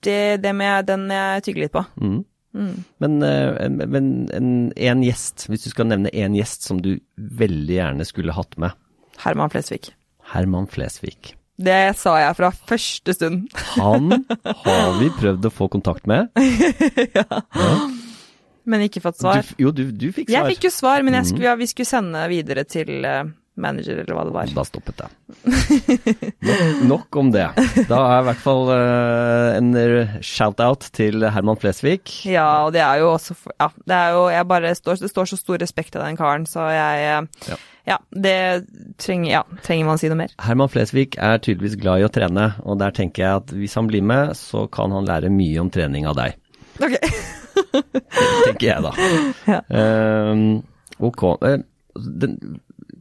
det, 0.05 0.19
det 0.43 0.55
må 0.55 0.67
jeg, 0.67 0.87
den 0.89 1.07
må 1.09 1.13
jeg 1.19 1.43
tygge 1.47 1.63
litt 1.65 1.75
på. 1.75 1.83
Mm. 2.01 2.19
Mm. 2.57 2.77
Men, 3.03 3.17
eh, 3.23 3.53
en, 3.67 3.75
men 3.93 4.07
en, 4.33 4.47
en 4.75 5.03
gjest, 5.05 5.45
hvis 5.51 5.67
du 5.67 5.69
skal 5.69 5.85
nevne 5.91 6.09
én 6.09 6.33
gjest 6.37 6.65
som 6.65 6.79
du 6.81 6.95
veldig 7.17 7.75
gjerne 7.77 8.05
skulle 8.09 8.33
hatt 8.33 8.57
med. 8.57 8.73
Herman 9.21 9.49
Flesvig. 9.53 9.91
Herman 10.33 10.65
Flesvig. 10.67 11.35
Det 11.57 11.77
sa 11.97 12.17
jeg 12.21 12.35
fra 12.37 12.51
første 12.69 13.13
stund. 13.17 13.47
Han 13.77 14.11
har 14.65 14.97
vi 14.99 15.09
prøvd 15.17 15.45
å 15.49 15.53
få 15.53 15.69
kontakt 15.73 16.05
med. 16.09 16.29
Men 18.67 18.81
ikke 18.83 18.99
fått 19.01 19.21
svar. 19.21 19.45
Du, 19.47 19.55
jo, 19.63 19.71
du, 19.71 19.85
du 19.95 20.09
fikk 20.11 20.27
svar. 20.29 20.35
Jeg 20.49 20.57
fikk 20.57 20.65
jo 20.67 20.71
svar, 20.75 21.03
men 21.05 21.13
jeg 21.15 21.23
Mhm. 21.23 21.29
skulle, 21.31 21.45
ja, 21.47 21.55
vi 21.55 21.67
skulle 21.71 21.87
sende 21.87 22.23
videre 22.27 22.65
til 22.67 23.05
eh, 23.07 23.23
manager, 23.61 24.01
eller 24.03 24.15
hva 24.17 24.25
det 24.27 24.33
var. 24.35 24.51
Da 24.55 24.65
stoppet 24.67 25.01
det. 25.01 25.09
Nok, 26.47 26.83
nok 26.87 27.19
om 27.21 27.31
det. 27.33 27.45
Da 27.89 28.01
er 28.01 28.21
i 28.21 28.27
hvert 28.29 28.43
fall 28.43 28.69
uh, 28.71 29.57
en 29.57 29.71
shout-out 30.23 30.89
til 30.95 31.25
Herman 31.33 31.59
Flesvig. 31.59 32.01
Ja, 32.29 32.67
og 32.67 32.73
det 32.75 32.83
er 32.83 33.01
jo 33.01 33.11
også 33.13 33.35
Ja, 33.57 33.69
det 33.87 33.95
er 33.95 34.15
jo 34.15 34.21
Jeg 34.31 34.47
bare 34.49 34.73
står 34.75 34.99
Det 35.01 35.09
står 35.11 35.29
så 35.31 35.39
stor 35.39 35.59
respekt 35.61 35.95
av 35.97 36.05
den 36.05 36.19
karen, 36.19 36.45
så 36.49 36.67
jeg 36.73 37.07
eh, 37.07 37.49
Ja. 37.51 37.57
Ja, 37.87 37.97
det 38.11 38.37
trenger 38.99 39.31
Ja, 39.31 39.41
trenger 39.63 39.87
man 39.87 39.99
si 40.01 40.09
noe 40.11 40.19
mer? 40.19 40.33
Herman 40.43 40.71
Flesvig 40.71 41.15
er 41.15 41.39
tydeligvis 41.39 41.77
glad 41.79 42.01
i 42.01 42.07
å 42.07 42.11
trene, 42.11 42.49
og 42.67 42.81
der 42.81 42.95
tenker 42.95 43.23
jeg 43.23 43.43
at 43.43 43.53
hvis 43.55 43.77
han 43.79 43.87
blir 43.87 44.03
med, 44.03 44.35
så 44.35 44.65
kan 44.71 44.91
han 44.91 45.07
lære 45.07 45.31
mye 45.31 45.61
om 45.63 45.71
trening 45.71 46.07
av 46.09 46.17
deg. 46.19 46.35
Ok. 46.83 46.97
tenker 48.45 48.67
jeg 48.67 48.83
da. 48.83 48.91
Ja. 49.53 49.61
Ehm, 49.71 50.59
ok. 50.99 51.23
Uh, 51.39 51.61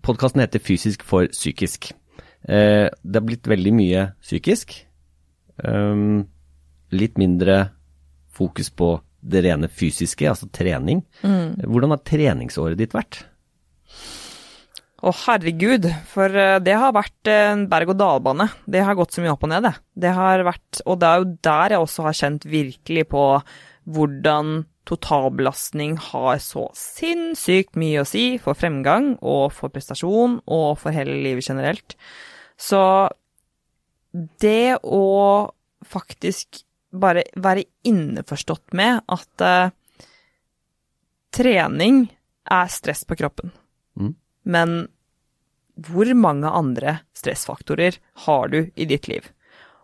Podkasten 0.06 0.38
heter 0.38 0.62
Fysisk 0.62 1.02
for 1.02 1.26
psykisk. 1.34 1.88
Eh, 2.46 2.86
det 2.86 3.18
har 3.18 3.24
blitt 3.26 3.48
veldig 3.50 3.72
mye 3.74 4.02
psykisk. 4.22 4.76
Um, 5.56 6.28
litt 6.94 7.16
mindre 7.18 7.72
fokus 8.36 8.70
på 8.70 8.92
det 9.26 9.42
rene 9.42 9.66
fysiske, 9.72 10.28
altså 10.30 10.46
trening. 10.54 11.00
Hvordan 11.24 11.96
har 11.96 12.04
treningsåret 12.06 12.78
ditt 12.78 12.94
vært? 12.94 13.24
Å, 15.02 15.10
herregud, 15.24 15.88
for 16.12 16.38
eh, 16.38 16.60
det 16.62 16.78
har 16.78 16.94
vært 16.94 17.32
en 17.32 17.66
berg-og-dal-bane. 17.72 18.46
Det 18.62 18.86
har 18.86 18.94
gått 18.98 19.16
så 19.16 19.24
mye 19.24 19.34
opp 19.34 19.42
og 19.48 19.52
ned, 19.56 19.66
det. 19.66 19.74
Det 20.06 20.14
har 20.14 20.46
vært 20.46 20.84
Og 20.86 21.02
det 21.02 21.10
er 21.10 21.18
jo 21.18 21.28
der 21.50 21.74
jeg 21.74 21.82
også 21.82 22.06
har 22.06 22.20
kjent 22.22 22.46
virkelig 22.46 23.08
på 23.10 23.26
hvordan 23.96 24.54
totalbelastning 24.86 25.96
har 26.12 26.38
så 26.42 26.68
sinnssykt 26.76 27.76
mye 27.78 28.02
å 28.02 28.08
si 28.08 28.36
for 28.42 28.58
fremgang 28.58 29.14
og 29.18 29.50
for 29.56 29.72
prestasjon 29.74 30.40
og 30.46 30.68
for 30.80 30.94
hele 30.94 31.18
livet 31.24 31.48
generelt. 31.50 31.96
Så 32.56 32.80
det 34.40 34.78
å 34.82 35.06
faktisk 35.86 36.62
bare 36.96 37.26
være 37.36 37.66
innforstått 37.86 38.76
med 38.78 39.02
at 39.12 39.44
uh, 39.44 39.74
trening 41.34 42.06
er 42.48 42.70
stress 42.72 43.04
på 43.04 43.18
kroppen. 43.18 43.52
Mm. 43.98 44.14
Men 44.48 44.76
hvor 45.76 46.08
mange 46.16 46.48
andre 46.48 47.00
stressfaktorer 47.16 47.98
har 48.26 48.52
du 48.52 48.60
i 48.74 48.86
ditt 48.88 49.10
liv? 49.10 49.26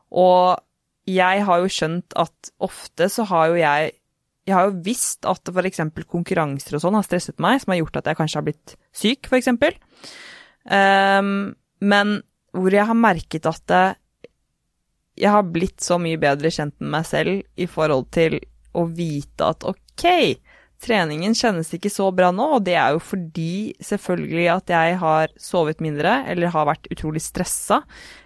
Og 0.09 0.57
jeg 1.09 1.43
har 1.45 1.61
jo 1.61 1.73
skjønt 1.73 2.15
at 2.17 2.53
ofte 2.63 3.09
så 3.11 3.27
har 3.29 3.51
jo 3.51 3.61
jeg 3.61 3.93
Jeg 4.49 4.57
har 4.57 4.68
jo 4.68 4.82
visst 4.82 5.26
at 5.28 5.49
f.eks. 5.53 5.82
konkurranser 6.11 6.76
og 6.76 6.82
sånn 6.82 6.99
har 6.99 7.07
stresset 7.07 7.38
meg, 7.43 7.61
som 7.62 7.74
har 7.74 7.82
gjort 7.82 8.01
at 8.01 8.11
jeg 8.11 8.18
kanskje 8.18 8.40
har 8.40 8.47
blitt 8.49 8.76
syk, 8.90 9.28
f.eks. 9.30 9.53
Um, 10.66 11.53
men 11.82 12.16
hvor 12.53 12.74
jeg 12.74 12.86
har 12.88 12.99
merket 12.99 13.47
at 13.49 13.76
jeg 15.18 15.30
har 15.30 15.45
blitt 15.53 15.82
så 15.84 15.99
mye 16.01 16.20
bedre 16.20 16.51
kjent 16.53 16.74
med 16.80 16.90
meg 16.97 17.07
selv 17.09 17.61
i 17.61 17.68
forhold 17.70 18.09
til 18.14 18.38
å 18.76 18.86
vite 18.88 19.47
at 19.53 19.66
ok, 19.68 20.07
treningen 20.82 21.36
kjennes 21.36 21.70
ikke 21.76 21.93
så 21.93 22.09
bra 22.14 22.32
nå, 22.34 22.49
og 22.57 22.64
det 22.66 22.74
er 22.80 22.97
jo 22.97 23.03
fordi 23.05 23.74
selvfølgelig 23.84 24.49
at 24.55 24.72
jeg 24.74 24.99
har 25.03 25.34
sovet 25.40 25.82
mindre, 25.84 26.22
eller 26.32 26.53
har 26.55 26.68
vært 26.70 26.88
utrolig 26.93 27.22
stressa, 27.22 27.82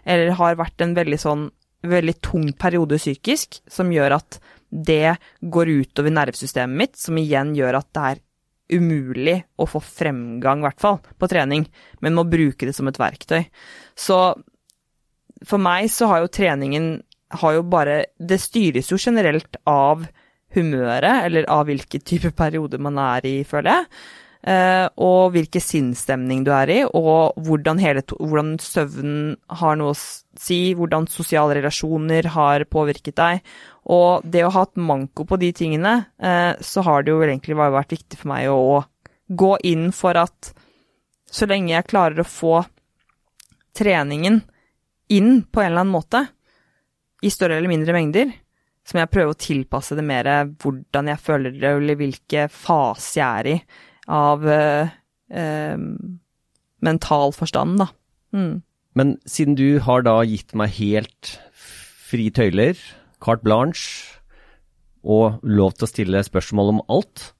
eller 0.06 0.36
har 0.38 0.58
vært 0.60 0.84
en 0.84 0.96
veldig 0.96 1.20
sånn 1.20 1.46
veldig 1.86 2.16
tung 2.24 2.48
periode 2.58 2.98
psykisk, 2.98 3.60
som 3.70 3.92
gjør 3.92 4.16
at 4.18 4.40
det 4.76 5.16
går 5.40 5.72
utover 5.82 6.12
nervesystemet 6.12 6.76
mitt, 6.76 6.98
som 7.00 7.16
igjen 7.18 7.54
gjør 7.56 7.80
at 7.80 7.88
det 7.96 8.04
er 8.10 8.22
umulig 8.76 9.36
å 9.62 9.66
få 9.70 9.80
fremgang, 9.80 10.60
i 10.60 10.66
hvert 10.66 10.82
fall, 10.82 10.98
på 11.18 11.28
trening, 11.30 11.66
men 12.02 12.16
må 12.16 12.26
bruke 12.28 12.66
det 12.66 12.74
som 12.76 12.90
et 12.90 12.98
verktøy. 13.00 13.46
Så 13.94 14.18
for 15.46 15.62
meg 15.62 15.88
så 15.92 16.10
har 16.10 16.24
jo 16.24 16.32
treningen 16.32 16.96
har 17.40 17.56
jo 17.56 17.64
bare 17.66 18.04
Det 18.18 18.38
styres 18.38 18.92
jo 18.92 18.98
generelt 19.00 19.58
av 19.66 20.04
humøret, 20.54 21.24
eller 21.26 21.48
av 21.50 21.66
hvilken 21.66 22.04
type 22.06 22.30
periode 22.42 22.78
man 22.82 22.98
er 23.02 23.26
i, 23.26 23.36
føler 23.44 23.72
jeg. 23.72 23.88
Eh, 24.46 24.86
og 25.02 25.32
hvilken 25.34 25.62
sinnsstemning 25.62 26.44
du 26.46 26.52
er 26.54 26.70
i, 26.70 26.78
og 26.86 27.34
hvordan, 27.48 27.80
hele, 27.82 28.04
hvordan 28.14 28.52
søvnen 28.62 29.32
har 29.58 29.78
noe 29.78 29.90
å 29.90 29.96
si, 29.98 30.70
hvordan 30.78 31.08
sosiale 31.10 31.56
relasjoner 31.58 32.28
har 32.36 32.62
påvirket 32.70 33.16
deg. 33.18 33.40
Og 33.90 34.22
det 34.22 34.44
å 34.46 34.52
ha 34.54 34.62
hatt 34.62 34.78
manko 34.78 35.26
på 35.26 35.38
de 35.42 35.50
tingene, 35.56 35.96
eh, 36.22 36.52
så 36.62 36.84
har 36.86 37.02
det 37.02 37.10
jo 37.10 37.24
egentlig 37.26 37.58
vært 37.58 37.96
viktig 37.96 38.20
for 38.20 38.30
meg 38.30 38.52
å 38.52 38.84
gå 39.26 39.56
inn 39.66 39.90
for 39.90 40.14
at 40.20 40.52
så 41.26 41.48
lenge 41.50 41.72
jeg 41.72 41.90
klarer 41.90 42.22
å 42.22 42.28
få 42.30 42.60
treningen 43.74 44.44
inn 45.10 45.42
på 45.42 45.62
en 45.62 45.72
eller 45.72 45.82
annen 45.82 45.96
måte, 45.96 46.22
i 47.26 47.32
større 47.32 47.58
eller 47.58 47.72
mindre 47.72 47.94
mengder, 47.96 48.30
så 48.86 48.94
må 48.94 49.02
jeg 49.02 49.10
prøve 49.10 49.34
å 49.34 49.40
tilpasse 49.40 49.96
det 49.98 50.04
mer 50.06 50.28
hvordan 50.62 51.10
jeg 51.10 51.22
føler 51.22 51.54
det, 51.56 51.70
eller 51.80 51.98
hvilke 51.98 52.46
fase 52.52 53.18
jeg 53.18 53.26
er 53.26 53.48
i 53.50 53.58
av 54.06 54.46
eh, 54.48 54.94
eh, 55.30 55.76
mental 56.84 57.34
forstand, 57.34 57.80
da. 57.82 57.90
Mm. 58.36 58.62
Men 58.96 59.16
siden 59.28 59.56
du 59.58 59.78
har 59.84 60.04
da 60.06 60.20
gitt 60.24 60.54
meg 60.56 60.72
helt 60.78 61.36
fri 62.06 62.30
tøyler, 62.32 62.78
carte 63.20 63.44
blanche, 63.44 64.16
og 65.06 65.42
lov 65.46 65.76
til 65.76 65.86
å 65.86 65.90
stille 65.90 66.22
spørsmål 66.26 66.72
om 66.74 66.84
alt, 66.90 67.32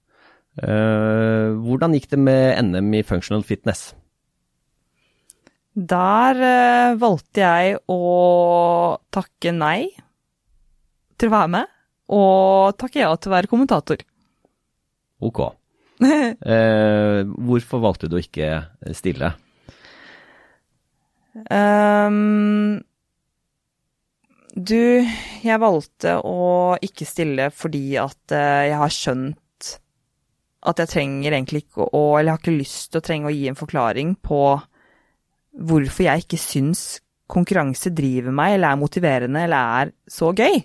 eh, 0.62 1.54
hvordan 1.56 1.96
gikk 1.96 2.10
det 2.12 2.20
med 2.22 2.58
NM 2.68 2.98
i 3.00 3.06
functional 3.06 3.42
fitness? 3.46 3.90
Der 5.76 6.40
eh, 6.40 6.96
valgte 6.96 7.42
jeg 7.42 7.80
å 7.92 8.96
takke 9.12 9.52
nei 9.52 9.90
til 11.16 11.28
å 11.28 11.34
være 11.34 11.52
med, 11.56 11.72
og 12.12 12.76
takke 12.80 13.02
ja 13.02 13.10
til 13.16 13.32
å 13.32 13.34
være 13.34 13.50
kommentator. 13.50 14.04
Ok. 15.20 15.42
Eh, 16.56 17.22
hvorfor 17.24 17.80
valgte 17.80 18.08
du 18.10 18.18
å 18.18 18.20
ikke 18.20 18.50
stille? 18.92 19.30
Um, 21.48 22.80
du, 24.56 25.04
jeg 25.44 25.60
valgte 25.60 26.14
å 26.24 26.76
ikke 26.84 27.08
stille 27.08 27.50
fordi 27.52 27.98
at 28.00 28.32
eh, 28.32 28.68
jeg 28.70 28.78
har 28.80 28.94
skjønt 28.94 29.72
at 30.66 30.80
jeg 30.82 30.90
trenger 30.90 31.34
egentlig 31.36 31.66
ikke 31.66 31.84
å 31.94 32.00
Eller 32.16 32.30
jeg 32.30 32.34
har 32.34 32.40
ikke 32.40 32.56
lyst 32.56 32.88
til 32.90 33.02
å 33.02 33.04
trenge 33.04 33.28
å 33.28 33.34
gi 33.34 33.44
en 33.50 33.58
forklaring 33.58 34.14
på 34.24 34.40
hvorfor 35.66 36.08
jeg 36.08 36.24
ikke 36.24 36.40
syns 36.40 36.86
konkurranse 37.32 37.90
driver 37.96 38.34
meg, 38.34 38.54
eller 38.54 38.72
er 38.74 38.80
motiverende, 38.80 39.44
eller 39.46 39.78
er 39.80 39.92
så 40.10 40.28
gøy. 40.36 40.60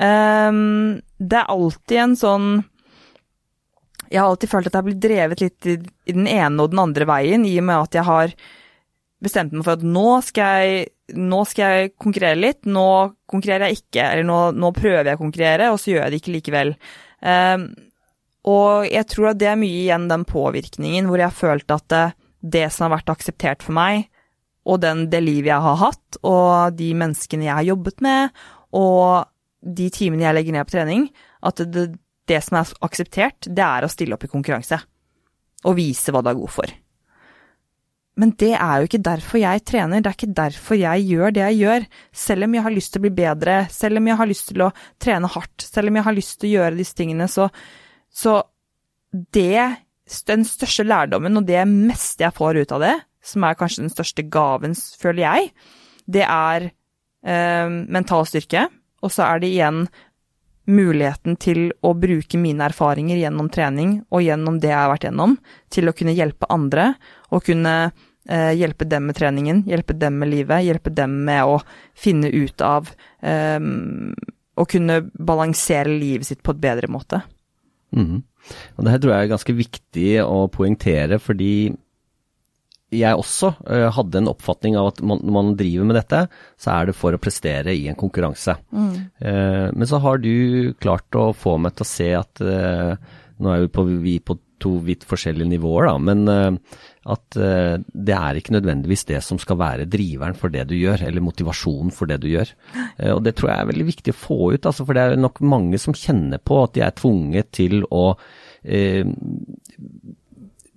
Um, 0.00 1.00
det 1.18 1.40
er 1.40 1.50
alltid 1.50 2.00
en 2.00 2.14
sånn 2.18 2.46
Jeg 4.10 4.20
har 4.20 4.28
alltid 4.28 4.50
følt 4.50 4.68
at 4.68 4.74
jeg 4.74 4.80
har 4.80 4.88
blitt 4.88 5.02
drevet 5.04 5.42
litt 5.44 5.70
i, 5.70 5.78
i 5.80 6.14
den 6.16 6.28
ene 6.30 6.62
og 6.62 6.74
den 6.74 6.82
andre 6.82 7.08
veien, 7.08 7.46
i 7.48 7.56
og 7.60 7.66
med 7.68 7.88
at 7.88 7.98
jeg 7.98 8.08
har 8.08 8.34
bestemt 9.24 9.54
meg 9.54 9.64
for 9.64 9.78
at 9.78 9.86
nå 9.86 10.08
skal 10.26 10.60
jeg, 10.60 10.84
nå 11.16 11.40
skal 11.48 11.78
jeg 11.78 11.94
konkurrere 12.00 12.40
litt, 12.40 12.62
nå 12.68 12.88
konkurrerer 13.30 13.70
jeg 13.70 13.82
ikke, 13.82 14.04
eller 14.04 14.28
nå, 14.28 14.38
nå 14.60 14.70
prøver 14.76 15.10
jeg 15.10 15.18
å 15.18 15.22
konkurrere, 15.22 15.70
og 15.72 15.80
så 15.80 15.94
gjør 15.94 16.02
jeg 16.04 16.14
det 16.14 16.20
ikke 16.20 16.34
likevel. 16.36 16.74
Um, 17.24 17.68
og 18.52 18.88
jeg 18.90 19.08
tror 19.08 19.30
at 19.30 19.40
det 19.40 19.48
er 19.48 19.60
mye 19.60 19.84
igjen 19.86 20.10
den 20.10 20.26
påvirkningen 20.28 21.08
hvor 21.08 21.20
jeg 21.20 21.30
har 21.30 21.38
følt 21.38 21.72
at 21.72 21.86
det, 21.92 22.04
det 22.44 22.66
som 22.72 22.86
har 22.86 22.98
vært 22.98 23.14
akseptert 23.14 23.64
for 23.64 23.76
meg, 23.76 24.10
og 24.64 24.80
den, 24.80 25.06
det 25.12 25.20
livet 25.24 25.52
jeg 25.52 25.64
har 25.64 25.80
hatt, 25.80 26.18
og 26.24 26.76
de 26.76 26.90
menneskene 26.96 27.48
jeg 27.48 27.56
har 27.58 27.68
jobbet 27.72 28.04
med, 28.04 28.44
og 28.76 29.28
de 29.64 29.88
timene 29.92 30.26
jeg 30.26 30.36
legger 30.36 30.56
ned 30.56 30.68
på 30.68 30.76
trening, 30.76 31.06
at 31.44 31.60
det, 31.60 31.68
det 31.72 31.86
som 32.28 32.58
er 32.60 32.72
akseptert, 32.86 33.50
det 33.50 33.64
er 33.64 33.84
å 33.84 33.90
stille 33.92 34.16
opp 34.16 34.24
i 34.24 34.32
konkurranse. 34.32 34.80
Og 35.64 35.76
vise 35.78 36.12
hva 36.12 36.22
du 36.24 36.30
er 36.32 36.38
god 36.38 36.52
for. 36.52 36.72
Men 38.20 38.30
det 38.38 38.52
er 38.54 38.78
jo 38.78 38.86
ikke 38.86 39.02
derfor 39.02 39.40
jeg 39.42 39.62
trener, 39.66 40.02
det 40.02 40.10
er 40.10 40.16
ikke 40.16 40.36
derfor 40.38 40.78
jeg 40.78 41.06
gjør 41.08 41.32
det 41.34 41.42
jeg 41.42 41.60
gjør. 41.64 41.86
Selv 42.14 42.46
om 42.46 42.52
jeg 42.54 42.66
har 42.66 42.74
lyst 42.74 42.92
til 42.94 43.00
å 43.00 43.04
bli 43.06 43.14
bedre, 43.16 43.56
selv 43.74 43.98
om 43.98 44.10
jeg 44.10 44.18
har 44.20 44.30
lyst 44.30 44.50
til 44.52 44.62
å 44.62 44.70
trene 45.02 45.30
hardt, 45.34 45.64
selv 45.66 45.90
om 45.90 45.98
jeg 45.98 46.06
har 46.06 46.14
lyst 46.14 46.36
til 46.38 46.50
å 46.50 46.52
gjøre 46.60 46.78
disse 46.78 46.98
tingene, 47.00 47.26
så, 47.30 47.48
så 48.14 48.36
det, 49.34 49.64
den 50.30 50.46
største 50.46 50.86
lærdommen 50.86 51.40
og 51.40 51.48
det 51.48 51.64
meste 51.70 52.26
jeg 52.26 52.38
får 52.38 52.62
ut 52.62 52.76
av 52.76 52.86
det, 52.86 52.94
som 53.24 53.46
er 53.48 53.58
kanskje 53.58 53.86
den 53.86 53.94
største 53.94 54.26
gaven, 54.30 54.78
føler 55.00 55.24
jeg, 55.24 55.50
det 56.14 56.24
er 56.28 56.68
øh, 56.70 57.78
mental 57.98 58.28
styrke. 58.30 58.68
Og 59.04 59.12
så 59.12 59.26
er 59.26 59.42
det 59.42 59.50
igjen 59.52 59.84
muligheten 60.70 61.36
til 61.40 61.68
å 61.84 61.92
bruke 61.98 62.38
mine 62.40 62.64
erfaringer 62.68 63.20
gjennom 63.20 63.50
trening 63.52 63.98
og 64.08 64.24
gjennom 64.24 64.58
det 64.62 64.70
jeg 64.70 64.78
har 64.80 64.90
vært 64.92 65.06
gjennom, 65.08 65.36
til 65.72 65.90
å 65.90 65.94
kunne 65.96 66.16
hjelpe 66.16 66.48
andre 66.52 66.92
og 67.30 67.44
kunne 67.48 67.74
eh, 67.84 68.52
hjelpe 68.56 68.88
dem 68.88 69.08
med 69.10 69.18
treningen, 69.18 69.64
hjelpe 69.68 69.96
dem 69.98 70.18
med 70.22 70.32
livet, 70.32 70.64
hjelpe 70.64 70.92
dem 70.94 71.20
med 71.26 71.44
å 71.44 71.60
finne 71.92 72.32
ut 72.32 72.64
av 72.64 72.92
eh, 73.20 73.60
Å 74.54 74.64
kunne 74.70 75.00
balansere 75.18 75.90
livet 75.90 76.28
sitt 76.28 76.42
på 76.46 76.52
et 76.54 76.60
bedre 76.62 76.86
måte. 76.86 77.18
Mm. 77.90 78.20
Og 78.76 78.84
Det 78.84 78.92
her 78.92 79.00
tror 79.02 79.12
jeg 79.12 79.26
er 79.26 79.32
ganske 79.32 79.54
viktig 79.58 80.10
å 80.22 80.44
poengtere, 80.52 81.18
fordi 81.18 81.74
jeg 82.94 83.18
også 83.18 83.52
uh, 83.66 83.88
hadde 83.96 84.20
en 84.20 84.30
oppfatning 84.32 84.78
av 84.80 84.92
at 84.92 85.02
man, 85.06 85.20
når 85.24 85.36
man 85.36 85.52
driver 85.58 85.90
med 85.90 85.98
dette, 85.98 86.22
så 86.60 86.72
er 86.76 86.88
det 86.88 86.96
for 86.98 87.16
å 87.16 87.20
prestere 87.22 87.74
i 87.74 87.86
en 87.90 87.98
konkurranse. 87.98 88.56
Mm. 88.70 88.94
Uh, 89.20 89.68
men 89.74 89.90
så 89.90 90.00
har 90.04 90.22
du 90.22 90.74
klart 90.82 91.18
å 91.18 91.32
få 91.36 91.56
meg 91.62 91.76
til 91.76 91.86
å 91.86 91.92
se 91.94 92.10
at 92.22 92.44
uh, 92.44 93.20
Nå 93.34 93.50
er 93.50 93.64
vi 93.64 93.68
på, 93.74 93.82
vi 93.98 94.12
på 94.22 94.36
to 94.62 94.76
vidt 94.86 95.02
forskjellige 95.10 95.50
nivåer, 95.50 95.88
da, 95.88 95.94
men 95.98 96.60
at 97.10 97.34
det 97.34 98.14
er 98.14 98.38
ikke 98.38 98.54
nødvendigvis 98.54 99.02
det 99.08 99.18
som 99.26 99.40
skal 99.42 99.58
være 99.58 99.88
driveren 99.90 100.38
for 100.38 100.54
det 100.54 100.62
du 100.70 100.76
gjør, 100.78 101.02
eller 101.08 101.26
motivasjonen 101.26 101.90
for 101.92 102.06
det 102.08 102.20
du 102.22 102.28
gjør. 102.30 102.52
og 103.10 103.24
det 103.26 103.34
tror 103.34 103.50
jeg 103.50 103.58
er 103.58 103.70
veldig 103.72 103.88
viktig 103.90 104.14
å 104.14 104.20
få 104.20 104.38
ut, 104.54 104.70
altså, 104.70 104.86
for 104.86 104.94
det 104.94 105.02
er 105.02 105.18
nok 105.18 105.42
mange 105.42 105.82
som 105.82 105.98
kjenner 105.98 106.38
på 106.38 106.60
at 106.62 106.78
de 106.78 106.86
er 106.86 106.94
tvunget 107.02 107.50
til 107.58 107.82
å 107.90 108.04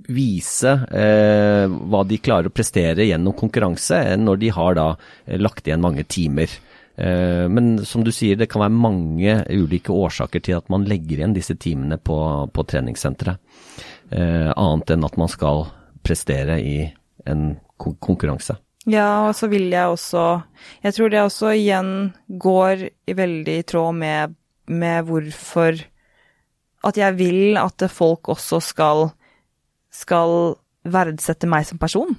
vise 0.08 0.72
eh, 0.92 1.66
hva 1.68 2.04
de 2.08 2.20
klarer 2.24 2.50
å 2.50 2.56
prestere 2.56 3.08
gjennom 3.08 3.36
konkurranse, 3.38 4.00
enn 4.14 4.26
når 4.28 4.42
de 4.42 4.52
har 4.56 4.78
da 4.78 4.88
eh, 5.26 5.38
lagt 5.40 5.68
igjen 5.68 5.84
mange 5.84 6.06
timer. 6.08 6.52
Eh, 6.98 7.46
men 7.52 7.86
som 7.86 8.06
du 8.06 8.12
sier, 8.16 8.38
det 8.40 8.50
kan 8.52 8.64
være 8.64 8.74
mange 8.74 9.40
ulike 9.54 9.94
årsaker 9.94 10.44
til 10.44 10.58
at 10.58 10.72
man 10.74 10.88
legger 10.90 11.20
igjen 11.20 11.36
disse 11.36 11.58
timene 11.60 12.00
på, 12.00 12.18
på 12.54 12.68
treningssenteret. 12.72 13.42
Eh, 14.10 14.52
annet 14.56 14.96
enn 14.96 15.04
at 15.06 15.20
man 15.20 15.30
skal 15.30 15.68
prestere 16.08 16.62
i 16.64 16.78
en 17.28 17.52
konkurranse. 17.78 18.56
Ja, 18.88 19.28
og 19.28 19.36
så 19.36 19.50
vil 19.52 19.66
jeg 19.68 19.92
også 19.92 20.22
Jeg 20.80 20.96
tror 20.96 21.10
det 21.12 21.20
også 21.20 21.50
igjen 21.52 21.90
går 22.30 22.86
i 22.88 23.16
veldig 23.18 23.56
i 23.60 23.66
tråd 23.68 23.98
med, 24.00 24.38
med 24.72 25.10
hvorfor 25.10 25.82
At 26.88 26.96
jeg 26.96 27.18
vil 27.20 27.60
at 27.60 27.84
folk 27.92 28.30
også 28.32 28.62
skal 28.64 29.10
skal 29.98 30.58
verdsette 30.88 31.50
meg 31.50 31.66
som 31.68 31.80
person. 31.82 32.16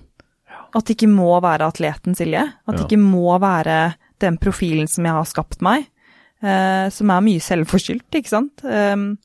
At 0.76 0.84
det 0.84 0.98
ikke 0.98 1.10
må 1.10 1.30
være 1.40 1.68
atleten 1.70 2.16
Silje. 2.18 2.42
At 2.66 2.74
det 2.74 2.84
ja. 2.84 2.88
ikke 2.88 3.00
må 3.00 3.38
være 3.40 3.94
den 4.22 4.36
profilen 4.40 4.90
som 4.90 5.06
jeg 5.06 5.16
har 5.16 5.28
skapt 5.30 5.62
meg. 5.64 5.86
Uh, 6.38 6.86
som 6.94 7.10
er 7.10 7.24
mye 7.24 7.42
selvforskyldt, 7.42 8.14
ikke 8.14 8.30
sant. 8.30 8.62
Um, 8.62 9.16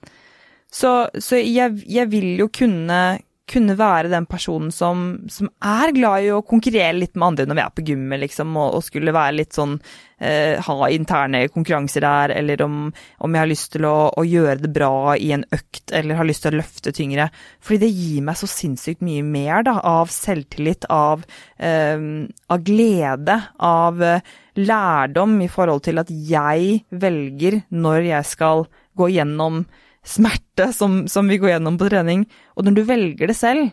så, 0.74 1.06
så 1.22 1.38
jeg, 1.38 1.84
jeg, 1.86 2.10
vil 2.10 2.32
jo 2.40 2.48
kunne 2.50 3.02
kunne 3.50 3.76
være 3.76 4.08
den 4.12 4.26
personen 4.30 4.72
som, 4.72 5.04
som, 5.32 5.50
er 5.68 5.92
glad 5.96 6.24
i 6.24 6.32
å 6.32 6.44
konkurrere 6.48 6.96
litt 6.96 7.18
med 7.18 7.28
andre 7.28 7.46
når 7.50 7.58
vi 7.58 7.64
er 7.64 7.74
på 7.76 7.84
gymmet, 7.90 8.22
liksom, 8.22 8.54
og, 8.56 8.78
og, 8.78 8.86
skulle 8.86 9.14
være 9.16 9.36
litt 9.42 9.58
sånn 9.58 9.76
eh, 10.24 10.56
Ha 10.64 10.90
interne 10.96 11.44
konkurranser 11.52 12.06
der, 12.06 12.36
eller 12.38 12.64
om, 12.64 12.78
om 13.20 13.36
jeg 13.36 13.44
har 13.44 13.52
lyst 13.52 13.74
til 13.76 13.88
å, 13.90 13.98
å, 14.16 14.24
gjøre 14.24 14.64
det 14.64 14.72
bra 14.76 15.18
i 15.20 15.34
en 15.36 15.44
økt, 15.52 15.92
eller 15.92 16.22
har 16.22 16.30
lyst 16.30 16.46
til 16.48 16.56
å 16.56 16.62
løfte 16.62 16.96
tyngre. 16.96 17.28
Fordi 17.60 17.82
det 17.84 17.92
gir 17.92 18.24
meg 18.30 18.40
så 18.40 18.50
sinnssykt 18.50 19.04
mye 19.04 19.26
mer 19.28 19.68
da, 19.68 19.76
av 19.92 20.14
selvtillit, 20.14 20.88
av, 20.94 21.28
eh, 21.60 22.08
av 22.48 22.64
glede, 22.64 23.40
av 23.60 24.04
eh, 24.08 24.34
lærdom 24.64 25.40
i 25.44 25.52
forhold 25.52 25.84
til 25.90 26.00
at 26.00 26.12
jeg 26.14 26.84
velger 26.96 27.64
når 27.76 28.14
jeg 28.14 28.36
skal 28.36 28.70
gå 28.96 29.10
gjennom 29.18 29.66
smerte 30.04 30.70
som, 30.76 31.04
som 31.08 31.30
vi 31.32 31.40
går 31.42 31.56
gjennom 31.56 31.80
på 31.80 31.88
trening. 31.90 32.28
Og 32.58 32.68
når 32.68 32.78
du 32.78 32.84
velger 32.88 33.32
det 33.32 33.38
selv, 33.40 33.72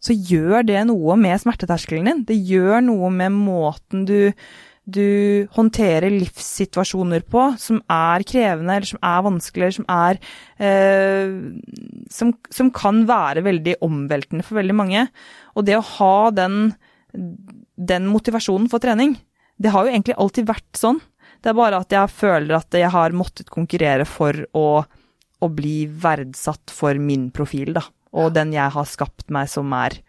så 0.00 0.16
gjør 0.16 0.64
det 0.68 0.80
noe 0.88 1.16
med 1.20 1.40
smerteterskelen 1.42 2.08
din. 2.08 2.24
Det 2.28 2.36
gjør 2.48 2.80
noe 2.86 3.10
med 3.12 3.34
måten 3.36 4.06
du, 4.08 4.32
du 4.88 5.46
håndterer 5.56 6.12
livssituasjoner 6.14 7.24
på 7.28 7.50
som 7.60 7.82
er 7.92 8.24
krevende, 8.28 8.78
eller 8.78 8.88
som 8.88 9.02
er 9.04 9.26
vanskelig, 9.26 9.66
eller 9.66 9.76
som 9.76 9.90
er 9.92 10.20
eh, 10.56 11.34
som, 12.12 12.32
som, 12.48 12.72
kan 12.72 13.04
være 13.08 13.44
veldig 13.44 13.76
omveltende 13.84 14.46
for 14.46 14.60
veldig 14.60 14.78
mange. 14.78 15.04
Og 15.54 15.68
det 15.68 15.76
å 15.76 15.84
ha 15.98 16.30
den, 16.36 16.72
den 17.12 18.08
motivasjonen 18.08 18.70
for 18.72 18.82
trening, 18.82 19.18
det 19.60 19.74
har 19.74 19.84
jo 19.84 19.92
egentlig 19.92 20.16
alltid 20.16 20.48
vært 20.48 20.80
sånn. 20.80 21.02
Det 21.40 21.52
er 21.52 21.60
bare 21.60 21.80
at 21.84 21.92
jeg 21.92 22.12
føler 22.12 22.56
at 22.56 22.76
jeg 22.76 22.88
har 22.92 23.16
måttet 23.16 23.52
konkurrere 23.52 24.08
for 24.08 24.36
å 24.56 24.82
å 25.40 25.48
bli 25.52 25.84
verdsatt 25.88 26.72
for 26.74 26.98
min 27.00 27.28
profil, 27.34 27.74
da. 27.76 27.84
Og 28.16 28.32
den 28.34 28.54
jeg 28.54 28.74
har 28.74 28.88
skapt 28.88 29.28
meg, 29.32 29.50
som 29.50 29.70
er 29.76 30.00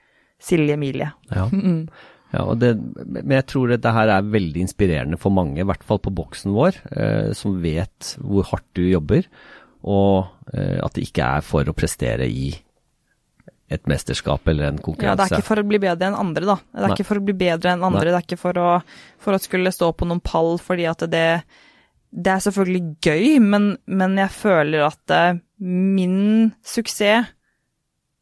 Silje 0.42 0.76
Emilie. 0.78 1.12
Ja. 1.32 1.46
ja 2.36 2.46
det, 2.58 2.74
men 3.06 3.36
jeg 3.38 3.48
tror 3.52 3.72
dette 3.72 3.94
her 3.96 4.12
er 4.16 4.34
veldig 4.34 4.66
inspirerende 4.66 5.20
for 5.22 5.34
mange, 5.36 5.62
i 5.62 5.68
hvert 5.68 5.86
fall 5.88 6.02
på 6.02 6.14
boksen 6.18 6.56
vår, 6.56 6.82
eh, 6.96 7.30
som 7.38 7.62
vet 7.64 8.16
hvor 8.20 8.50
hardt 8.52 8.68
du 8.78 8.84
jobber, 8.88 9.30
og 9.82 10.28
eh, 10.54 10.78
at 10.82 10.98
det 10.98 11.08
ikke 11.08 11.32
er 11.38 11.46
for 11.46 11.70
å 11.70 11.78
prestere 11.78 12.28
i 12.30 12.52
et 13.72 13.88
mesterskap 13.88 14.50
eller 14.52 14.68
en 14.68 14.82
konkurranse. 14.84 15.14
Ja, 15.14 15.16
Det 15.16 15.30
er 15.30 15.40
ikke 15.40 15.48
for 15.48 15.62
å 15.62 15.68
bli 15.68 15.80
bedre 15.80 16.10
enn 16.10 16.18
andre, 16.20 16.44
da. 16.50 16.58
Det 16.60 16.82
er 16.82 16.90
Nei. 16.90 16.96
ikke 16.98 17.08
for 17.08 17.22
å 17.22 17.26
bli 17.30 17.36
bedre 17.40 17.72
enn 17.72 17.86
andre, 17.88 18.04
Nei. 18.04 18.10
det 18.10 18.18
er 18.18 18.26
ikke 18.26 18.42
for 18.42 18.60
å, 18.60 18.72
for 19.22 19.38
å 19.38 19.40
skulle 19.40 19.72
stå 19.72 19.94
på 19.96 20.08
noen 20.10 20.20
pall 20.26 20.58
fordi 20.60 20.90
at 20.92 21.06
det 21.06 21.12
det 21.14 21.28
er 22.12 22.44
selvfølgelig 22.44 22.84
gøy, 23.04 23.28
men, 23.40 23.76
men 23.88 24.18
jeg 24.20 24.34
føler 24.36 24.88
at 24.90 25.16
uh, 25.16 25.40
min 25.62 26.52
suksess 26.66 27.32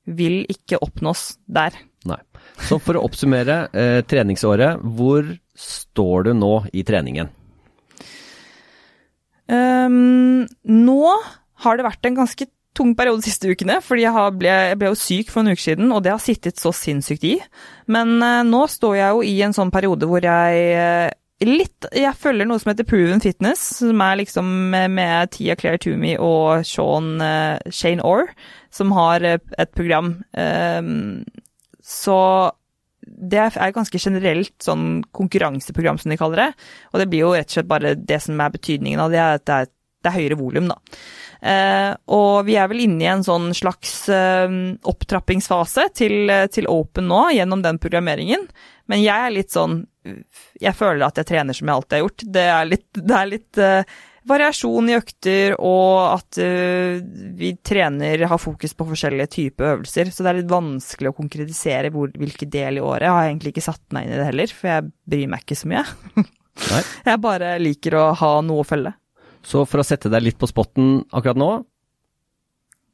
vil 0.10 0.44
ikke 0.50 0.80
oppnås 0.82 1.38
der. 1.46 1.76
Nei. 2.10 2.20
Så 2.66 2.80
for 2.82 2.98
å 2.98 3.04
oppsummere 3.06 3.68
eh, 3.76 4.00
treningsåret, 4.08 4.82
hvor 4.82 5.28
står 5.60 6.30
du 6.30 6.32
nå 6.38 6.54
i 6.74 6.84
treningen? 6.88 7.30
Um, 9.50 10.46
nå 10.70 11.04
har 11.64 11.78
det 11.78 11.86
vært 11.86 12.10
en 12.10 12.18
ganske 12.22 12.48
tung 12.78 12.94
periode 12.96 13.24
de 13.24 13.32
siste 13.32 13.50
ukene, 13.50 13.80
fordi 13.84 14.06
jeg, 14.06 14.34
ble, 14.40 14.52
jeg, 14.70 14.80
ble, 14.80 14.92
jo 14.92 15.00
syk 15.00 15.32
for 15.34 15.44
en 15.44 15.52
uke 15.52 15.64
siden, 15.64 15.90
og 15.92 16.04
det 16.06 16.14
har 16.14 16.22
sittet 16.24 16.62
så 16.62 16.72
sinnssykt 16.76 17.26
i. 17.28 17.36
Men 17.92 18.18
uh, 18.22 18.42
nå 18.48 18.66
står 18.72 19.00
jeg 19.00 19.16
jo 19.16 19.24
i 19.26 19.36
en 19.46 19.56
sånn 19.56 19.74
periode 19.74 20.10
hvor 20.10 20.24
jeg 20.26 20.70
uh, 20.78 21.10
litt 21.46 21.88
Jeg 21.96 22.18
følger 22.20 22.48
noe 22.50 22.60
som 22.60 22.74
heter 22.74 22.88
Proven 22.88 23.22
Fitness, 23.24 23.62
som 23.80 24.02
er 24.04 24.20
liksom 24.20 24.48
med 24.92 25.32
Tia 25.36 25.56
Claire 25.60 25.80
Toomey 25.82 26.18
og 26.20 26.66
Sean, 26.68 27.18
uh, 27.24 27.60
Shane 27.72 28.04
Orr, 28.04 28.34
som 28.76 28.92
har 28.98 29.24
uh, 29.24 29.38
et 29.58 29.72
program. 29.78 30.18
Um, 30.36 31.24
så 31.80 32.20
det 33.10 33.40
er 33.42 33.74
ganske 33.74 34.00
generelt 34.02 34.54
sånn 34.62 35.02
konkurranseprogram, 35.16 35.98
som 36.02 36.12
de 36.12 36.20
kaller 36.20 36.44
det. 36.44 36.50
Og 36.92 37.02
det 37.02 37.10
blir 37.10 37.26
jo 37.26 37.34
rett 37.34 37.50
og 37.50 37.58
slett 37.58 37.72
bare 37.72 37.96
det 37.98 38.20
som 38.24 38.40
er 38.40 38.54
betydningen 38.54 39.02
av 39.02 39.14
det, 39.14 39.24
at 39.24 39.46
det 39.48 39.58
er, 39.58 39.72
det 40.00 40.12
er 40.12 40.18
høyere 40.18 40.40
volum, 40.40 40.70
da. 40.72 40.80
Uh, 41.40 41.94
og 42.12 42.50
vi 42.50 42.58
er 42.60 42.68
vel 42.68 42.84
inne 42.84 43.06
i 43.06 43.08
en 43.08 43.24
sånn 43.24 43.54
slags 43.56 43.94
uh, 44.12 44.52
opptrappingsfase 44.92 45.88
til, 45.96 46.34
til, 46.52 46.68
Open 46.68 47.08
nå, 47.08 47.30
gjennom 47.38 47.64
den 47.64 47.80
programmeringen. 47.80 48.44
Men 48.92 49.04
jeg 49.04 49.28
er 49.28 49.32
litt 49.32 49.54
sånn 49.54 49.84
Jeg 50.60 50.74
føler 50.74 51.06
at 51.06 51.20
jeg 51.22 51.28
trener 51.30 51.56
som 51.56 51.70
jeg 51.70 51.76
alltid 51.76 51.96
har 51.96 52.04
gjort. 52.04 52.24
Det 52.40 52.46
er 52.52 52.70
litt, 52.72 52.88
det 52.98 53.16
er 53.16 53.30
litt 53.30 53.62
uh, 53.62 53.98
variasjon 54.30 54.90
i 54.90 54.96
økter, 54.98 55.56
og 55.64 56.18
at 56.18 56.40
uh, 56.44 57.00
vi 57.40 57.54
trener 57.66 58.26
har 58.30 58.42
fokus 58.42 58.76
på 58.78 58.88
forskjellige 58.92 59.32
typer 59.36 59.74
øvelser. 59.74 60.12
Så 60.14 60.26
det 60.26 60.32
er 60.32 60.42
litt 60.42 60.52
vanskelig 60.52 61.12
å 61.12 61.18
konkretisere 61.18 61.94
hvor, 61.94 62.12
hvilken 62.20 62.52
del 62.54 62.80
i 62.80 62.84
året. 62.84 63.08
Jeg 63.08 63.16
har 63.16 63.30
egentlig 63.30 63.56
ikke 63.56 63.68
satt 63.70 63.86
meg 63.96 64.08
inn 64.08 64.16
i 64.16 64.20
det 64.20 64.28
heller, 64.32 64.56
for 64.56 64.74
jeg 64.74 64.92
bryr 65.16 65.32
meg 65.32 65.46
ikke 65.46 65.60
så 65.60 65.72
mye. 65.72 65.86
jeg 67.10 67.24
bare 67.24 67.54
liker 67.62 68.00
å 68.00 68.10
ha 68.20 68.34
noe 68.46 68.66
å 68.66 68.68
følge. 68.68 68.96
Så 69.46 69.64
for 69.70 69.82
å 69.82 69.86
sette 69.88 70.12
deg 70.12 70.24
litt 70.26 70.40
på 70.40 70.50
spotten 70.50 71.06
akkurat 71.16 71.40
nå 71.40 71.52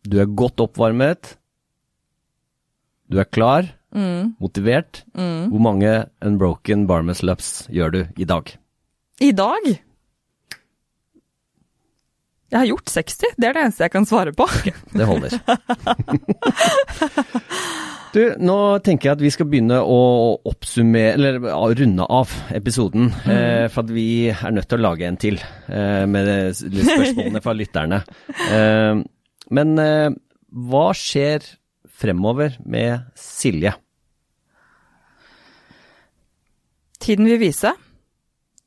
Du 0.05 0.19
er 0.21 0.29
godt 0.29 0.61
oppvarmet. 0.61 1.35
Du 3.09 3.17
er 3.21 3.29
klar 3.29 3.71
motivert. 4.41 5.03
Hvor 5.15 5.61
mange 5.63 5.91
unbroken 6.25 6.85
bar 6.89 7.01
muscle 7.07 7.35
gjør 7.71 7.93
du 7.93 8.01
i 8.19 8.25
dag? 8.27 8.51
I 9.23 9.31
dag? 9.31 9.69
Jeg 12.51 12.59
har 12.59 12.67
gjort 12.69 12.91
60, 12.91 13.33
det 13.41 13.47
er 13.49 13.55
det 13.55 13.63
eneste 13.65 13.83
jeg 13.87 13.91
kan 13.95 14.05
svare 14.07 14.31
på. 14.35 14.45
Det 14.93 15.07
holder. 15.07 15.39
du, 18.15 18.21
nå 18.41 18.57
tenker 18.85 19.09
jeg 19.09 19.17
at 19.17 19.23
vi 19.23 19.31
skal 19.33 19.49
begynne 19.51 19.77
å 19.81 19.99
oppsummere, 20.47 21.15
eller 21.17 21.39
runde 21.79 22.07
av 22.07 22.31
episoden. 22.55 23.11
Mm. 23.25 23.31
Eh, 23.35 23.65
for 23.73 23.85
at 23.85 23.93
vi 23.95 24.07
er 24.31 24.55
nødt 24.55 24.69
til 24.71 24.79
å 24.79 24.85
lage 24.87 25.07
en 25.07 25.19
til 25.21 25.39
eh, 25.41 26.05
med 26.09 26.31
spørsmålene 26.55 27.43
fra 27.43 27.55
lytterne. 27.57 28.01
Eh, 28.49 29.03
men 29.55 29.81
eh, 29.81 30.09
hva 30.55 30.85
skjer 30.97 31.45
fremover 31.95 32.57
med 32.65 33.11
Silje? 33.19 33.75
Tiden 37.05 37.27
vil 37.29 37.41
vise. 37.43 37.75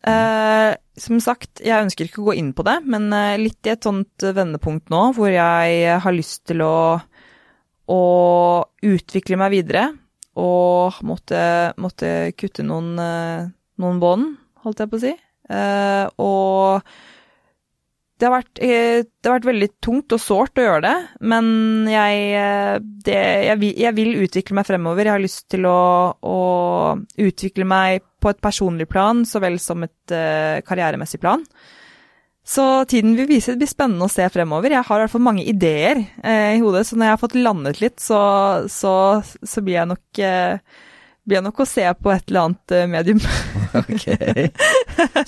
Eh, 0.09 0.73
som 0.99 1.19
sagt, 1.23 1.63
jeg 1.65 1.85
ønsker 1.89 2.07
ikke 2.07 2.23
å 2.23 2.29
gå 2.31 2.37
inn 2.39 2.53
på 2.57 2.65
det, 2.67 2.79
men 2.87 3.09
eh, 3.15 3.39
litt 3.41 3.67
i 3.67 3.73
et 3.75 3.85
sånt 3.85 4.23
vendepunkt 4.23 4.93
nå 4.95 5.09
hvor 5.17 5.33
jeg 5.33 5.99
har 6.05 6.15
lyst 6.15 6.45
til 6.51 6.63
å, 6.65 7.01
å 7.89 8.03
utvikle 8.85 9.39
meg 9.41 9.55
videre. 9.57 9.89
Og 10.39 10.99
måtte, 11.07 11.43
måtte 11.83 12.33
kutte 12.39 12.63
noen, 12.67 12.93
eh, 13.03 13.49
noen 13.83 14.03
bånd, 14.03 14.35
holdt 14.63 14.85
jeg 14.85 14.91
på 14.91 14.99
å 14.99 15.03
si. 15.03 15.15
Eh, 15.49 16.05
og 16.23 16.85
det 18.19 18.27
har, 18.27 18.35
vært, 18.37 18.61
eh, 18.63 19.01
det 19.03 19.27
har, 19.27 19.39
vært, 19.39 19.49
veldig 19.49 19.71
tungt 19.83 20.15
og 20.15 20.23
sårt 20.23 20.61
å 20.61 20.67
gjøre 20.67 20.85
det, 20.85 20.95
men 21.33 21.89
jeg, 21.91 22.79
det, 23.07 23.19
jeg, 23.49 23.59
vil, 23.63 23.75
jeg, 23.83 23.97
vil, 23.99 24.13
utvikle 24.27 24.59
meg 24.59 24.69
fremover. 24.69 25.07
Jeg 25.07 25.17
har 25.17 25.25
lyst 25.25 25.49
til 25.55 25.67
å, 25.71 25.81
å, 26.15 26.39
utvikle 27.19 27.67
meg 27.67 28.07
på 28.23 28.31
et 28.31 28.43
personlig 28.43 28.89
plan 28.91 29.25
så 29.27 29.43
vel 29.43 29.59
som 29.63 29.87
et 29.87 30.17
karrieremessig 30.67 31.23
plan. 31.23 31.47
Så 32.49 32.65
tiden 32.89 33.13
vil 33.19 33.29
vise. 33.29 33.53
Det 33.53 33.61
blir 33.61 33.69
spennende 33.69 34.07
å 34.07 34.13
se 34.13 34.25
fremover. 34.33 34.73
Jeg 34.73 34.87
har 34.89 35.01
i 35.01 35.05
hvert 35.05 35.13
fall 35.13 35.27
mange 35.27 35.45
ideer 35.45 35.99
eh, 36.25 36.55
i 36.57 36.63
hodet, 36.63 36.87
så 36.89 36.97
når 36.97 37.11
jeg 37.11 37.17
har 37.17 37.21
fått 37.21 37.37
landet 37.37 37.81
litt, 37.83 37.99
så, 38.01 38.21
så, 38.73 38.93
så 39.21 39.65
blir 39.65 39.83
jeg 39.83 39.91
nok 39.91 40.21
eh, 40.25 40.79
blir 41.29 41.45
nok 41.45 41.61
å 41.61 41.69
se 41.69 41.85
på 42.01 42.13
et 42.15 42.31
eller 42.31 42.47
annet 42.47 42.73
eh, 42.73 42.87
medium. 42.89 43.21
ok, 43.83 44.07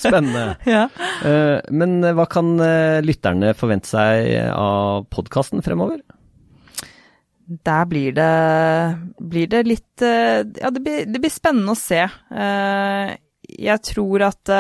spennende. 0.01 0.47
ja. 0.77 0.87
Uh, 1.21 1.61
men 1.69 2.01
hva 2.17 2.25
kan 2.31 2.55
uh, 2.57 3.05
lytterne 3.05 3.53
forvente 3.59 3.93
seg 3.93 4.33
av 4.55 5.05
podkasten 5.13 5.61
fremover? 5.67 6.01
Der 7.51 7.89
blir 7.91 8.15
det, 8.17 8.33
blir 9.19 9.49
det 9.51 9.65
litt 9.67 10.05
uh, 10.07 10.41
Ja, 10.41 10.71
det 10.71 10.81
blir, 10.81 11.03
det 11.05 11.21
blir, 11.21 11.33
spennende 11.35 11.75
å 11.75 11.79
se. 11.79 12.07
jeg 13.51 13.83
tror 13.91 14.31
at 14.31 14.53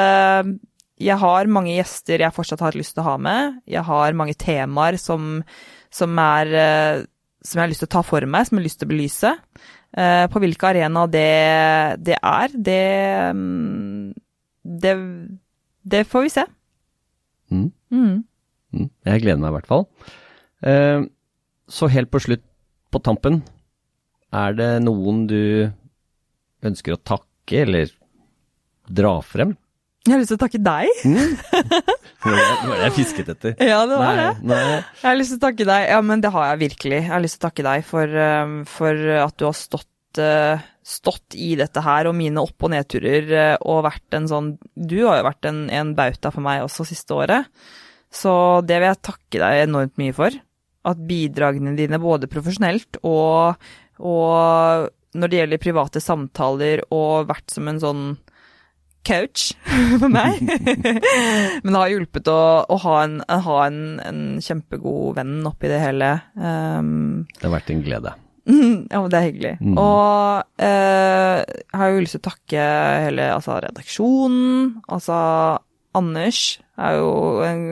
jeg 1.00 1.16
har 1.20 1.48
mange 1.52 1.74
gjester 1.74 2.22
jeg 2.24 2.36
fortsatt 2.36 2.62
har 2.64 2.76
lyst 2.78 2.94
til 2.96 3.04
å 3.04 3.10
ha 3.12 3.16
med. 3.20 3.60
Jeg 3.70 3.82
har 3.88 4.16
mange 4.18 4.36
temaer 4.38 4.98
som, 5.00 5.40
som, 5.88 6.18
er, 6.20 6.52
som 7.40 7.58
jeg 7.58 7.64
har 7.64 7.72
lyst 7.72 7.84
til 7.86 7.90
å 7.90 7.94
ta 7.96 8.02
for 8.06 8.26
meg, 8.28 8.46
som 8.46 8.58
jeg 8.58 8.62
har 8.62 8.68
lyst 8.68 8.82
til 8.82 8.88
å 8.88 8.92
belyse. 8.92 9.34
Eh, 9.90 10.24
på 10.30 10.38
hvilke 10.38 10.68
arenaer 10.68 11.10
det, 11.10 11.28
det 12.06 12.16
er, 12.16 12.52
det, 12.54 12.82
mm, 13.34 14.12
det, 14.62 14.92
det 15.82 16.04
får 16.06 16.26
vi 16.26 16.34
se. 16.36 16.44
Mm. 17.50 17.70
Mm. 17.90 18.20
mm. 18.76 18.90
Jeg 19.08 19.24
gleder 19.24 19.40
meg 19.42 19.50
i 19.50 19.56
hvert 19.56 19.70
fall. 19.70 19.88
Eh, 20.62 21.08
så 21.70 21.90
helt 21.90 22.10
på 22.12 22.22
slutt, 22.22 22.44
på 22.90 23.02
tampen, 23.02 23.40
er 24.34 24.54
det 24.54 24.70
noen 24.84 25.24
du 25.30 25.42
ønsker 26.66 26.94
å 26.94 27.02
takke 27.02 27.64
eller 27.64 27.90
dra 28.86 29.16
frem? 29.26 29.56
Jeg 30.10 30.16
har 30.16 30.22
lyst 30.24 30.32
til 30.32 30.40
å 30.40 30.42
takke 30.42 30.58
deg. 30.58 30.88
Mm. 31.06 31.34
Det 32.20 32.66
var 32.66 32.72
det 32.74 32.86
jeg 32.88 32.94
fisket 32.96 33.28
etter. 33.30 33.52
Ja, 33.62 33.84
det 33.86 33.98
var 34.00 34.16
nei, 34.18 34.24
det. 34.24 34.48
Nei. 34.50 34.64
Jeg 34.82 35.06
har 35.06 35.18
lyst 35.20 35.30
til 35.30 35.38
å 35.38 35.42
takke 35.44 35.66
deg. 35.68 35.84
Ja, 35.86 36.00
men 36.02 36.24
det 36.24 36.32
har 36.34 36.48
jeg 36.48 36.60
virkelig. 36.64 36.96
Jeg 36.98 37.12
har 37.12 37.22
lyst 37.22 37.36
til 37.38 37.44
å 37.44 37.46
takke 37.46 37.64
deg 37.68 37.84
for, 37.86 38.16
um, 38.18 38.56
for 38.66 39.04
at 39.20 39.36
du 39.38 39.44
har 39.46 39.54
stått, 39.54 40.18
uh, 40.18 40.64
stått 40.82 41.36
i 41.38 41.52
dette 41.60 41.84
her 41.86 42.10
og 42.10 42.16
mine 42.18 42.42
opp- 42.42 42.66
og 42.66 42.72
nedturer 42.74 43.30
uh, 43.30 43.54
og 43.70 43.84
vært 43.86 44.18
en 44.18 44.26
sånn 44.32 44.48
Du 44.74 44.96
har 45.04 45.20
jo 45.20 45.28
vært 45.28 45.46
en, 45.46 45.62
en 45.78 45.92
bauta 45.94 46.34
for 46.34 46.42
meg 46.42 46.64
også 46.66 46.88
siste 46.90 47.14
året. 47.14 47.46
Så 48.10 48.32
det 48.66 48.80
vil 48.80 48.90
jeg 48.90 49.04
takke 49.06 49.44
deg 49.44 49.62
enormt 49.68 49.94
mye 50.02 50.16
for. 50.16 50.34
At 50.90 51.06
bidragene 51.06 51.76
dine 51.78 52.02
både 52.02 52.26
profesjonelt 52.32 52.98
og, 53.06 53.70
og 54.02 54.90
når 55.14 55.30
det 55.30 55.40
gjelder 55.44 55.62
private 55.62 56.02
samtaler 56.02 56.82
og 56.90 57.30
vært 57.30 57.54
som 57.54 57.70
en 57.70 57.80
sånn 57.82 58.04
coach 59.06 59.50
for 60.00 60.10
meg. 60.12 60.40
Men 61.62 61.70
det 61.70 61.78
har 61.78 61.92
hjulpet 61.92 62.30
å, 62.30 62.40
å 62.64 62.80
ha, 62.84 62.96
en, 63.06 63.20
ha 63.28 63.58
en, 63.66 63.80
en, 64.04 64.22
kjempegod 64.44 65.16
venn 65.18 65.38
oppi 65.48 65.70
det 65.70 65.80
hele. 65.82 66.12
Um, 66.36 67.26
det 67.36 67.46
har 67.46 67.56
vært 67.56 67.72
en 67.74 67.82
glede. 67.86 68.14
ja, 68.50 69.02
det 69.12 69.18
er 69.18 69.26
hyggelig. 69.28 69.56
Mm. 69.60 69.74
Og 69.74 70.62
uh, 70.62 71.36
jeg 71.42 71.82
har 71.82 71.92
jo 71.92 72.06
lyst 72.06 72.18
til 72.18 72.22
å 72.24 72.28
takke 72.30 72.70
hele 73.08 73.28
altså, 73.34 73.58
redaksjonen. 73.66 74.80
Altså 74.88 75.20
Anders 75.96 76.44
er 76.78 76.98
jo 77.00 77.12
en 77.44 77.64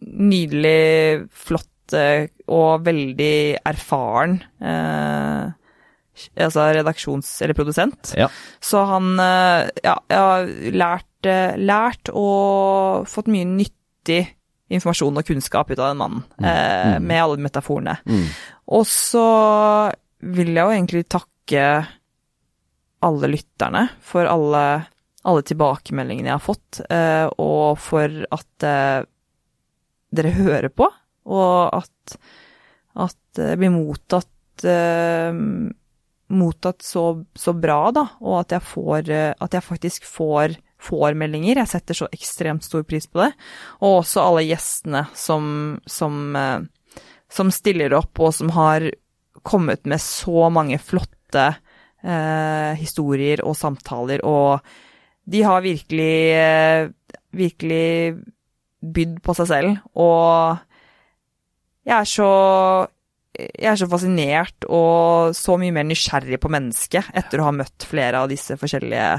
nydelig, 0.00 1.26
flott 1.36 1.96
uh, 1.96 2.26
og 2.46 2.86
veldig 2.86 3.38
erfaren 3.66 4.40
uh, 4.62 5.52
altså 6.34 6.68
redaksjons- 6.76 7.34
eller 7.44 7.56
produsent. 7.58 8.14
Ja. 8.18 8.30
Så 8.60 8.84
han 8.88 9.14
eh, 9.22 9.68
ja, 9.84 9.98
jeg 10.10 10.22
har 10.22 10.50
lært, 10.76 11.28
eh, 11.28 11.58
lært 11.60 12.12
og 12.12 13.06
fått 13.10 13.30
mye 13.32 13.48
nyttig 13.48 14.24
informasjon 14.72 15.20
og 15.20 15.28
kunnskap 15.28 15.70
ut 15.70 15.78
av 15.78 15.92
den 15.92 16.00
mannen, 16.00 16.24
mm. 16.38 16.44
Eh, 16.44 16.96
mm. 16.96 17.06
med 17.06 17.22
alle 17.22 17.44
metaforene. 17.44 17.96
Mm. 18.06 18.26
Og 18.76 18.86
så 18.90 19.26
vil 20.26 20.52
jeg 20.54 20.64
jo 20.64 20.74
egentlig 20.74 21.06
takke 21.12 21.66
alle 23.06 23.30
lytterne 23.30 23.84
for 24.02 24.26
alle, 24.26 24.62
alle 25.26 25.44
tilbakemeldingene 25.46 26.32
jeg 26.32 26.38
har 26.38 26.42
fått, 26.42 26.80
eh, 26.90 27.26
og 27.38 27.78
for 27.82 28.22
at 28.34 28.66
eh, 28.66 29.06
dere 30.16 30.34
hører 30.34 30.72
på, 30.72 30.88
og 31.26 31.76
at, 31.76 32.18
at 33.06 33.18
det 33.38 33.54
blir 33.60 33.74
mottatt 33.74 34.66
eh, 34.66 35.30
mottatt 36.28 36.82
så, 36.82 37.24
så, 37.38 37.54
bra, 37.54 37.90
da, 37.94 38.06
og 38.22 38.40
at 38.40 38.56
jeg, 38.56 38.64
får, 38.66 39.10
eh, 39.14 39.32
at 39.32 39.54
jeg 39.54 39.64
faktisk 39.64 40.06
får, 40.08 40.56
får, 40.82 41.14
meldinger. 41.18 41.60
Jeg 41.62 41.70
setter 41.70 41.98
så 42.00 42.08
ekstremt 42.14 42.66
stor 42.66 42.86
pris 42.88 43.06
på 43.06 43.22
det. 43.22 43.30
Og 43.80 44.00
også 44.00 44.24
alle 44.24 44.46
gjestene 44.48 45.06
som, 45.16 45.48
som, 45.86 46.18
eh, 46.36 47.00
som 47.30 47.52
stiller 47.54 47.94
opp, 47.98 48.14
og 48.18 48.34
som 48.34 48.50
har 48.56 48.88
kommet 49.46 49.86
med 49.86 50.02
så 50.02 50.48
mange 50.50 50.80
flotte 50.82 51.46
eh, 52.02 52.72
historier 52.80 53.44
og 53.46 53.56
samtaler, 53.58 54.24
og 54.26 54.64
de 55.26 55.42
har 55.46 55.62
virkelig, 55.62 56.16
eh, 56.38 56.90
virkelig 57.34 58.16
bydd 58.82 59.20
på 59.22 59.34
seg 59.38 59.50
selv, 59.50 59.78
og 59.98 60.62
jeg 61.86 61.94
er 62.00 62.08
så 62.10 62.30
jeg 63.36 63.68
er 63.70 63.78
så 63.78 63.88
fascinert 63.90 64.66
og 64.72 65.34
så 65.36 65.56
mye 65.60 65.74
mer 65.74 65.86
nysgjerrig 65.88 66.38
på 66.40 66.50
mennesket 66.52 67.10
etter 67.16 67.42
å 67.42 67.48
ha 67.48 67.54
møtt 67.54 67.84
flere 67.88 68.22
av 68.22 68.30
disse 68.32 68.56
forskjellige 68.60 69.10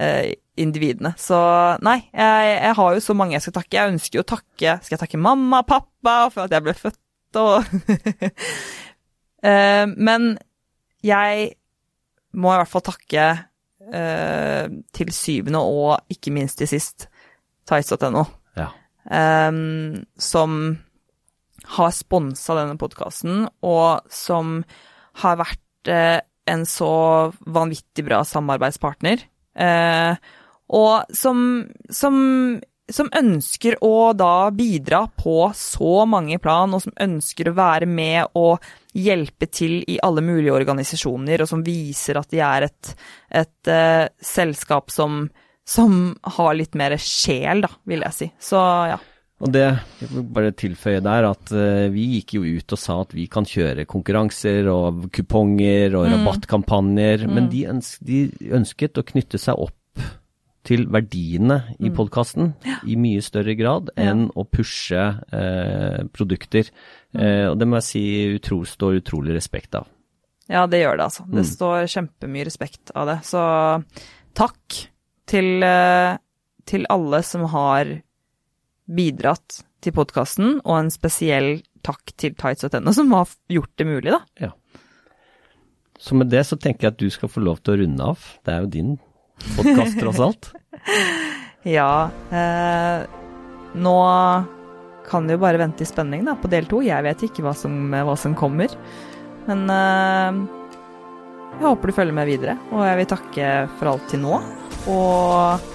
eh, 0.00 0.34
individene. 0.60 1.14
Så 1.20 1.38
nei, 1.84 1.98
jeg, 2.12 2.50
jeg, 2.52 2.74
har 2.78 2.94
jo 2.94 3.02
så 3.04 3.16
mange 3.16 3.36
jeg 3.36 3.46
skal 3.46 3.56
takke. 3.58 3.78
Jeg 3.78 3.94
ønsker 3.94 4.20
jo 4.20 4.24
å 4.24 4.30
takke 4.34 4.76
Skal 4.84 4.96
jeg 4.96 5.02
takke 5.06 5.22
mamma 5.22 5.62
og 5.64 5.70
pappa 5.70 6.16
for 6.34 6.44
at 6.44 6.54
jeg 6.54 6.66
ble 6.66 6.76
født 6.78 7.40
og 7.40 7.66
eh, 9.48 9.84
Men 9.90 10.34
jeg 11.04 11.50
må 12.34 12.52
i 12.52 12.60
hvert 12.60 12.70
fall 12.70 12.84
takke 12.86 13.26
eh, 13.94 14.64
til 14.94 15.12
syvende 15.14 15.60
og 15.62 16.14
ikke 16.14 16.32
minst 16.34 16.58
til 16.60 16.70
sist 16.70 17.08
Tights.no, 17.64 18.24
ja. 18.58 18.66
eh, 19.08 19.52
som 20.20 20.58
har 21.64 21.94
sponsa 21.96 22.56
denne 22.58 22.76
podkasten, 22.80 23.46
og 23.64 24.04
som 24.12 24.60
har 25.22 25.40
vært 25.40 25.90
eh, 25.90 26.20
en 26.50 26.64
så 26.68 27.32
vanvittig 27.46 28.04
bra 28.06 28.20
samarbeidspartner. 28.26 29.24
Eh, 29.54 30.16
og 30.74 31.14
som, 31.14 31.38
som, 31.92 32.16
som, 32.90 33.10
ønsker 33.16 33.76
å 33.84 34.12
da 34.16 34.50
bidra 34.54 35.04
på 35.16 35.50
så 35.56 36.04
mange 36.08 36.40
plan, 36.42 36.72
og 36.74 36.84
som 36.84 36.96
ønsker 37.06 37.50
å 37.50 37.56
være 37.56 37.88
med 37.88 38.34
og 38.40 38.64
hjelpe 38.94 39.48
til 39.52 39.80
i 39.90 39.98
alle 40.04 40.24
mulige 40.24 40.54
organisasjoner, 40.54 41.44
og 41.44 41.50
som 41.50 41.64
viser 41.66 42.20
at 42.20 42.30
de 42.32 42.42
er 42.44 42.68
et, 42.68 42.92
et 43.42 43.70
uh, 43.72 44.06
selskap 44.22 44.92
som, 44.94 45.26
som 45.66 46.14
har 46.38 46.54
litt 46.56 46.78
mer 46.78 46.96
sjel, 47.00 47.64
da, 47.66 47.72
vil 47.88 48.06
jeg 48.08 48.18
si. 48.18 48.30
Så 48.52 48.62
ja. 48.94 49.00
Og 49.42 49.50
det, 49.50 49.64
jeg 49.98 50.10
vil 50.12 50.26
bare 50.36 50.52
tilføye 50.54 51.00
der 51.02 51.26
at 51.26 51.50
uh, 51.52 51.86
vi 51.92 52.06
gikk 52.16 52.36
jo 52.36 52.44
ut 52.46 52.74
og 52.76 52.80
sa 52.80 53.00
at 53.02 53.14
vi 53.16 53.26
kan 53.30 53.46
kjøre 53.48 53.86
konkurranser 53.90 54.68
og 54.70 55.08
kuponger 55.14 55.96
og 55.98 56.06
mm. 56.06 56.12
rabattkampanjer, 56.14 57.24
mm. 57.26 57.32
men 57.34 57.48
de, 57.50 57.64
øns 57.72 57.96
de, 58.04 58.28
ønsket 58.54 59.00
å 59.00 59.06
knytte 59.08 59.40
seg 59.42 59.58
opp 59.66 60.04
til 60.64 60.86
verdiene 60.88 61.58
i 61.76 61.90
mm. 61.90 61.96
podkasten 61.98 62.54
ja. 62.64 62.78
i 62.88 62.94
mye 62.96 63.24
større 63.26 63.56
grad 63.58 63.90
enn 64.00 64.28
ja. 64.28 64.30
å 64.38 64.46
pushe 64.46 65.02
uh, 65.02 65.98
produkter. 66.14 66.70
Uh, 67.12 67.50
og 67.50 67.58
det 67.60 67.68
må 67.68 67.82
jeg 67.82 67.88
si 67.90 68.06
utro, 68.38 68.62
står 68.68 69.02
utrolig 69.02 69.34
respekt 69.36 69.74
av. 69.82 69.90
Ja, 70.46 70.64
det 70.70 70.84
gjør 70.84 71.00
det, 71.00 71.10
altså. 71.10 71.26
Det 71.26 71.42
mm. 71.42 71.50
står 71.50 71.90
kjempemye 71.90 72.46
respekt 72.46 72.94
av 72.94 73.10
det. 73.10 73.20
Så 73.26 73.42
takk 74.36 74.80
til, 75.28 75.64
til 76.68 76.84
alle 76.92 77.20
som 77.24 77.46
har 77.48 77.94
bidratt 78.84 79.62
til 79.84 79.94
podkasten, 79.96 80.58
og 80.64 80.76
en 80.78 80.92
spesiell 80.92 81.58
takk 81.84 82.14
til 82.20 82.34
tights.no, 82.38 82.92
som 82.96 83.12
har 83.16 83.32
gjort 83.52 83.72
det 83.80 83.88
mulig, 83.88 84.14
da. 84.14 84.20
Ja. 84.40 84.52
Så 86.00 86.16
med 86.18 86.30
det 86.32 86.42
så 86.48 86.58
tenker 86.60 86.88
jeg 86.88 86.94
at 86.94 87.00
du 87.00 87.10
skal 87.12 87.30
få 87.32 87.42
lov 87.44 87.60
til 87.62 87.74
å 87.74 87.80
runde 87.84 88.08
av. 88.14 88.24
Det 88.44 88.54
er 88.54 88.64
jo 88.64 88.72
din 88.72 88.94
podkast, 89.56 90.00
tross 90.00 90.20
alt. 90.24 90.50
ja. 91.76 92.10
Eh, 92.34 93.04
nå 93.74 93.94
kan 95.04 95.28
du 95.28 95.34
jo 95.34 95.42
bare 95.42 95.60
vente 95.60 95.84
i 95.84 95.88
spenning 95.88 96.24
da, 96.26 96.36
på 96.40 96.50
del 96.52 96.68
to. 96.68 96.82
Jeg 96.84 97.04
vet 97.06 97.24
ikke 97.28 97.44
hva 97.46 97.54
som, 97.56 97.76
hva 97.92 98.16
som 98.20 98.36
kommer. 98.36 98.72
Men 99.46 99.64
eh, 99.70 100.42
jeg 101.54 101.68
håper 101.68 101.90
du 101.90 101.96
følger 101.96 102.16
med 102.16 102.28
videre, 102.28 102.58
og 102.72 102.82
jeg 102.88 103.00
vil 103.00 103.10
takke 103.14 103.54
for 103.78 103.92
alt 103.94 104.08
til 104.10 104.24
nå. 104.24 104.40
Og 104.90 105.70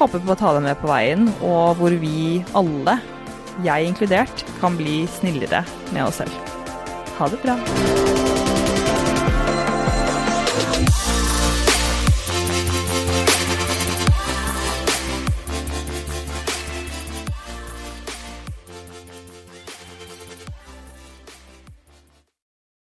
håper 0.00 0.22
på 0.24 0.34
å 0.34 0.38
ta 0.38 0.54
deg 0.56 0.64
med 0.64 0.80
på 0.80 0.90
veien, 0.90 1.28
og 1.44 1.76
hvor 1.80 1.96
vi 2.02 2.40
alle, 2.58 2.98
jeg 3.66 3.90
inkludert, 3.90 4.46
kan 4.62 4.78
bli 4.78 5.02
snillere 5.20 5.64
med 5.92 6.06
oss 6.06 6.22
selv. 6.22 6.56
Ha 7.18 7.28
det 7.28 7.42
bra. 7.44 7.58